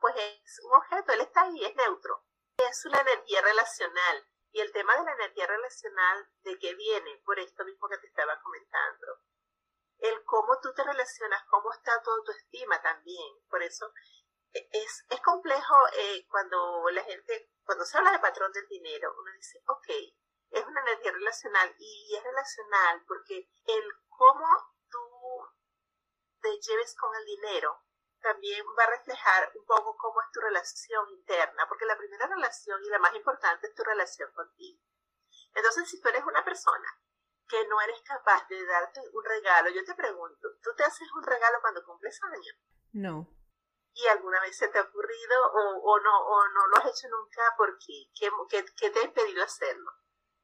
pues 0.01 0.15
es 0.17 0.59
un 0.65 0.73
objeto, 0.75 1.13
él 1.13 1.21
está 1.21 1.43
ahí, 1.43 1.63
es 1.63 1.73
neutro. 1.77 2.25
Es 2.57 2.85
una 2.85 2.99
energía 2.99 3.41
relacional. 3.41 4.27
Y 4.51 4.59
el 4.59 4.73
tema 4.73 4.93
de 4.97 5.05
la 5.05 5.13
energía 5.13 5.47
relacional, 5.47 6.27
¿de 6.43 6.59
qué 6.59 6.75
viene? 6.75 7.21
Por 7.23 7.39
esto 7.39 7.63
mismo 7.63 7.87
que 7.87 7.99
te 7.99 8.07
estaba 8.07 8.37
comentando. 8.41 9.07
El 9.99 10.25
cómo 10.25 10.59
tú 10.61 10.73
te 10.73 10.83
relacionas, 10.83 11.41
cómo 11.49 11.71
está 11.71 12.03
tu 12.03 12.11
autoestima 12.11 12.81
también. 12.81 13.33
Por 13.49 13.63
eso 13.63 13.93
es, 14.53 15.05
es 15.09 15.21
complejo 15.21 15.75
eh, 15.97 16.25
cuando 16.29 16.89
la 16.91 17.03
gente, 17.03 17.51
cuando 17.63 17.85
se 17.85 17.97
habla 17.97 18.11
de 18.11 18.19
patrón 18.19 18.51
del 18.51 18.67
dinero, 18.67 19.13
uno 19.17 19.31
dice, 19.33 19.61
ok, 19.67 19.87
es 20.51 20.65
una 20.65 20.81
energía 20.81 21.11
relacional 21.11 21.73
y 21.77 22.15
es 22.15 22.23
relacional 22.23 23.03
porque 23.07 23.49
el 23.65 23.83
cómo 24.09 24.47
tú 24.89 24.99
te 26.41 26.49
lleves 26.59 26.95
con 26.95 27.15
el 27.15 27.25
dinero 27.25 27.79
también 28.21 28.63
va 28.77 28.83
a 28.83 28.97
reflejar 28.97 29.51
un 29.55 29.65
poco 29.65 29.95
cómo 29.97 30.21
es 30.21 30.31
tu 30.31 30.41
relación 30.41 31.09
interna, 31.09 31.67
porque 31.67 31.85
la 31.85 31.97
primera 31.97 32.27
relación 32.27 32.83
y 32.83 32.89
la 32.89 32.99
más 32.99 33.15
importante 33.15 33.67
es 33.67 33.73
tu 33.73 33.83
relación 33.83 34.31
contigo. 34.33 34.79
Entonces, 35.55 35.89
si 35.89 35.99
tú 35.99 36.09
eres 36.09 36.23
una 36.23 36.43
persona 36.45 36.87
que 37.47 37.67
no 37.67 37.81
eres 37.81 38.01
capaz 38.03 38.47
de 38.47 38.63
darte 38.65 39.01
un 39.11 39.23
regalo, 39.23 39.69
yo 39.71 39.83
te 39.83 39.95
pregunto, 39.95 40.49
¿tú 40.61 40.69
te 40.75 40.83
haces 40.83 41.11
un 41.13 41.23
regalo 41.23 41.57
cuando 41.61 41.83
cumples 41.83 42.21
años? 42.23 42.55
No 42.93 43.40
y 43.93 44.07
alguna 44.07 44.39
vez 44.41 44.57
se 44.57 44.67
te 44.67 44.77
ha 44.77 44.83
ocurrido 44.83 45.35
o, 45.83 45.99
no, 45.99 46.19
o 46.19 46.37
no 46.53 46.67
lo 46.67 46.77
has 46.77 46.97
hecho 46.97 47.07
nunca 47.09 47.41
porque 47.57 48.09
¿qué, 48.17 48.89
te 48.89 48.99
ha 48.99 49.05
impedido 49.05 49.43
hacerlo? 49.43 49.91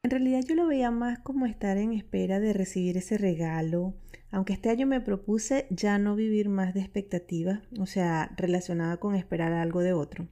En 0.03 0.12
realidad 0.12 0.41
yo 0.47 0.55
lo 0.55 0.67
veía 0.67 0.91
más 0.91 1.19
como 1.19 1.45
estar 1.45 1.77
en 1.77 1.93
espera 1.93 2.39
de 2.39 2.53
recibir 2.53 2.97
ese 2.97 3.17
regalo, 3.17 3.95
aunque 4.31 4.53
este 4.53 4.69
año 4.69 4.88
me 4.88 5.01
propuse 5.01 5.67
ya 5.69 5.97
no 5.97 6.15
vivir 6.15 6.49
más 6.49 6.73
de 6.73 6.81
expectativas, 6.81 7.62
o 7.79 7.86
sea, 7.86 8.31
relacionada 8.38 8.97
con 8.97 9.15
esperar 9.15 9.53
algo 9.53 9.81
de 9.81 9.93
otro. 9.93 10.27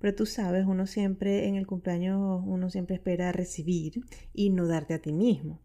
Pero 0.00 0.14
tú 0.14 0.26
sabes, 0.26 0.66
uno 0.66 0.86
siempre 0.86 1.48
en 1.48 1.56
el 1.56 1.66
cumpleaños, 1.66 2.42
uno 2.44 2.70
siempre 2.70 2.96
espera 2.96 3.32
recibir 3.32 4.02
y 4.32 4.50
no 4.50 4.68
darte 4.68 4.94
a 4.94 5.02
ti 5.02 5.12
mismo. 5.12 5.60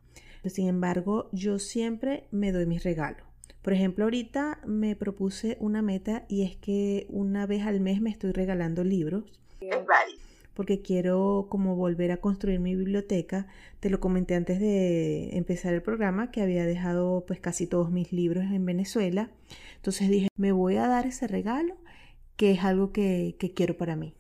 Sin 0.46 0.68
embargo, 0.68 1.30
yo 1.32 1.60
siempre 1.60 2.28
me 2.32 2.52
doy 2.52 2.66
mis 2.66 2.84
regalos. 2.84 3.33
Por 3.64 3.72
ejemplo, 3.72 4.04
ahorita 4.04 4.60
me 4.66 4.96
propuse 4.98 5.56
una 5.62 5.82
meta 5.82 6.26
y 6.28 6.44
es 6.44 6.58
que 6.58 7.08
una 7.10 7.48
vez 7.48 7.66
al 7.66 7.80
mes 7.80 8.02
me 8.02 8.10
estoy 8.10 8.34
regalando 8.34 8.84
libros. 8.84 9.24
Porque 10.54 10.82
quiero 10.82 11.48
como 11.50 11.76
volver 11.76 12.12
a 12.12 12.18
construir 12.18 12.60
mi 12.60 12.76
biblioteca. 12.76 13.48
Te 13.80 13.90
lo 13.90 14.02
comenté 14.02 14.36
antes 14.36 14.60
de 14.60 15.36
empezar 15.38 15.74
el 15.74 15.82
programa 15.82 16.30
que 16.30 16.42
había 16.42 16.66
dejado 16.66 17.24
pues 17.26 17.40
casi 17.40 17.66
todos 17.66 17.90
mis 17.90 18.12
libros 18.12 18.44
en 18.44 18.66
Venezuela. 18.66 19.32
Entonces 19.78 20.10
dije, 20.10 20.28
me 20.36 20.52
voy 20.52 20.76
a 20.76 20.88
dar 20.88 21.08
ese 21.08 21.28
regalo 21.28 21.76
que 22.36 22.52
es 22.52 22.64
algo 22.64 22.92
que, 22.92 23.38
que 23.40 23.54
quiero 23.54 23.78
para 23.78 23.96
mí. 23.96 24.14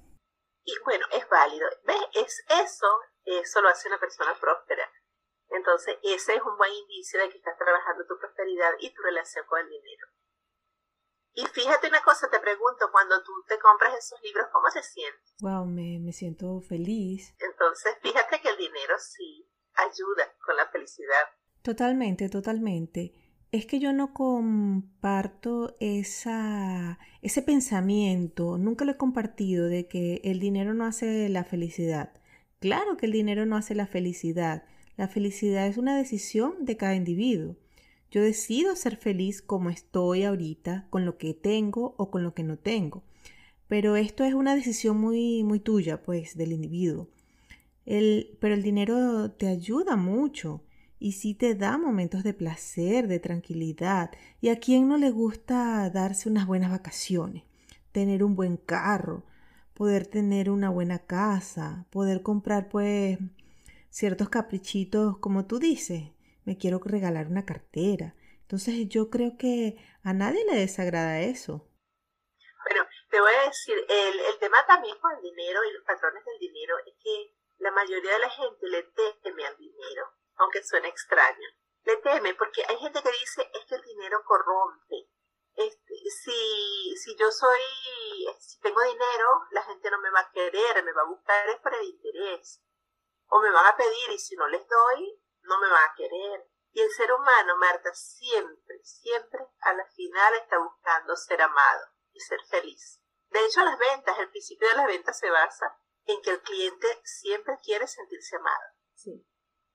Y 0.65 0.71
bueno, 0.85 1.05
es 1.15 1.27
válido. 1.29 1.67
¿Ves? 1.85 1.97
Es 2.15 2.45
eso, 2.47 2.87
eso 3.25 3.61
lo 3.61 3.67
hace 3.67 3.89
una 3.89 3.99
persona 3.99 4.31
próspera. 4.39 4.83
Entonces, 5.53 5.97
ese 6.03 6.35
es 6.35 6.41
un 6.41 6.57
buen 6.57 6.73
indicio 6.73 7.19
de 7.19 7.29
que 7.29 7.37
estás 7.37 7.57
trabajando 7.57 8.05
tu 8.07 8.17
prosperidad 8.17 8.71
y 8.79 8.93
tu 8.93 9.01
relación 9.03 9.45
con 9.47 9.59
el 9.59 9.69
dinero. 9.69 10.07
Y 11.35 11.45
fíjate 11.45 11.87
una 11.87 12.01
cosa, 12.01 12.29
te 12.29 12.39
pregunto, 12.39 12.89
cuando 12.91 13.23
tú 13.23 13.31
te 13.47 13.57
compras 13.59 13.93
esos 13.97 14.21
libros, 14.21 14.47
¿cómo 14.51 14.69
se 14.69 14.83
siente? 14.83 15.19
Wow, 15.41 15.65
me, 15.65 15.99
me 15.99 16.13
siento 16.13 16.59
feliz. 16.61 17.35
Entonces, 17.39 17.95
fíjate 18.01 18.41
que 18.41 18.49
el 18.49 18.57
dinero 18.57 18.95
sí 18.99 19.47
ayuda 19.75 20.35
con 20.45 20.55
la 20.57 20.67
felicidad. 20.67 21.23
Totalmente, 21.61 22.29
totalmente. 22.29 23.13
Es 23.51 23.67
que 23.67 23.79
yo 23.79 23.93
no 23.93 24.13
comparto 24.13 25.77
esa, 25.79 26.97
ese 27.21 27.41
pensamiento, 27.43 28.57
nunca 28.57 28.85
lo 28.85 28.93
he 28.93 28.97
compartido 28.97 29.67
de 29.67 29.87
que 29.87 30.21
el 30.23 30.39
dinero 30.39 30.73
no 30.73 30.85
hace 30.85 31.29
la 31.29 31.43
felicidad. 31.43 32.13
Claro 32.59 32.97
que 32.97 33.05
el 33.05 33.11
dinero 33.11 33.45
no 33.45 33.55
hace 33.55 33.75
la 33.75 33.85
felicidad, 33.87 34.65
la 34.97 35.07
felicidad 35.07 35.67
es 35.67 35.77
una 35.77 35.97
decisión 35.97 36.65
de 36.65 36.77
cada 36.77 36.95
individuo. 36.95 37.55
Yo 38.11 38.21
decido 38.21 38.75
ser 38.75 38.97
feliz 38.97 39.41
como 39.41 39.69
estoy 39.69 40.23
ahorita, 40.23 40.85
con 40.89 41.05
lo 41.05 41.17
que 41.17 41.33
tengo 41.33 41.95
o 41.97 42.11
con 42.11 42.23
lo 42.23 42.33
que 42.33 42.43
no 42.43 42.57
tengo. 42.57 43.03
Pero 43.67 43.95
esto 43.95 44.23
es 44.23 44.35
una 44.35 44.55
decisión 44.55 44.97
muy, 44.97 45.43
muy 45.43 45.59
tuya, 45.59 46.03
pues, 46.03 46.37
del 46.37 46.51
individuo. 46.51 47.09
El, 47.85 48.37
pero 48.39 48.53
el 48.53 48.61
dinero 48.61 49.31
te 49.31 49.47
ayuda 49.47 49.95
mucho 49.95 50.61
y 50.99 51.13
sí 51.13 51.33
te 51.33 51.55
da 51.55 51.77
momentos 51.77 52.23
de 52.23 52.35
placer, 52.35 53.07
de 53.07 53.19
tranquilidad. 53.19 54.11
¿Y 54.41 54.49
a 54.49 54.59
quién 54.59 54.87
no 54.87 54.97
le 54.97 55.09
gusta 55.09 55.89
darse 55.89 56.29
unas 56.29 56.45
buenas 56.45 56.69
vacaciones? 56.69 57.43
Tener 57.91 58.23
un 58.23 58.35
buen 58.35 58.57
carro, 58.57 59.23
poder 59.73 60.05
tener 60.05 60.49
una 60.49 60.69
buena 60.69 60.99
casa, 60.99 61.87
poder 61.89 62.21
comprar 62.21 62.69
pues 62.69 63.17
ciertos 63.93 64.29
caprichitos 64.29 65.19
como 65.19 65.45
tú 65.45 65.59
dices. 65.59 66.11
Me 66.45 66.57
quiero 66.57 66.81
regalar 66.83 67.27
una 67.27 67.45
cartera. 67.45 68.15
Entonces 68.41 68.89
yo 68.89 69.09
creo 69.09 69.37
que 69.37 69.77
a 70.03 70.13
nadie 70.13 70.43
le 70.45 70.57
desagrada 70.57 71.21
eso. 71.21 71.69
Bueno, 72.65 72.85
te 73.09 73.21
voy 73.21 73.33
a 73.33 73.47
decir, 73.47 73.75
el, 73.87 74.19
el 74.19 74.39
tema 74.39 74.65
también 74.65 74.97
con 74.99 75.11
el 75.15 75.21
dinero 75.21 75.59
y 75.63 75.73
los 75.73 75.83
patrones 75.85 76.25
del 76.25 76.39
dinero 76.39 76.75
es 76.87 76.93
que 77.03 77.35
la 77.59 77.71
mayoría 77.71 78.13
de 78.13 78.19
la 78.19 78.29
gente 78.29 78.67
le 78.67 78.83
teme 79.21 79.45
al 79.45 79.57
dinero, 79.57 80.09
aunque 80.37 80.63
suene 80.63 80.87
extraño. 80.89 81.47
Le 81.83 81.97
teme 81.97 82.33
porque 82.33 82.63
hay 82.67 82.77
gente 82.77 83.01
que 83.01 83.11
dice 83.11 83.47
es 83.53 83.65
que 83.69 83.75
el 83.75 83.83
dinero 83.83 84.23
corrompe. 84.25 85.07
Este, 85.55 85.93
si, 86.09 86.97
si 86.97 87.15
yo 87.15 87.29
soy, 87.29 87.61
si 88.39 88.59
tengo 88.59 88.81
dinero, 88.81 89.45
la 89.51 89.61
gente 89.61 89.91
no 89.91 89.99
me 89.99 90.09
va 90.09 90.21
a 90.21 90.31
querer, 90.31 90.83
me 90.83 90.93
va 90.93 91.03
a 91.03 91.09
buscar 91.09 91.47
es 91.49 91.59
por 91.59 91.75
el 91.75 91.85
interés. 91.85 92.59
O 93.33 93.41
me 93.41 93.49
van 93.49 93.65
a 93.65 93.75
pedir 93.75 94.11
y 94.11 94.19
si 94.19 94.35
no 94.35 94.47
les 94.47 94.61
doy, 94.67 95.19
no 95.41 95.59
me 95.59 95.67
van 95.67 95.89
a 95.89 95.93
querer. 95.97 96.47
Y 96.71 96.81
el 96.81 96.89
ser 96.91 97.11
humano, 97.11 97.57
Marta, 97.57 97.91
siempre, 97.95 98.79
siempre 98.83 99.39
a 99.61 99.73
la 99.73 99.85
final 99.87 100.35
está 100.35 100.59
buscando 100.59 101.15
ser 101.15 101.41
amado 101.41 101.87
y 102.11 102.19
ser 102.19 102.39
feliz. 102.47 103.01
De 103.31 103.43
hecho, 103.43 103.65
las 103.65 103.79
ventas, 103.79 104.19
el 104.19 104.29
principio 104.29 104.67
de 104.67 104.75
las 104.75 104.85
ventas 104.85 105.17
se 105.17 105.31
basa 105.31 105.75
en 106.05 106.21
que 106.21 106.29
el 106.29 106.41
cliente 106.41 106.87
siempre 107.03 107.55
quiere 107.63 107.87
sentirse 107.87 108.35
amado. 108.35 108.69
Sí. 108.93 109.25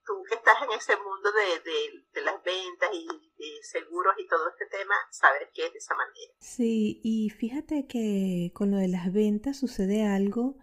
Tú 0.05 0.23
que 0.29 0.37
estás 0.37 0.63
en 0.63 0.71
ese 0.71 0.97
mundo 0.97 1.33
de, 1.33 2.23
las 2.23 2.41
ventas 2.45 2.91
y 2.93 3.09
de 3.09 3.63
seguros 3.63 4.15
y 4.19 4.29
todo 4.29 4.49
este 4.51 4.67
tema, 4.67 4.95
sabes 5.11 5.49
que 5.53 5.67
es 5.67 5.73
de 5.73 5.79
esa 5.79 5.97
manera. 5.97 6.33
Sí, 6.39 7.01
y 7.03 7.31
fíjate 7.31 7.89
que 7.89 8.53
con 8.55 8.71
lo 8.71 8.77
de 8.77 8.89
las 8.89 9.13
ventas 9.13 9.59
sucede 9.59 10.07
algo 10.07 10.55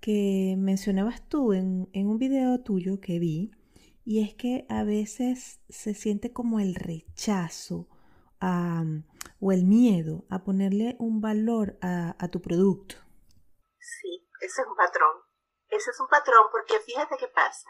que 0.00 0.54
mencionabas 0.58 1.28
tú 1.28 1.52
en, 1.52 1.88
en 1.92 2.06
un 2.08 2.18
video 2.18 2.60
tuyo 2.60 3.00
que 3.00 3.18
vi, 3.18 3.50
y 4.04 4.22
es 4.24 4.34
que 4.34 4.64
a 4.70 4.84
veces 4.84 5.60
se 5.68 5.92
siente 5.94 6.32
como 6.32 6.60
el 6.60 6.74
rechazo 6.74 7.88
o 8.40 9.52
el 9.52 9.64
miedo 9.64 10.24
a 10.30 10.44
ponerle 10.44 10.96
un 10.98 11.20
valor 11.20 11.76
a, 11.82 12.16
a 12.18 12.28
tu 12.28 12.40
producto. 12.40 12.96
Sí, 13.78 14.26
ese 14.40 14.62
es 14.62 14.66
un 14.66 14.76
patrón. 14.76 15.16
Ese 15.68 15.90
es 15.90 16.00
un 16.00 16.08
patrón 16.08 16.46
porque 16.50 16.80
fíjate 16.80 17.16
qué 17.18 17.28
pasa, 17.28 17.68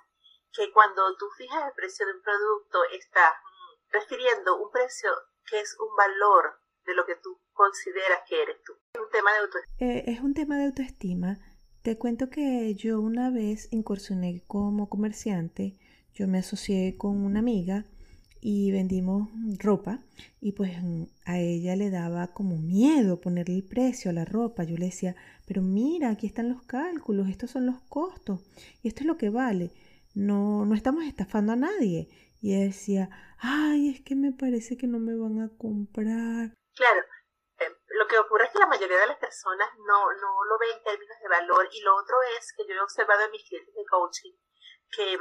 que 0.53 0.71
cuando 0.73 1.17
tú 1.17 1.27
fijas 1.37 1.67
el 1.67 1.73
precio 1.75 2.07
de 2.07 2.13
un 2.13 2.23
producto, 2.23 2.85
estás 2.93 3.33
mm, 3.35 3.93
refiriendo 3.93 4.59
un 4.59 4.71
precio 4.71 5.11
que 5.45 5.61
es 5.61 5.77
un 5.81 5.97
valor 5.97 6.61
de 6.85 6.95
lo 6.95 7.05
que 7.05 7.17
tú 7.17 7.41
consideras 7.53 8.21
que 8.29 8.43
eres 8.43 8.63
tú. 8.63 8.75
Es 8.95 9.01
un 9.01 9.11
tema 9.11 9.33
de 9.33 9.39
autoestima. 9.39 9.93
Eh, 9.93 10.05
es 10.07 10.21
un 10.21 10.35
tema 10.35 10.57
de 10.57 10.65
autoestima. 10.67 11.39
Te 11.89 11.97
cuento 11.97 12.29
que 12.29 12.75
yo 12.75 13.01
una 13.01 13.31
vez 13.31 13.69
incursioné 13.71 14.43
como 14.47 14.91
comerciante, 14.91 15.73
yo 16.13 16.29
me 16.29 16.37
asocié 16.37 16.99
con 16.99 17.17
una 17.17 17.39
amiga 17.39 17.87
y 18.43 18.71
vendimos 18.73 19.31
ropa 19.59 19.99
y 20.39 20.53
pues 20.53 20.77
a 21.25 21.39
ella 21.39 21.77
le 21.77 21.89
daba 21.89 22.27
como 22.35 22.59
miedo 22.59 23.23
ponerle 23.23 23.55
el 23.55 23.65
precio 23.65 24.11
a 24.11 24.13
la 24.13 24.27
ropa. 24.27 24.65
Yo 24.65 24.77
le 24.77 24.85
decía, 24.85 25.17
pero 25.47 25.63
mira, 25.63 26.11
aquí 26.11 26.27
están 26.27 26.51
los 26.51 26.61
cálculos, 26.65 27.31
estos 27.31 27.53
son 27.53 27.65
los 27.65 27.81
costos 27.89 28.43
y 28.83 28.89
esto 28.89 29.01
es 29.01 29.07
lo 29.07 29.17
que 29.17 29.31
vale. 29.31 29.71
No, 30.15 30.67
no 30.67 30.75
estamos 30.75 31.05
estafando 31.05 31.55
a 31.55 31.57
nadie. 31.57 32.11
Y 32.43 32.53
ella 32.53 32.65
decía, 32.67 33.09
ay, 33.39 33.89
es 33.89 34.03
que 34.03 34.15
me 34.15 34.33
parece 34.33 34.77
que 34.77 34.87
no 34.87 34.99
me 34.99 35.15
van 35.15 35.41
a 35.41 35.49
comprar. 35.49 36.53
Claro, 36.75 37.01
lo 37.99 38.07
que 38.07 38.19
ocurre 38.19 38.45
es 38.45 38.51
que 38.53 38.59
la 38.59 38.67
mayoría 38.67 38.99
de 38.99 39.07
las 39.07 39.19
personas 39.19 39.69
no, 39.79 40.13
no 40.13 40.45
lo 40.45 40.59
ven 40.59 40.71
en 40.71 40.83
términos 40.85 41.17
de 41.21 41.29
valor 41.29 41.69
y 41.73 41.81
lo 41.83 41.97
otro 41.97 42.23
es 42.39 42.53
que 42.57 42.67
yo 42.67 42.75
he 42.75 42.81
observado 42.81 43.23
en 43.23 43.33
mis 43.33 43.47
clientes 43.47 43.75
de 43.75 43.85
coaching 43.87 44.33
que 44.91 45.19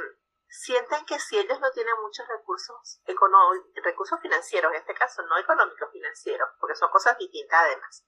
sienten 0.48 1.04
que 1.04 1.18
si 1.18 1.38
ellos 1.38 1.60
no 1.60 1.70
tienen 1.72 1.94
muchos 2.00 2.26
recursos 2.28 3.02
recursos 3.84 4.20
financieros, 4.20 4.72
en 4.72 4.78
este 4.78 4.94
caso 4.94 5.22
no 5.22 5.36
económicos 5.38 5.90
financieros, 5.92 6.48
porque 6.60 6.76
son 6.76 6.90
cosas 6.90 7.18
distintas 7.18 7.60
además, 7.60 8.06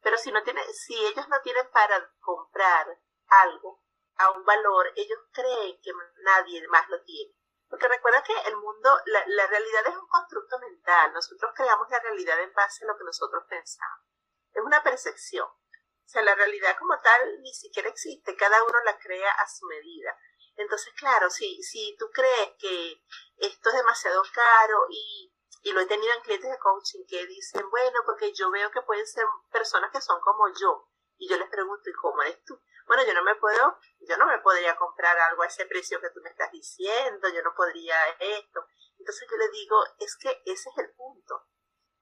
pero 0.00 0.16
si 0.16 0.30
no 0.32 0.42
tienen, 0.42 0.64
si 0.72 0.94
ellos 0.94 1.28
no 1.28 1.40
tienen 1.42 1.68
para 1.72 2.12
comprar 2.20 2.86
algo 3.28 3.82
a 4.16 4.30
un 4.30 4.44
valor, 4.44 4.92
ellos 4.96 5.18
creen 5.32 5.80
que 5.82 5.90
nadie 6.22 6.66
más 6.68 6.88
lo 6.88 7.02
tiene. 7.02 7.34
Porque 7.68 7.88
recuerda 7.88 8.22
que 8.22 8.34
el 8.48 8.56
mundo, 8.56 9.00
la, 9.06 9.24
la 9.26 9.46
realidad 9.46 9.86
es 9.86 9.96
un 9.96 10.06
constructo 10.06 10.58
mental. 10.58 11.10
Nosotros 11.14 11.52
creamos 11.54 11.88
la 11.88 12.00
realidad 12.00 12.38
en 12.40 12.52
base 12.52 12.84
a 12.84 12.88
lo 12.88 12.98
que 12.98 13.04
nosotros 13.04 13.44
pensamos. 13.48 14.11
Es 14.52 14.62
una 14.62 14.82
percepción. 14.82 15.46
O 15.46 16.08
sea, 16.12 16.22
la 16.22 16.34
realidad 16.34 16.76
como 16.78 16.98
tal 17.00 17.40
ni 17.40 17.54
siquiera 17.54 17.88
existe. 17.88 18.36
Cada 18.36 18.62
uno 18.64 18.78
la 18.84 18.98
crea 18.98 19.30
a 19.30 19.48
su 19.48 19.66
medida. 19.66 20.16
Entonces, 20.56 20.92
claro, 20.94 21.30
si, 21.30 21.62
si 21.62 21.96
tú 21.98 22.10
crees 22.12 22.50
que 22.58 23.02
esto 23.38 23.70
es 23.70 23.76
demasiado 23.76 24.22
caro 24.34 24.86
y, 24.90 25.34
y 25.62 25.72
lo 25.72 25.80
he 25.80 25.86
tenido 25.86 26.12
en 26.12 26.20
clientes 26.22 26.50
de 26.50 26.58
coaching 26.58 27.04
que 27.08 27.26
dicen, 27.26 27.68
bueno, 27.70 28.00
porque 28.04 28.32
yo 28.32 28.50
veo 28.50 28.70
que 28.70 28.82
pueden 28.82 29.06
ser 29.06 29.24
personas 29.50 29.90
que 29.90 30.00
son 30.00 30.20
como 30.20 30.48
yo. 30.60 30.88
Y 31.16 31.28
yo 31.28 31.38
les 31.38 31.48
pregunto, 31.48 31.88
¿y 31.88 31.92
cómo 31.94 32.20
eres 32.22 32.42
tú? 32.44 32.60
Bueno, 32.86 33.04
yo 33.06 33.14
no 33.14 33.22
me 33.22 33.36
puedo, 33.36 33.78
yo 34.00 34.16
no 34.16 34.26
me 34.26 34.38
podría 34.40 34.76
comprar 34.76 35.16
algo 35.18 35.42
a 35.42 35.46
ese 35.46 35.66
precio 35.66 36.00
que 36.00 36.10
tú 36.10 36.20
me 36.20 36.30
estás 36.30 36.50
diciendo, 36.50 37.28
yo 37.28 37.42
no 37.42 37.54
podría 37.54 37.96
esto. 38.18 38.66
Entonces 38.98 39.28
yo 39.30 39.36
le 39.36 39.48
digo, 39.50 39.76
es 39.98 40.16
que 40.16 40.42
ese 40.44 40.68
es 40.68 40.78
el 40.78 40.92
punto, 40.94 41.46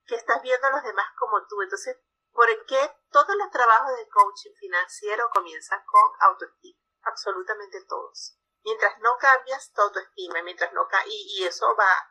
que 0.07 0.17
estás 0.17 0.43
viendo 0.43 0.67
a 0.67 0.71
los 0.71 0.83
demás 0.83 1.07
como 1.19 1.47
tú. 1.47 1.61
Entonces, 1.63 1.99
¿por 2.40 2.66
qué 2.66 2.96
todos 3.11 3.37
los 3.37 3.50
trabajos 3.50 3.96
de 3.96 4.09
coaching 4.09 4.55
financiero 4.59 5.29
comienzan 5.33 5.83
con 5.85 6.11
autoestima? 6.20 6.81
Absolutamente 7.03 7.85
todos 7.88 8.40
mientras 8.64 8.98
no 9.00 9.16
cambias 9.18 9.72
tu 9.72 9.81
autoestima, 9.81 10.42
mientras 10.42 10.72
no 10.72 10.87
y, 11.07 11.40
y 11.40 11.44
eso 11.44 11.66
va, 11.76 12.09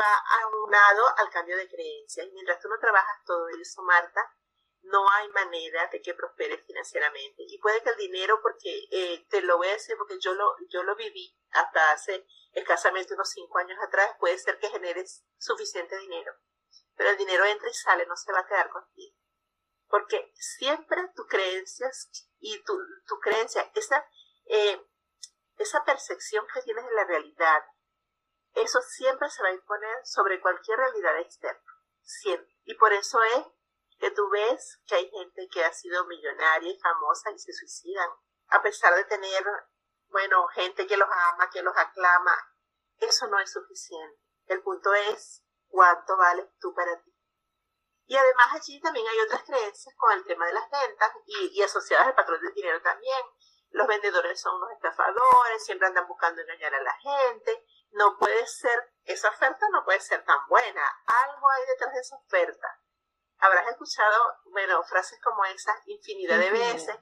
va 0.00 0.22
aunado 0.42 1.16
al 1.18 1.30
cambio 1.30 1.56
de 1.56 1.68
creencias. 1.68 2.26
Y 2.26 2.32
mientras 2.32 2.60
tú 2.60 2.68
no 2.68 2.78
trabajas 2.78 3.22
todo 3.24 3.48
eso, 3.60 3.82
Marta, 3.82 4.20
no 4.82 5.08
hay 5.10 5.28
manera 5.30 5.88
de 5.88 6.00
que 6.02 6.14
prosperes 6.14 6.64
financieramente. 6.66 7.42
Y 7.46 7.58
puede 7.58 7.82
que 7.82 7.90
el 7.90 7.96
dinero, 7.96 8.40
porque 8.42 8.86
eh, 8.90 9.26
te 9.28 9.42
lo 9.42 9.56
voy 9.56 9.68
a 9.68 9.72
decir 9.72 9.96
porque 9.96 10.18
yo 10.20 10.34
lo, 10.34 10.56
yo 10.68 10.82
lo 10.82 10.94
viví 10.96 11.36
hasta 11.52 11.92
hace 11.92 12.26
escasamente 12.52 13.14
unos 13.14 13.30
cinco 13.30 13.58
años 13.58 13.78
atrás, 13.82 14.16
puede 14.18 14.38
ser 14.38 14.58
que 14.58 14.68
generes 14.68 15.24
suficiente 15.38 15.96
dinero. 15.98 16.32
Pero 16.96 17.10
el 17.10 17.16
dinero 17.16 17.44
entra 17.44 17.68
y 17.68 17.74
sale, 17.74 18.06
no 18.06 18.16
se 18.16 18.32
va 18.32 18.40
a 18.40 18.46
quedar 18.46 18.70
contigo. 18.70 19.16
Porque 19.94 20.32
siempre 20.34 21.08
tus 21.14 21.28
creencias 21.28 22.10
y 22.40 22.60
tu, 22.64 22.76
tu 23.06 23.20
creencia, 23.20 23.70
esa, 23.76 24.04
eh, 24.46 24.84
esa 25.56 25.84
percepción 25.84 26.44
que 26.52 26.62
tienes 26.62 26.84
de 26.84 26.94
la 26.94 27.04
realidad, 27.04 27.62
eso 28.54 28.80
siempre 28.82 29.30
se 29.30 29.44
va 29.44 29.50
a 29.50 29.54
imponer 29.54 29.96
sobre 30.02 30.40
cualquier 30.40 30.78
realidad 30.78 31.20
externa, 31.20 31.72
siempre. 32.02 32.52
Y 32.64 32.74
por 32.74 32.92
eso 32.92 33.22
es 33.22 33.46
que 34.00 34.10
tú 34.10 34.28
ves 34.30 34.80
que 34.88 34.96
hay 34.96 35.08
gente 35.10 35.48
que 35.48 35.64
ha 35.64 35.72
sido 35.72 36.04
millonaria 36.06 36.72
y 36.72 36.80
famosa 36.80 37.30
y 37.30 37.38
se 37.38 37.52
suicidan, 37.52 38.10
a 38.48 38.62
pesar 38.62 38.96
de 38.96 39.04
tener, 39.04 39.44
bueno, 40.08 40.48
gente 40.48 40.88
que 40.88 40.96
los 40.96 41.08
ama, 41.08 41.50
que 41.50 41.62
los 41.62 41.76
aclama. 41.76 42.36
Eso 42.96 43.28
no 43.28 43.38
es 43.38 43.52
suficiente. 43.52 44.20
El 44.46 44.60
punto 44.60 44.92
es 44.92 45.44
cuánto 45.68 46.16
vales 46.16 46.48
tú 46.58 46.74
para 46.74 47.00
ti. 47.00 47.13
Y 48.06 48.16
además 48.16 48.48
allí 48.52 48.80
también 48.80 49.06
hay 49.06 49.20
otras 49.20 49.42
creencias 49.44 49.94
con 49.96 50.12
el 50.12 50.24
tema 50.24 50.46
de 50.46 50.52
las 50.52 50.70
ventas 50.70 51.12
y, 51.26 51.58
y 51.58 51.62
asociadas 51.62 52.08
al 52.08 52.14
patrón 52.14 52.40
del 52.42 52.52
dinero 52.52 52.80
también, 52.82 53.24
los 53.74 53.88
vendedores 53.88 54.40
son 54.40 54.54
unos 54.54 54.70
estafadores, 54.70 55.64
siempre 55.64 55.88
andan 55.88 56.06
buscando 56.06 56.40
engañar 56.40 56.72
a 56.72 56.82
la 56.82 56.94
gente. 56.94 57.66
No 57.90 58.16
puede 58.18 58.46
ser, 58.46 58.92
esa 59.02 59.30
oferta 59.30 59.68
no 59.72 59.84
puede 59.84 59.98
ser 59.98 60.24
tan 60.24 60.46
buena. 60.48 60.82
Algo 61.06 61.50
hay 61.50 61.66
detrás 61.66 61.92
de 61.92 62.00
esa 62.00 62.14
oferta. 62.14 62.80
Habrás 63.38 63.66
escuchado, 63.66 64.36
bueno, 64.44 64.80
frases 64.84 65.20
como 65.20 65.44
esas 65.46 65.76
infinidad 65.86 66.38
de 66.38 66.52
veces. 66.52 66.96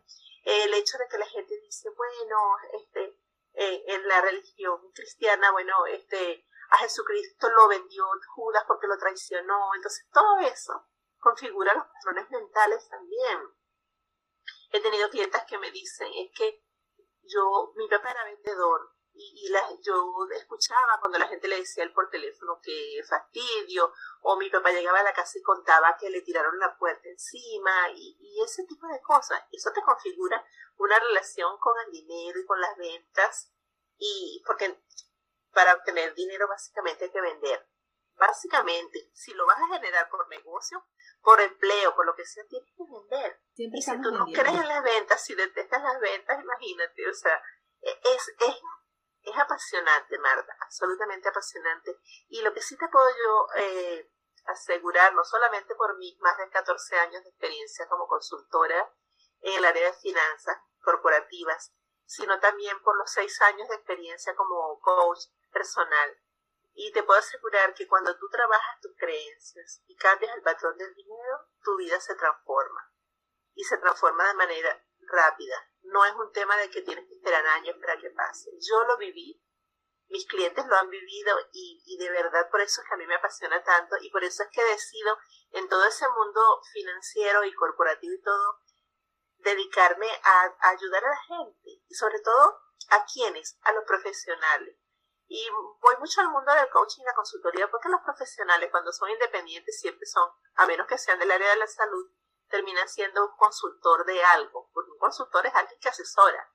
El 0.44 0.72
hecho 0.72 0.96
de 0.96 1.08
que 1.08 1.18
la 1.18 1.26
gente 1.26 1.60
dice, 1.60 1.90
bueno, 1.90 2.56
este, 2.72 3.18
eh, 3.52 3.84
en 3.88 4.08
la 4.08 4.22
religión 4.22 4.80
cristiana, 4.94 5.52
bueno, 5.52 5.84
este, 5.84 6.48
a 6.70 6.78
Jesucristo 6.78 7.50
lo 7.50 7.68
vendió 7.68 8.06
Judas 8.34 8.64
porque 8.66 8.86
lo 8.86 8.96
traicionó. 8.96 9.74
Entonces, 9.74 10.08
todo 10.10 10.38
eso 10.38 10.88
configura 11.22 11.72
los 11.72 11.86
patrones 11.86 12.28
mentales 12.30 12.88
también. 12.88 13.38
He 14.72 14.80
tenido 14.80 15.08
clientes 15.08 15.42
que 15.48 15.58
me 15.58 15.70
dicen, 15.70 16.08
es 16.14 16.30
que 16.36 16.64
yo, 17.22 17.72
mi 17.76 17.88
papá 17.88 18.10
era 18.10 18.24
vendedor 18.24 18.90
y, 19.14 19.48
la, 19.50 19.62
yo 19.82 20.26
escuchaba 20.34 20.98
cuando 20.98 21.18
la 21.18 21.28
gente 21.28 21.46
le 21.46 21.58
decía 21.58 21.84
él 21.84 21.92
por 21.92 22.08
teléfono 22.10 22.58
que 22.62 23.00
fastidio, 23.08 23.92
o 24.22 24.36
mi 24.36 24.50
papá 24.50 24.72
llegaba 24.72 25.00
a 25.00 25.04
la 25.04 25.12
casa 25.12 25.38
y 25.38 25.42
contaba 25.42 25.96
que 26.00 26.10
le 26.10 26.22
tiraron 26.22 26.58
la 26.58 26.76
puerta 26.76 27.08
encima, 27.08 27.90
y, 27.94 28.16
y 28.18 28.42
ese 28.42 28.64
tipo 28.64 28.86
de 28.88 29.00
cosas. 29.02 29.42
Eso 29.52 29.70
te 29.72 29.82
configura 29.82 30.44
una 30.78 30.98
relación 30.98 31.58
con 31.58 31.74
el 31.86 31.92
dinero 31.92 32.40
y 32.40 32.46
con 32.46 32.60
las 32.60 32.76
ventas, 32.76 33.52
y 33.98 34.42
porque 34.46 34.82
para 35.52 35.74
obtener 35.74 36.14
dinero 36.14 36.48
básicamente 36.48 37.04
hay 37.04 37.10
que 37.10 37.20
vender. 37.20 37.68
Básicamente, 38.16 39.10
si 39.14 39.32
lo 39.34 39.46
vas 39.46 39.58
a 39.58 39.74
generar 39.74 40.08
por 40.08 40.28
negocio, 40.28 40.84
por 41.22 41.40
empleo, 41.40 41.94
por 41.94 42.06
lo 42.06 42.14
que 42.14 42.24
sea, 42.24 42.44
tienes 42.48 42.70
que 42.76 42.84
vender. 42.84 43.40
y 43.56 43.82
si 43.82 44.00
tú 44.00 44.10
no 44.12 44.26
crees 44.26 44.60
en 44.60 44.68
las 44.68 44.82
ventas, 44.82 45.24
si 45.24 45.34
detestas 45.34 45.82
las 45.82 46.00
ventas, 46.00 46.40
imagínate, 46.42 47.08
o 47.08 47.14
sea, 47.14 47.42
e, 47.80 48.00
es, 48.04 48.28
es 48.28 48.62
es 49.24 49.38
apasionante, 49.38 50.18
Marta, 50.18 50.56
absolutamente 50.60 51.28
apasionante. 51.28 51.96
Y 52.28 52.42
lo 52.42 52.52
que 52.52 52.62
sí 52.62 52.76
te 52.76 52.88
puedo 52.88 53.08
yo 53.08 53.46
eh, 53.56 54.10
asegurar, 54.46 55.14
no 55.14 55.24
solamente 55.24 55.74
por 55.74 55.96
mis 55.98 56.18
más 56.20 56.36
de 56.38 56.48
14 56.48 56.96
años 56.98 57.22
de 57.22 57.30
experiencia 57.30 57.86
como 57.88 58.08
consultora 58.08 58.92
en 59.40 59.58
el 59.58 59.64
área 59.64 59.86
de 59.86 59.98
finanzas 59.98 60.58
corporativas, 60.80 61.72
sino 62.04 62.38
también 62.40 62.80
por 62.82 62.96
los 62.96 63.10
seis 63.10 63.40
años 63.42 63.68
de 63.68 63.76
experiencia 63.76 64.34
como 64.34 64.78
coach 64.80 65.26
personal. 65.52 66.18
Y 66.74 66.92
te 66.92 67.02
puedo 67.02 67.18
asegurar 67.20 67.74
que 67.74 67.86
cuando 67.86 68.16
tú 68.18 68.28
trabajas 68.30 68.80
tus 68.80 68.96
creencias 68.96 69.82
y 69.86 69.96
cambias 69.96 70.34
el 70.34 70.42
patrón 70.42 70.76
del 70.78 70.94
dinero, 70.94 71.48
tu 71.62 71.76
vida 71.76 72.00
se 72.00 72.14
transforma. 72.14 72.90
Y 73.54 73.64
se 73.64 73.76
transforma 73.78 74.26
de 74.28 74.34
manera 74.34 74.86
rápida. 75.00 75.70
No 75.82 76.04
es 76.04 76.14
un 76.14 76.32
tema 76.32 76.56
de 76.56 76.70
que 76.70 76.82
tienes 76.82 77.06
que 77.06 77.14
esperar 77.14 77.46
años 77.46 77.76
para 77.80 77.98
que 77.98 78.10
pase. 78.10 78.50
Yo 78.60 78.84
lo 78.84 78.96
viví, 78.96 79.42
mis 80.12 80.26
clientes 80.26 80.66
lo 80.66 80.76
han 80.76 80.90
vivido 80.90 81.36
y, 81.52 81.96
de 81.98 82.10
verdad 82.10 82.50
por 82.50 82.60
eso 82.60 82.82
es 82.82 82.86
que 82.86 82.94
a 82.94 82.98
mí 82.98 83.06
me 83.06 83.14
apasiona 83.14 83.62
tanto 83.64 83.96
y 84.00 84.10
por 84.10 84.22
eso 84.22 84.42
es 84.42 84.50
que 84.50 84.62
decido 84.62 85.16
en 85.52 85.68
todo 85.68 85.84
ese 85.86 86.06
mundo 86.08 86.60
financiero 86.70 87.44
y 87.44 87.54
corporativo 87.54 88.12
y 88.12 88.22
todo, 88.22 88.60
dedicarme 89.38 90.08
a, 90.22 90.54
ayudar 90.68 91.02
a 91.04 91.08
la 91.08 91.16
gente 91.16 91.82
y 91.88 91.94
sobre 91.94 92.20
todo 92.20 92.60
a 92.90 93.06
quienes, 93.06 93.58
a 93.62 93.72
los 93.72 93.84
profesionales. 93.84 94.76
Y 95.34 95.48
voy 95.80 95.96
mucho 95.98 96.20
al 96.20 96.28
mundo 96.28 96.52
del 96.52 96.68
coaching 96.68 97.00
y 97.00 97.06
la 97.06 97.14
consultoría 97.14 97.70
porque 97.70 97.88
los 97.88 98.02
profesionales 98.02 98.68
cuando 98.70 98.92
son 98.92 99.08
independientes 99.08 99.80
siempre 99.80 100.04
son, 100.04 100.30
a 100.56 100.66
menos 100.66 100.86
que 100.86 100.98
sean 100.98 101.18
del 101.18 101.30
área 101.30 101.48
de 101.48 101.56
la 101.56 101.66
salud, 101.66 102.12
termina 102.50 102.86
siendo 102.86 103.24
un 103.24 103.34
consultor 103.38 104.04
de 104.04 104.22
algo, 104.22 104.68
porque 104.74 104.90
un 104.90 104.98
consultor 104.98 105.46
es 105.46 105.54
alguien 105.54 105.80
que 105.80 105.88
asesora. 105.88 106.52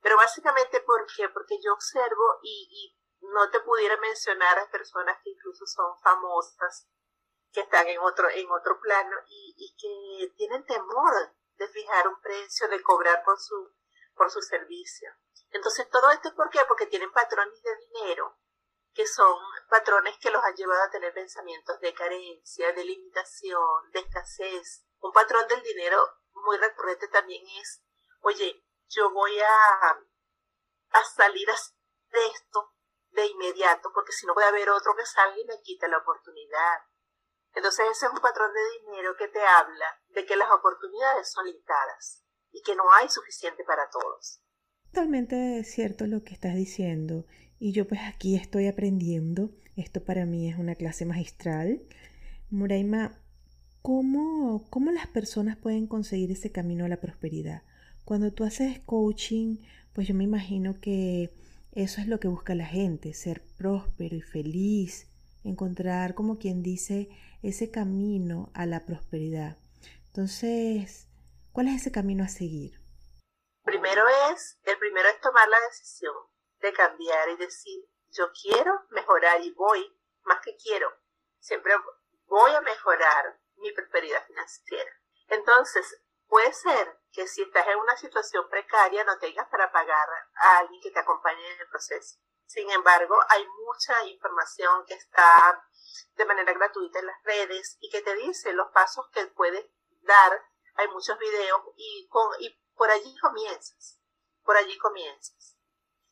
Pero 0.00 0.16
básicamente, 0.16 0.80
¿por 0.80 1.04
qué? 1.14 1.28
Porque 1.28 1.60
yo 1.62 1.74
observo 1.74 2.38
y, 2.42 2.96
no 3.20 3.50
te 3.50 3.60
pudiera 3.60 3.98
mencionar 3.98 4.58
a 4.58 4.70
personas 4.70 5.18
que 5.22 5.32
incluso 5.32 5.66
son 5.66 5.98
famosas, 5.98 6.88
que 7.52 7.60
están 7.60 7.86
en 7.86 8.00
otro, 8.00 8.30
en 8.30 8.50
otro 8.50 8.80
plano 8.80 9.14
y, 9.28 9.54
y 9.58 9.76
que 9.76 10.34
tienen 10.36 10.64
temor 10.64 11.34
de 11.58 11.68
fijar 11.68 12.08
un 12.08 12.18
precio, 12.22 12.66
de 12.68 12.82
cobrar 12.82 13.22
por 13.24 13.38
su, 13.38 13.74
por 14.20 14.30
su 14.30 14.42
servicio. 14.42 15.10
Entonces, 15.48 15.88
todo 15.88 16.10
esto 16.10 16.28
es? 16.28 16.34
Porque 16.34 16.86
tienen 16.88 17.10
patrones 17.10 17.62
de 17.62 17.74
dinero 17.86 18.36
que 18.92 19.06
son 19.06 19.34
patrones 19.70 20.18
que 20.18 20.30
los 20.30 20.44
han 20.44 20.54
llevado 20.54 20.82
a 20.82 20.90
tener 20.90 21.14
pensamientos 21.14 21.80
de 21.80 21.94
carencia, 21.94 22.70
de 22.74 22.84
limitación, 22.84 23.90
de 23.92 24.00
escasez, 24.00 24.84
un 24.98 25.10
patrón 25.12 25.48
del 25.48 25.62
dinero 25.62 26.06
muy 26.34 26.58
recurrente 26.58 27.08
también 27.08 27.42
es, 27.62 27.82
oye, 28.20 28.62
yo 28.88 29.10
voy 29.10 29.40
a, 29.40 29.90
a 30.90 31.04
salir 31.16 31.48
de 31.48 32.26
esto 32.26 32.74
de 33.12 33.24
inmediato, 33.24 33.90
porque 33.94 34.12
si 34.12 34.26
no 34.26 34.34
puede 34.34 34.48
haber 34.48 34.68
otro 34.68 34.94
que 34.96 35.06
salga 35.06 35.38
y 35.38 35.46
me 35.46 35.62
quite 35.62 35.88
la 35.88 35.96
oportunidad. 35.96 36.80
Entonces 37.54 37.86
ese 37.90 38.04
es 38.04 38.12
un 38.12 38.20
patrón 38.20 38.52
de 38.52 38.70
dinero 38.80 39.16
que 39.16 39.28
te 39.28 39.42
habla 39.42 39.98
de 40.08 40.26
que 40.26 40.36
las 40.36 40.50
oportunidades 40.50 41.32
son 41.32 41.46
limitadas 41.46 42.22
y 42.52 42.62
que 42.62 42.74
no 42.74 42.82
hay 43.00 43.08
suficiente 43.08 43.62
para 43.64 43.82
todos. 43.90 44.40
Totalmente 44.92 45.62
cierto 45.64 46.06
lo 46.06 46.22
que 46.22 46.34
estás 46.34 46.54
diciendo 46.54 47.26
y 47.58 47.72
yo 47.72 47.86
pues 47.86 48.00
aquí 48.02 48.36
estoy 48.36 48.66
aprendiendo. 48.66 49.50
Esto 49.76 50.04
para 50.04 50.26
mí 50.26 50.48
es 50.48 50.58
una 50.58 50.74
clase 50.74 51.06
magistral. 51.06 51.82
Muraima, 52.50 53.20
¿Cómo, 53.82 54.66
¿Cómo 54.68 54.90
las 54.90 55.06
personas 55.06 55.56
pueden 55.56 55.86
conseguir 55.86 56.30
ese 56.30 56.52
camino 56.52 56.84
a 56.84 56.88
la 56.88 57.00
prosperidad? 57.00 57.62
Cuando 58.04 58.30
tú 58.30 58.44
haces 58.44 58.78
coaching, 58.80 59.56
pues 59.94 60.06
yo 60.06 60.14
me 60.14 60.24
imagino 60.24 60.80
que 60.80 61.32
eso 61.72 62.02
es 62.02 62.06
lo 62.06 62.20
que 62.20 62.28
busca 62.28 62.54
la 62.54 62.66
gente, 62.66 63.14
ser 63.14 63.42
próspero 63.56 64.16
y 64.16 64.20
feliz, 64.20 65.06
encontrar, 65.44 66.14
como 66.14 66.38
quien 66.38 66.62
dice, 66.62 67.08
ese 67.42 67.70
camino 67.70 68.50
a 68.52 68.66
la 68.66 68.84
prosperidad. 68.84 69.56
Entonces, 70.08 71.06
¿cuál 71.52 71.68
es 71.68 71.82
ese 71.82 71.92
camino 71.92 72.24
a 72.24 72.28
seguir? 72.28 72.80
Primero 73.62 74.06
es, 74.32 74.58
el 74.64 74.78
primero 74.78 75.08
es 75.08 75.20
tomar 75.20 75.48
la 75.48 75.60
decisión 75.60 76.14
de 76.60 76.72
cambiar 76.72 77.28
y 77.30 77.36
decir, 77.36 77.84
yo 78.08 78.30
quiero 78.32 78.84
mejorar 78.90 79.40
y 79.42 79.52
voy, 79.52 79.96
más 80.22 80.40
que 80.40 80.56
quiero, 80.56 80.92
siempre 81.38 81.72
voy 82.26 82.52
a 82.52 82.60
mejorar 82.60 83.40
mi 83.56 83.72
prosperidad 83.72 84.24
financiera. 84.26 84.90
Entonces, 85.28 86.02
puede 86.26 86.52
ser 86.52 86.98
que 87.12 87.26
si 87.26 87.42
estás 87.42 87.66
en 87.68 87.78
una 87.78 87.96
situación 87.96 88.48
precaria 88.48 89.04
no 89.04 89.18
tengas 89.18 89.48
para 89.48 89.70
pagar 89.70 90.08
a 90.34 90.58
alguien 90.58 90.80
que 90.80 90.90
te 90.90 91.00
acompañe 91.00 91.52
en 91.54 91.60
el 91.60 91.68
proceso. 91.68 92.18
Sin 92.46 92.68
embargo, 92.70 93.16
hay 93.28 93.46
mucha 93.64 94.04
información 94.06 94.84
que 94.86 94.94
está 94.94 95.64
de 96.16 96.24
manera 96.24 96.52
gratuita 96.52 96.98
en 96.98 97.06
las 97.06 97.22
redes 97.22 97.76
y 97.80 97.90
que 97.90 98.02
te 98.02 98.14
dice 98.16 98.52
los 98.52 98.70
pasos 98.72 99.08
que 99.12 99.26
puedes 99.28 99.64
dar. 100.02 100.49
Hay 100.80 100.88
muchos 100.88 101.18
videos 101.18 101.60
y, 101.76 102.08
con, 102.08 102.26
y 102.40 102.50
por 102.74 102.90
allí 102.90 103.16
comienzas. 103.18 104.00
Por 104.42 104.56
allí 104.56 104.76
comienzas. 104.78 105.56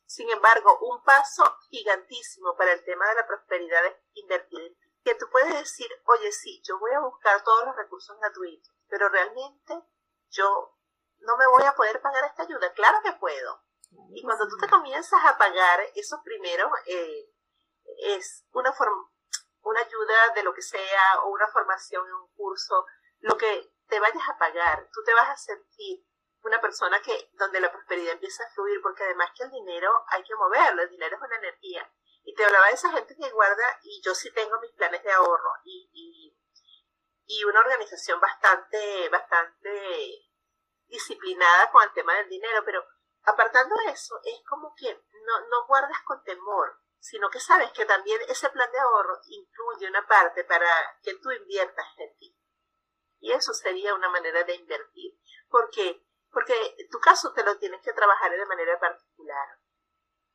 Sin 0.05 0.29
embargo, 0.31 0.79
un 0.83 1.03
paso 1.03 1.45
gigantísimo 1.71 2.55
para 2.57 2.73
el 2.73 2.85
tema 2.85 3.09
de 3.09 3.15
la 3.15 3.27
prosperidad 3.27 3.87
es 3.87 3.97
invertir 4.15 4.61
en 4.61 4.75
ti 4.79 4.89
que 5.05 5.15
tú 5.15 5.27
puedes 5.31 5.55
decir, 5.55 5.89
oye, 6.05 6.31
sí, 6.33 6.61
yo 6.67 6.79
voy 6.79 6.93
a 6.93 7.01
buscar 7.01 7.43
todos 7.43 7.65
los 7.65 7.77
recursos 7.77 8.15
gratuitos, 8.21 8.75
pero 8.89 9.09
realmente 9.09 9.83
yo 10.29 10.77
no 11.21 11.37
me 11.39 11.47
voy 11.47 11.63
a 11.63 11.75
poder 11.75 12.03
pagar 12.03 12.25
esta 12.25 12.43
ayuda. 12.43 12.73
Claro 12.75 12.99
que 13.03 13.13
puedo. 13.13 13.63
Y 14.11 14.23
cuando 14.23 14.47
tú 14.47 14.59
te 14.59 14.69
comienzas 14.69 15.25
a 15.25 15.39
pagar 15.39 15.81
eso 15.95 16.21
primero, 16.23 16.71
eh, 16.85 17.33
es 18.01 18.45
una, 18.53 18.75
una 19.63 19.81
ayuda 19.81 20.35
de 20.35 20.43
lo 20.43 20.53
que 20.53 20.61
sea 20.61 21.23
o 21.23 21.31
una 21.31 21.49
formación 21.49 22.07
en 22.07 22.13
un 22.13 22.29
curso, 22.35 22.85
lo 23.21 23.37
que 23.39 23.73
te 23.89 24.01
vayas 24.01 24.29
a 24.29 24.39
pagar, 24.39 24.89
tú 24.93 25.03
te 25.05 25.15
vas 25.15 25.29
a 25.31 25.37
sentir 25.37 26.05
una 26.43 26.61
persona 26.61 27.01
que 27.01 27.31
donde 27.35 27.61
la 27.61 27.73
prosperidad 27.73 28.13
empieza 28.13 28.45
a 28.45 28.51
fluir, 28.51 28.81
porque 28.83 29.03
además 29.05 29.31
que 29.37 29.45
el 29.45 29.51
dinero 29.51 30.05
hay 30.09 30.23
que 30.23 30.35
moverlo, 30.37 30.83
el 30.83 30.91
dinero 30.91 31.17
es 31.17 31.23
una 31.23 31.37
energía. 31.37 31.93
Y 32.25 32.35
te 32.35 32.45
hablaba 32.45 32.67
de 32.67 32.75
esa 32.75 32.93
gente 32.93 33.17
que 33.17 33.31
guarda, 33.31 33.81
y 33.83 34.03
yo 34.05 34.15
sí 34.15 34.31
tengo 34.33 34.61
mis 34.61 34.73
planes 34.73 35.03
de 35.03 35.13
ahorro 35.13 35.53
y, 35.65 36.35
y, 37.27 37.45
una 37.45 37.61
organización 37.61 38.21
bastante, 38.21 39.09
bastante 39.09 40.29
disciplinada 40.87 41.71
con 41.71 41.83
el 41.83 41.93
tema 41.93 42.15
del 42.15 42.29
dinero, 42.29 42.63
pero 42.65 42.85
apartando 43.23 43.75
eso, 43.87 44.21
es 44.25 44.43
como 44.49 44.75
que 44.77 44.93
no, 44.95 45.41
no 45.49 45.67
guardas 45.67 46.03
con 46.05 46.23
temor, 46.25 46.79
sino 46.99 47.31
que 47.31 47.41
sabes 47.41 47.71
que 47.73 47.85
también 47.85 48.21
ese 48.29 48.51
plan 48.51 48.71
de 48.71 48.79
ahorro 48.79 49.19
incluye 49.29 49.89
una 49.89 50.07
parte 50.07 50.45
para 50.45 50.69
que 51.03 51.15
tú 51.15 51.31
inviertas 51.31 51.87
en 51.99 52.19
ti. 52.19 52.38
Y 53.21 53.33
eso 53.33 53.53
sería 53.53 53.95
una 53.95 54.09
manera 54.09 54.45
de 54.45 54.55
invertir. 54.55 55.19
¿Por 55.49 55.71
qué? 55.71 56.05
Porque 56.31 56.77
tu 56.91 56.99
caso 57.01 57.33
te 57.33 57.43
lo 57.43 57.59
tienes 57.59 57.83
que 57.83 57.93
trabajar 57.93 58.31
de 58.31 58.47
manera 58.47 58.79
particular. 58.79 59.59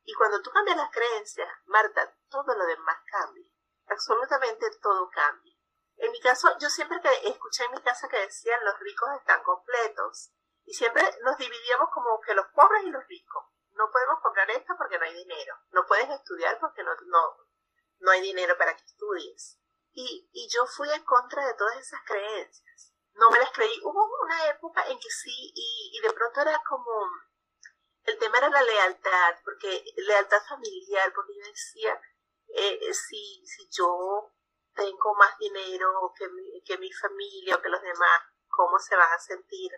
Y 0.02 0.12
cuando 0.14 0.42
tú 0.42 0.50
cambias 0.50 0.76
las 0.76 0.90
creencias, 0.90 1.48
Marta, 1.66 2.14
todo 2.28 2.54
lo 2.54 2.66
demás 2.66 2.98
cambia. 3.10 3.48
Absolutamente 3.86 4.70
todo 4.82 5.08
cambia. 5.10 5.54
En 5.96 6.10
mi 6.10 6.20
caso, 6.20 6.56
yo 6.58 6.68
siempre 6.68 7.00
que 7.00 7.28
escuché 7.28 7.64
en 7.64 7.72
mi 7.72 7.82
casa 7.82 8.08
que 8.08 8.18
decían 8.18 8.64
los 8.64 8.78
ricos 8.80 9.08
están 9.18 9.42
completos. 9.42 10.32
Y 10.64 10.74
siempre 10.74 11.02
nos 11.22 11.38
dividíamos 11.38 11.88
como 11.92 12.20
que 12.20 12.34
los 12.34 12.46
pobres 12.48 12.84
y 12.84 12.90
los 12.90 13.06
ricos. 13.06 13.44
No 13.72 13.90
podemos 13.90 14.20
comprar 14.22 14.50
esto 14.50 14.74
porque 14.76 14.98
no 14.98 15.04
hay 15.04 15.14
dinero. 15.14 15.54
No 15.70 15.86
puedes 15.86 16.08
estudiar 16.10 16.58
porque 16.58 16.82
no, 16.82 16.90
no, 17.06 17.36
no 17.98 18.10
hay 18.10 18.20
dinero 18.20 18.56
para 18.58 18.76
que 18.76 18.84
estudies. 18.84 19.58
Y, 19.94 20.28
y 20.32 20.48
yo 20.48 20.66
fui 20.66 20.90
en 20.90 21.04
contra 21.04 21.46
de 21.46 21.54
todas 21.54 21.78
esas 21.78 22.00
creencias. 22.04 22.92
No 23.14 23.30
me 23.30 23.38
las 23.38 23.50
creí. 23.52 23.80
Hubo 23.82 24.08
una 24.22 24.48
época 24.48 24.86
en 24.88 24.98
que 24.98 25.10
sí, 25.10 25.52
y, 25.54 26.00
de 26.02 26.12
pronto 26.12 26.40
era 26.40 26.60
como, 26.68 27.08
el 28.02 28.18
tema 28.18 28.38
era 28.38 28.50
la 28.50 28.62
lealtad, 28.62 29.36
porque 29.44 29.84
lealtad 29.96 30.42
familiar, 30.48 31.12
porque 31.14 31.32
yo 31.36 31.46
decía, 31.46 32.00
eh, 32.48 32.92
si, 32.92 33.46
si 33.46 33.68
yo 33.70 34.32
tengo 34.74 35.14
más 35.14 35.38
dinero 35.38 36.12
que 36.18 36.28
mi, 36.28 36.62
que 36.62 36.76
mi 36.78 36.92
familia 36.92 37.56
o 37.56 37.62
que 37.62 37.68
los 37.68 37.80
demás, 37.80 38.20
¿cómo 38.48 38.78
se 38.78 38.96
van 38.96 39.12
a 39.12 39.18
sentir 39.18 39.70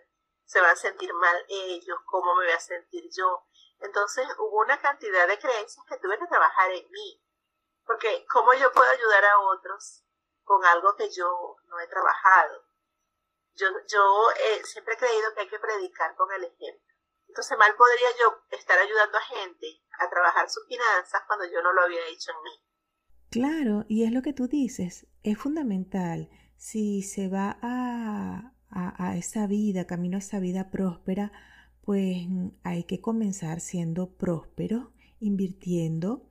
se 0.47 0.61
van 0.61 0.71
a 0.71 0.75
sentir 0.75 1.13
mal 1.13 1.45
ellos, 1.49 1.99
cómo 2.05 2.33
me 2.35 2.45
voy 2.45 2.53
a 2.53 2.59
sentir 2.59 3.03
yo. 3.11 3.45
Entonces 3.79 4.25
hubo 4.39 4.61
una 4.61 4.79
cantidad 4.79 5.27
de 5.27 5.37
creencias 5.37 5.85
que 5.85 5.97
tuve 5.97 6.17
que 6.17 6.25
trabajar 6.27 6.71
en 6.71 6.89
mí, 6.89 7.21
porque 7.85 8.25
¿cómo 8.31 8.53
yo 8.53 8.71
puedo 8.71 8.89
ayudar 8.89 9.25
a 9.25 9.39
otros 9.39 10.05
con 10.47 10.63
algo 10.63 10.95
que 10.95 11.11
yo 11.11 11.57
no 11.67 11.79
he 11.79 11.87
trabajado? 11.87 12.63
Yo, 13.55 13.67
yo 13.91 14.31
eh, 14.31 14.63
siempre 14.63 14.93
he 14.93 14.97
creído 14.97 15.33
que 15.35 15.41
hay 15.41 15.49
que 15.49 15.59
predicar 15.59 16.15
con 16.15 16.31
el 16.31 16.45
ejemplo. 16.45 16.87
Entonces 17.27 17.57
mal 17.57 17.75
podría 17.75 18.07
yo 18.19 18.57
estar 18.57 18.79
ayudando 18.79 19.17
a 19.17 19.21
gente 19.21 19.67
a 19.99 20.09
trabajar 20.09 20.49
sus 20.49 20.65
finanzas 20.67 21.21
cuando 21.27 21.45
yo 21.45 21.61
no 21.61 21.73
lo 21.73 21.81
había 21.81 22.07
hecho 22.07 22.31
en 22.31 22.43
mí. 22.43 22.51
Claro, 23.29 23.85
y 23.89 24.05
es 24.05 24.11
lo 24.11 24.21
que 24.21 24.31
tú 24.31 24.47
dices, 24.47 25.05
es 25.23 25.37
fundamental. 25.37 26.29
Si 26.55 27.03
se 27.03 27.27
va 27.27 27.59
a, 27.61 28.53
a, 28.69 29.17
esa 29.17 29.47
vida, 29.47 29.85
camino 29.85 30.15
a 30.15 30.19
esa 30.19 30.39
vida 30.39 30.71
próspera, 30.71 31.33
pues 31.81 32.25
hay 32.63 32.85
que 32.85 33.01
comenzar 33.01 33.59
siendo 33.59 34.15
próspero, 34.15 34.93
invirtiendo 35.19 36.29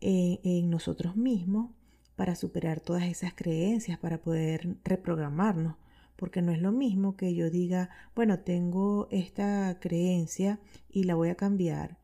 en, 0.00 0.38
en 0.44 0.70
nosotros 0.70 1.16
mismos 1.16 1.73
para 2.16 2.34
superar 2.34 2.80
todas 2.80 3.04
esas 3.04 3.34
creencias, 3.34 3.98
para 3.98 4.20
poder 4.20 4.76
reprogramarnos. 4.84 5.76
Porque 6.16 6.42
no 6.42 6.52
es 6.52 6.60
lo 6.60 6.70
mismo 6.70 7.16
que 7.16 7.34
yo 7.34 7.50
diga, 7.50 7.90
bueno, 8.14 8.40
tengo 8.40 9.08
esta 9.10 9.78
creencia 9.80 10.60
y 10.88 11.04
la 11.04 11.16
voy 11.16 11.28
a 11.28 11.34
cambiar, 11.34 11.98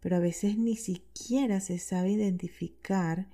pero 0.00 0.16
a 0.16 0.20
veces 0.20 0.58
ni 0.58 0.76
siquiera 0.76 1.60
se 1.60 1.78
sabe 1.78 2.10
identificar 2.10 3.28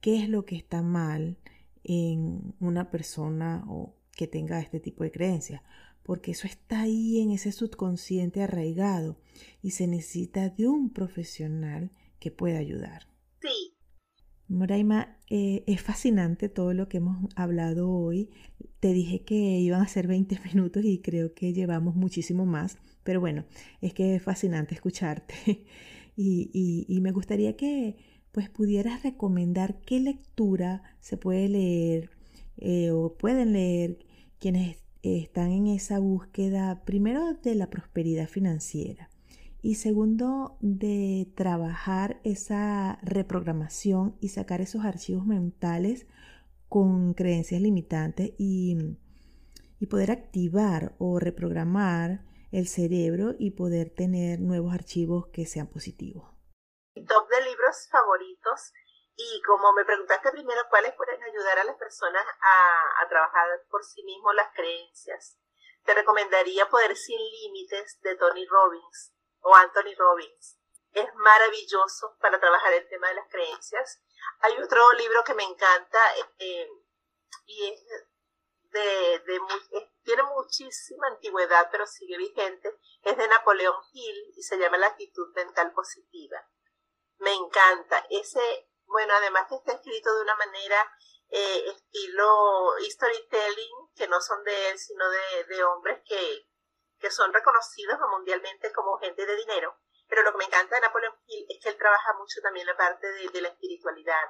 qué 0.00 0.22
es 0.22 0.28
lo 0.28 0.44
que 0.44 0.56
está 0.56 0.82
mal 0.82 1.38
en 1.84 2.54
una 2.58 2.90
persona 2.90 3.64
o 3.68 3.94
que 4.10 4.26
tenga 4.26 4.58
este 4.60 4.80
tipo 4.80 5.04
de 5.04 5.12
creencias, 5.12 5.62
porque 6.02 6.32
eso 6.32 6.48
está 6.48 6.80
ahí 6.80 7.20
en 7.20 7.30
ese 7.30 7.52
subconsciente 7.52 8.42
arraigado 8.42 9.20
y 9.62 9.70
se 9.70 9.86
necesita 9.86 10.48
de 10.48 10.66
un 10.66 10.90
profesional 10.90 11.92
que 12.18 12.32
pueda 12.32 12.58
ayudar. 12.58 13.06
Sí. 13.40 13.75
Moraima, 14.48 15.16
eh, 15.28 15.64
es 15.66 15.82
fascinante 15.82 16.48
todo 16.48 16.72
lo 16.72 16.88
que 16.88 16.98
hemos 16.98 17.16
hablado 17.34 17.90
hoy. 17.90 18.30
Te 18.80 18.92
dije 18.92 19.22
que 19.24 19.34
iban 19.34 19.82
a 19.82 19.88
ser 19.88 20.06
20 20.06 20.38
minutos 20.52 20.84
y 20.84 20.98
creo 20.98 21.34
que 21.34 21.52
llevamos 21.52 21.96
muchísimo 21.96 22.46
más, 22.46 22.78
pero 23.04 23.20
bueno, 23.20 23.44
es 23.80 23.92
que 23.94 24.16
es 24.16 24.22
fascinante 24.22 24.74
escucharte 24.74 25.34
y, 26.16 26.86
y 26.88 27.00
me 27.00 27.12
gustaría 27.12 27.56
que 27.56 27.96
pues 28.32 28.50
pudieras 28.50 29.02
recomendar 29.02 29.80
qué 29.80 29.98
lectura 29.98 30.82
se 31.00 31.16
puede 31.16 31.48
leer 31.48 32.10
eh, 32.58 32.90
o 32.90 33.16
pueden 33.16 33.52
leer 33.52 33.98
quienes 34.38 34.76
están 35.02 35.52
en 35.52 35.68
esa 35.68 35.98
búsqueda, 35.98 36.84
primero 36.84 37.34
de 37.34 37.54
la 37.54 37.70
prosperidad 37.70 38.28
financiera 38.28 39.08
y 39.66 39.74
segundo 39.74 40.58
de 40.60 41.26
trabajar 41.34 42.20
esa 42.22 43.00
reprogramación 43.02 44.16
y 44.20 44.28
sacar 44.28 44.60
esos 44.60 44.84
archivos 44.84 45.26
mentales 45.26 46.06
con 46.68 47.14
creencias 47.14 47.60
limitantes 47.60 48.30
y, 48.38 48.76
y 49.80 49.86
poder 49.86 50.12
activar 50.12 50.94
o 51.00 51.18
reprogramar 51.18 52.22
el 52.52 52.68
cerebro 52.68 53.34
y 53.40 53.58
poder 53.58 53.90
tener 53.90 54.38
nuevos 54.38 54.72
archivos 54.72 55.26
que 55.32 55.46
sean 55.46 55.66
positivos. 55.66 56.30
Top 56.94 57.28
de 57.28 57.50
libros 57.50 57.88
favoritos 57.90 58.72
y 59.16 59.42
como 59.42 59.72
me 59.72 59.84
preguntaste 59.84 60.30
primero 60.30 60.60
cuáles 60.70 60.94
pueden 60.94 61.20
ayudar 61.24 61.58
a 61.58 61.64
las 61.64 61.74
personas 61.74 62.22
a, 62.22 63.08
trabajar 63.08 63.48
por 63.68 63.82
sí 63.82 64.04
mismos 64.04 64.32
las 64.36 64.54
creencias, 64.54 65.40
te 65.84 65.92
recomendaría 65.92 66.68
Poder 66.68 66.94
sin 66.96 67.18
Límites 67.18 67.98
de 68.02 68.14
Tony 68.14 68.46
Robbins 68.46 69.15
o 69.46 69.54
Anthony 69.54 69.94
Robbins. 69.96 70.58
Es 70.92 71.06
maravilloso 71.14 72.16
para 72.20 72.40
trabajar 72.40 72.72
el 72.72 72.88
tema 72.88 73.08
de 73.08 73.14
las 73.14 73.28
creencias. 73.28 74.02
Hay 74.40 74.58
otro 74.58 74.92
libro 74.94 75.22
que 75.24 75.34
me 75.34 75.44
encanta 75.44 75.98
eh, 76.38 76.68
y 77.46 77.72
es 77.72 77.84
de, 78.70 79.20
de 79.20 79.40
tiene 80.02 80.22
muchísima 80.24 81.06
antigüedad, 81.08 81.68
pero 81.70 81.86
sigue 81.86 82.16
vigente. 82.16 82.76
Es 83.02 83.16
de 83.16 83.28
Napoleón 83.28 83.76
Hill 83.92 84.32
y 84.36 84.42
se 84.42 84.58
llama 84.58 84.78
La 84.78 84.88
actitud 84.88 85.32
mental 85.34 85.72
positiva. 85.72 86.48
Me 87.18 87.32
encanta. 87.32 88.04
Ese 88.10 88.68
bueno, 88.86 89.14
además 89.14 89.46
que 89.48 89.56
está 89.56 89.72
escrito 89.72 90.14
de 90.14 90.22
una 90.22 90.36
manera 90.36 90.92
eh, 91.28 91.64
estilo 91.68 92.74
storytelling, 92.80 93.90
que 93.94 94.08
no 94.08 94.20
son 94.20 94.42
de 94.44 94.70
él, 94.70 94.78
sino 94.78 95.04
de, 95.10 95.64
hombres 95.64 96.00
que, 96.06 96.48
que 96.98 97.10
son 97.10 97.32
reconocidos 97.32 97.98
mundialmente 98.10 98.72
como 98.72 98.98
gente 98.98 99.24
de 99.26 99.36
dinero. 99.36 99.78
Pero 100.08 100.22
lo 100.22 100.32
que 100.32 100.38
me 100.38 100.44
encanta 100.44 100.76
de 100.76 100.82
Napoleon 100.82 101.14
Hill 101.26 101.46
es 101.48 101.62
que 101.62 101.68
él 101.70 101.76
trabaja 101.76 102.12
mucho 102.14 102.40
también 102.40 102.66
la 102.66 102.76
parte 102.76 103.06
de, 103.06 103.40
la 103.40 103.48
espiritualidad, 103.48 104.24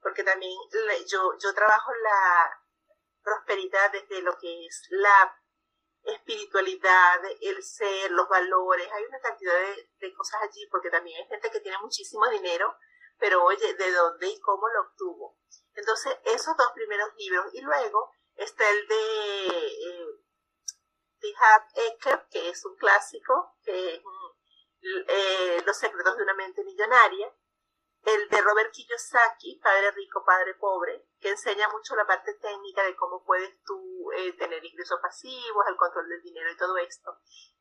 porque 0.00 0.24
también 0.24 0.52
yo, 1.06 1.32
yo 1.38 1.54
trabajo 1.54 1.92
la 2.02 2.60
prosperidad 3.22 3.92
desde 3.92 4.22
lo 4.22 4.36
que 4.38 4.66
es 4.66 4.82
la 4.90 5.34
espiritualidad, 6.04 7.20
el 7.40 7.62
ser, 7.62 8.10
los 8.10 8.28
valores, 8.28 8.90
hay 8.92 9.04
una 9.04 9.20
cantidad 9.20 9.54
de, 10.00 10.14
cosas 10.14 10.42
allí, 10.42 10.66
porque 10.70 10.90
también 10.90 11.22
hay 11.22 11.28
gente 11.28 11.50
que 11.50 11.60
tiene 11.60 11.78
muchísimo 11.78 12.28
dinero, 12.28 12.76
pero 13.18 13.42
oye, 13.44 13.74
¿de 13.74 13.92
dónde 13.92 14.28
y 14.28 14.40
cómo 14.40 14.68
lo 14.68 14.82
obtuvo? 14.82 15.38
Entonces, 15.74 16.16
esos 16.24 16.56
dos 16.56 16.72
primeros 16.74 17.08
libros, 17.16 17.46
y 17.54 17.62
luego 17.62 18.10
está 18.36 18.68
el 18.68 18.86
de 18.86 19.66
eh, 19.66 20.13
Ecker, 21.74 22.26
que 22.30 22.48
es 22.50 22.64
un 22.64 22.76
clásico, 22.76 23.56
que 23.62 23.94
es 23.94 24.02
eh, 25.08 25.62
Los 25.64 25.78
secretos 25.78 26.16
de 26.16 26.22
una 26.22 26.34
mente 26.34 26.62
millonaria, 26.64 27.32
el 28.04 28.28
de 28.28 28.40
Robert 28.42 28.70
Kiyosaki, 28.70 29.60
Padre 29.62 29.90
Rico, 29.92 30.24
Padre 30.24 30.54
Pobre, 30.54 31.08
que 31.20 31.30
enseña 31.30 31.68
mucho 31.70 31.96
la 31.96 32.06
parte 32.06 32.34
técnica 32.34 32.82
de 32.82 32.94
cómo 32.96 33.24
puedes 33.24 33.62
tú 33.64 34.12
eh, 34.12 34.34
tener 34.34 34.62
ingresos 34.62 35.00
pasivos, 35.00 35.64
el 35.68 35.76
control 35.76 36.08
del 36.08 36.22
dinero 36.22 36.50
y 36.50 36.56
todo 36.56 36.76
esto. 36.76 37.18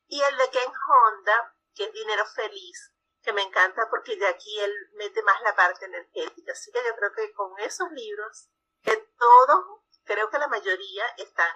Y 0.07 0.21
el 0.21 0.37
de 0.37 0.49
Ken 0.49 0.69
Honda, 0.69 1.55
que 1.73 1.85
es 1.85 1.93
Dinero 1.93 2.25
Feliz, 2.35 2.93
que 3.21 3.31
me 3.31 3.41
encanta 3.41 3.87
porque 3.89 4.17
de 4.17 4.27
aquí 4.27 4.59
él 4.59 4.73
mete 4.95 5.23
más 5.23 5.41
la 5.43 5.55
parte 5.55 5.85
energética. 5.85 6.51
Así 6.51 6.71
que 6.71 6.83
yo 6.85 6.95
creo 6.95 7.13
que 7.13 7.31
con 7.33 7.57
esos 7.59 7.89
libros, 7.91 8.49
que 8.81 8.97
todos, 9.17 9.79
creo 10.03 10.29
que 10.29 10.39
la 10.39 10.49
mayoría 10.49 11.05
están 11.17 11.55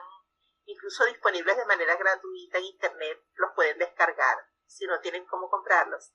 incluso 0.67 1.05
disponibles 1.05 1.57
de 1.57 1.65
manera 1.65 1.95
gratuita 1.97 2.59
en 2.59 2.65
internet, 2.65 3.17
los 3.35 3.51
pueden 3.55 3.79
descargar 3.79 4.37
si 4.65 4.85
no 4.85 4.99
tienen 4.99 5.25
cómo 5.25 5.49
comprarlos. 5.49 6.13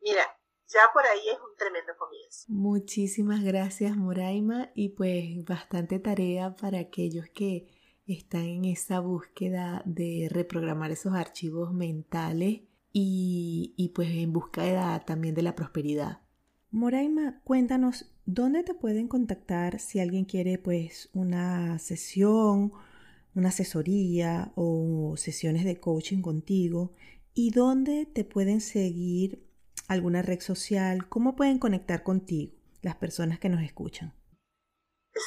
Mira, 0.00 0.22
ya 0.66 0.80
por 0.92 1.04
ahí 1.04 1.28
es 1.28 1.38
un 1.38 1.56
tremendo 1.56 1.92
comienzo. 1.98 2.46
Muchísimas 2.48 3.42
gracias 3.42 3.96
Moraima 3.96 4.70
y 4.74 4.90
pues 4.90 5.44
bastante 5.44 5.98
tarea 5.98 6.54
para 6.54 6.78
aquellos 6.78 7.26
que 7.34 7.68
están 8.06 8.44
en 8.44 8.64
esa 8.64 9.00
búsqueda 9.00 9.82
de 9.84 10.28
reprogramar 10.30 10.90
esos 10.90 11.14
archivos 11.14 11.72
mentales 11.72 12.62
y, 12.92 13.92
pues 13.94 14.08
en 14.10 14.32
búsqueda 14.32 14.98
también 15.04 15.34
de 15.34 15.42
la 15.42 15.54
prosperidad. 15.54 16.22
Moraima, 16.70 17.40
cuéntanos 17.44 18.12
dónde 18.26 18.64
te 18.64 18.74
pueden 18.74 19.06
contactar 19.06 19.78
si 19.78 20.00
alguien 20.00 20.24
quiere 20.24 20.58
pues 20.58 21.08
una 21.12 21.78
sesión, 21.78 22.72
una 23.34 23.50
asesoría 23.50 24.52
o 24.56 25.14
sesiones 25.16 25.64
de 25.64 25.80
coaching 25.80 26.22
contigo 26.22 26.92
y 27.34 27.50
dónde 27.50 28.06
te 28.06 28.24
pueden 28.24 28.60
seguir 28.60 29.46
alguna 29.88 30.22
red 30.22 30.40
social, 30.40 31.08
cómo 31.08 31.36
pueden 31.36 31.58
conectar 31.58 32.02
contigo 32.02 32.52
las 32.82 32.96
personas 32.96 33.38
que 33.38 33.48
nos 33.48 33.62
escuchan. 33.62 34.14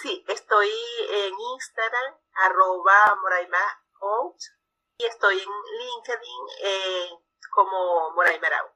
Sí, 0.01 0.23
estoy 0.27 0.67
en 0.67 1.33
Instagram, 1.53 2.15
arroba 2.33 3.17
Moraima 3.21 3.57
Coach, 3.99 4.43
y 4.97 5.05
estoy 5.05 5.35
en 5.35 5.39
LinkedIn, 5.39 6.45
eh, 6.63 7.09
como 7.53 8.11
Moray 8.15 8.39
Marau. 8.39 8.67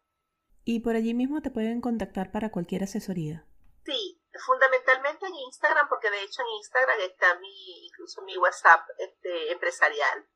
Y 0.63 0.81
por 0.81 0.95
allí 0.95 1.13
mismo 1.13 1.41
te 1.41 1.49
pueden 1.49 1.81
contactar 1.81 2.31
para 2.31 2.51
cualquier 2.51 2.83
asesoría. 2.83 3.45
Sí, 3.85 4.21
fundamentalmente 4.45 5.25
en 5.25 5.35
Instagram, 5.35 5.87
porque 5.89 6.09
de 6.09 6.21
hecho 6.21 6.41
en 6.41 6.49
Instagram 6.49 6.99
está 7.01 7.35
mi, 7.35 7.87
incluso 7.87 8.21
mi 8.21 8.37
WhatsApp 8.37 8.87
este, 8.97 9.51
empresarial. 9.51 10.27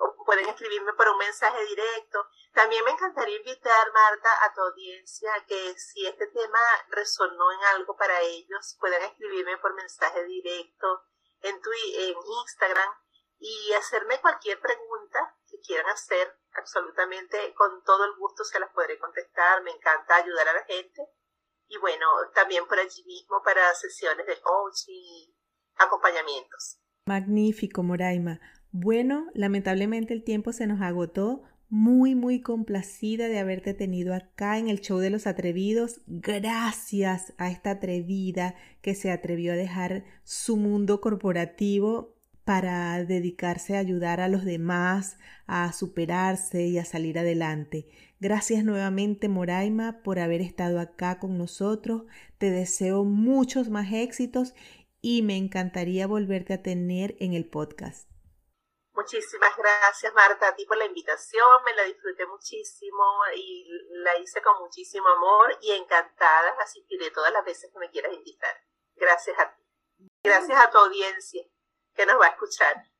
O 0.00 0.24
pueden 0.24 0.48
escribirme 0.48 0.92
por 0.94 1.08
un 1.08 1.18
mensaje 1.18 1.62
directo. 1.64 2.26
También 2.54 2.84
me 2.84 2.92
encantaría 2.92 3.36
invitar, 3.36 3.92
Marta, 3.92 4.44
a 4.44 4.54
tu 4.54 4.60
audiencia 4.62 5.32
que 5.46 5.74
si 5.78 6.06
este 6.06 6.26
tema 6.28 6.58
resonó 6.88 7.52
en 7.52 7.60
algo 7.74 7.96
para 7.96 8.20
ellos, 8.20 8.76
puedan 8.80 9.02
escribirme 9.02 9.58
por 9.58 9.74
mensaje 9.74 10.24
directo 10.24 11.02
en, 11.42 11.60
tu, 11.60 11.70
en 11.72 12.16
Instagram 12.42 12.94
y 13.38 13.72
hacerme 13.72 14.20
cualquier 14.20 14.60
pregunta 14.60 15.36
que 15.48 15.60
quieran 15.60 15.90
hacer. 15.90 16.36
Absolutamente, 16.54 17.54
con 17.54 17.82
todo 17.84 18.04
el 18.04 18.14
gusto 18.16 18.44
se 18.44 18.60
las 18.60 18.70
podré 18.72 18.98
contestar. 18.98 19.62
Me 19.62 19.70
encanta 19.70 20.16
ayudar 20.16 20.48
a 20.48 20.52
la 20.52 20.64
gente. 20.64 21.08
Y 21.70 21.78
bueno, 21.78 22.04
también 22.34 22.66
por 22.66 22.78
allí 22.78 23.02
mismo 23.04 23.40
para 23.44 23.74
sesiones 23.74 24.26
de 24.26 24.34
coaching 24.42 24.92
y 24.92 25.34
acompañamientos. 25.76 26.80
Magnífico, 27.06 27.82
Moraima. 27.82 28.40
Bueno, 28.72 29.28
lamentablemente 29.34 30.12
el 30.12 30.24
tiempo 30.24 30.52
se 30.52 30.66
nos 30.66 30.82
agotó. 30.82 31.42
Muy, 31.68 32.16
muy 32.16 32.42
complacida 32.42 33.28
de 33.28 33.38
haberte 33.38 33.74
tenido 33.74 34.12
acá 34.12 34.58
en 34.58 34.68
el 34.68 34.80
show 34.80 34.98
de 34.98 35.10
los 35.10 35.28
atrevidos. 35.28 36.00
Gracias 36.08 37.32
a 37.38 37.48
esta 37.48 37.70
atrevida 37.70 38.56
que 38.82 38.96
se 38.96 39.12
atrevió 39.12 39.52
a 39.52 39.56
dejar 39.56 40.04
su 40.24 40.56
mundo 40.56 41.00
corporativo 41.00 42.19
para 42.50 43.04
dedicarse 43.04 43.76
a 43.76 43.78
ayudar 43.78 44.18
a 44.20 44.26
los 44.26 44.44
demás 44.44 45.18
a 45.46 45.72
superarse 45.72 46.62
y 46.62 46.78
a 46.78 46.84
salir 46.84 47.16
adelante. 47.16 47.86
Gracias 48.18 48.64
nuevamente 48.64 49.28
Moraima 49.28 50.02
por 50.02 50.18
haber 50.18 50.40
estado 50.40 50.80
acá 50.80 51.20
con 51.20 51.38
nosotros. 51.38 52.02
Te 52.38 52.50
deseo 52.50 53.04
muchos 53.04 53.68
más 53.68 53.92
éxitos 53.92 54.52
y 55.00 55.22
me 55.22 55.36
encantaría 55.36 56.08
volverte 56.08 56.54
a 56.54 56.60
tener 56.60 57.14
en 57.20 57.34
el 57.34 57.48
podcast. 57.48 58.10
Muchísimas 58.94 59.56
gracias 59.56 60.12
Marta 60.12 60.48
a 60.48 60.56
ti 60.56 60.66
por 60.66 60.76
la 60.76 60.86
invitación, 60.86 61.46
me 61.64 61.74
la 61.74 61.84
disfruté 61.84 62.26
muchísimo 62.26 63.04
y 63.36 63.64
la 64.02 64.18
hice 64.18 64.42
con 64.42 64.58
muchísimo 64.58 65.06
amor 65.06 65.56
y 65.62 65.70
encantada 65.70 66.52
asistiré 66.60 67.12
todas 67.12 67.32
las 67.32 67.44
veces 67.44 67.70
que 67.72 67.78
me 67.78 67.90
quieras 67.90 68.12
invitar. 68.12 68.56
Gracias 68.96 69.38
a 69.38 69.54
ti. 69.54 69.62
Gracias 70.24 70.58
a 70.58 70.68
tu 70.68 70.78
audiencia 70.78 71.44
que 71.94 72.06
nos 72.06 72.20
va 72.20 72.26
a 72.26 72.30
escuchar. 72.30 72.90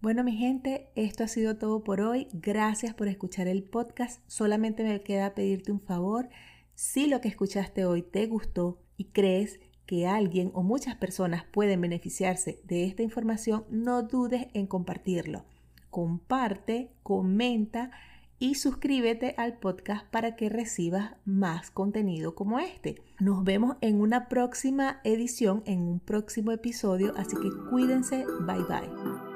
Bueno, 0.00 0.24
mi 0.24 0.32
gente, 0.32 0.90
esto 0.96 1.22
ha 1.22 1.28
sido 1.28 1.58
todo 1.58 1.84
por 1.84 2.00
hoy. 2.00 2.26
Gracias 2.32 2.92
por 2.94 3.06
escuchar 3.06 3.46
el 3.46 3.62
podcast. 3.62 4.20
Solamente 4.26 4.82
me 4.82 5.00
queda 5.02 5.34
pedirte 5.34 5.70
un 5.70 5.80
favor. 5.80 6.28
Si 6.74 7.06
lo 7.06 7.20
que 7.20 7.28
escuchaste 7.28 7.84
hoy 7.84 8.02
te 8.02 8.26
gustó 8.26 8.82
y 8.96 9.12
crees 9.12 9.60
que 9.86 10.08
alguien 10.08 10.50
o 10.54 10.62
muchas 10.62 10.96
personas 10.96 11.44
pueden 11.44 11.80
beneficiarse 11.80 12.60
de 12.64 12.84
esta 12.84 13.02
información, 13.02 13.64
no 13.68 14.02
dudes 14.02 14.48
en 14.54 14.66
compartirlo. 14.66 15.44
Comparte, 15.90 16.96
comenta 17.02 17.90
y 18.42 18.56
suscríbete 18.56 19.36
al 19.38 19.56
podcast 19.56 20.04
para 20.06 20.34
que 20.34 20.48
recibas 20.48 21.12
más 21.24 21.70
contenido 21.70 22.34
como 22.34 22.58
este. 22.58 23.00
Nos 23.20 23.44
vemos 23.44 23.76
en 23.82 24.00
una 24.00 24.28
próxima 24.28 25.00
edición, 25.04 25.62
en 25.64 25.80
un 25.82 26.00
próximo 26.00 26.50
episodio, 26.50 27.14
así 27.16 27.36
que 27.36 27.50
cuídense, 27.70 28.24
bye 28.40 28.64
bye. 28.64 29.31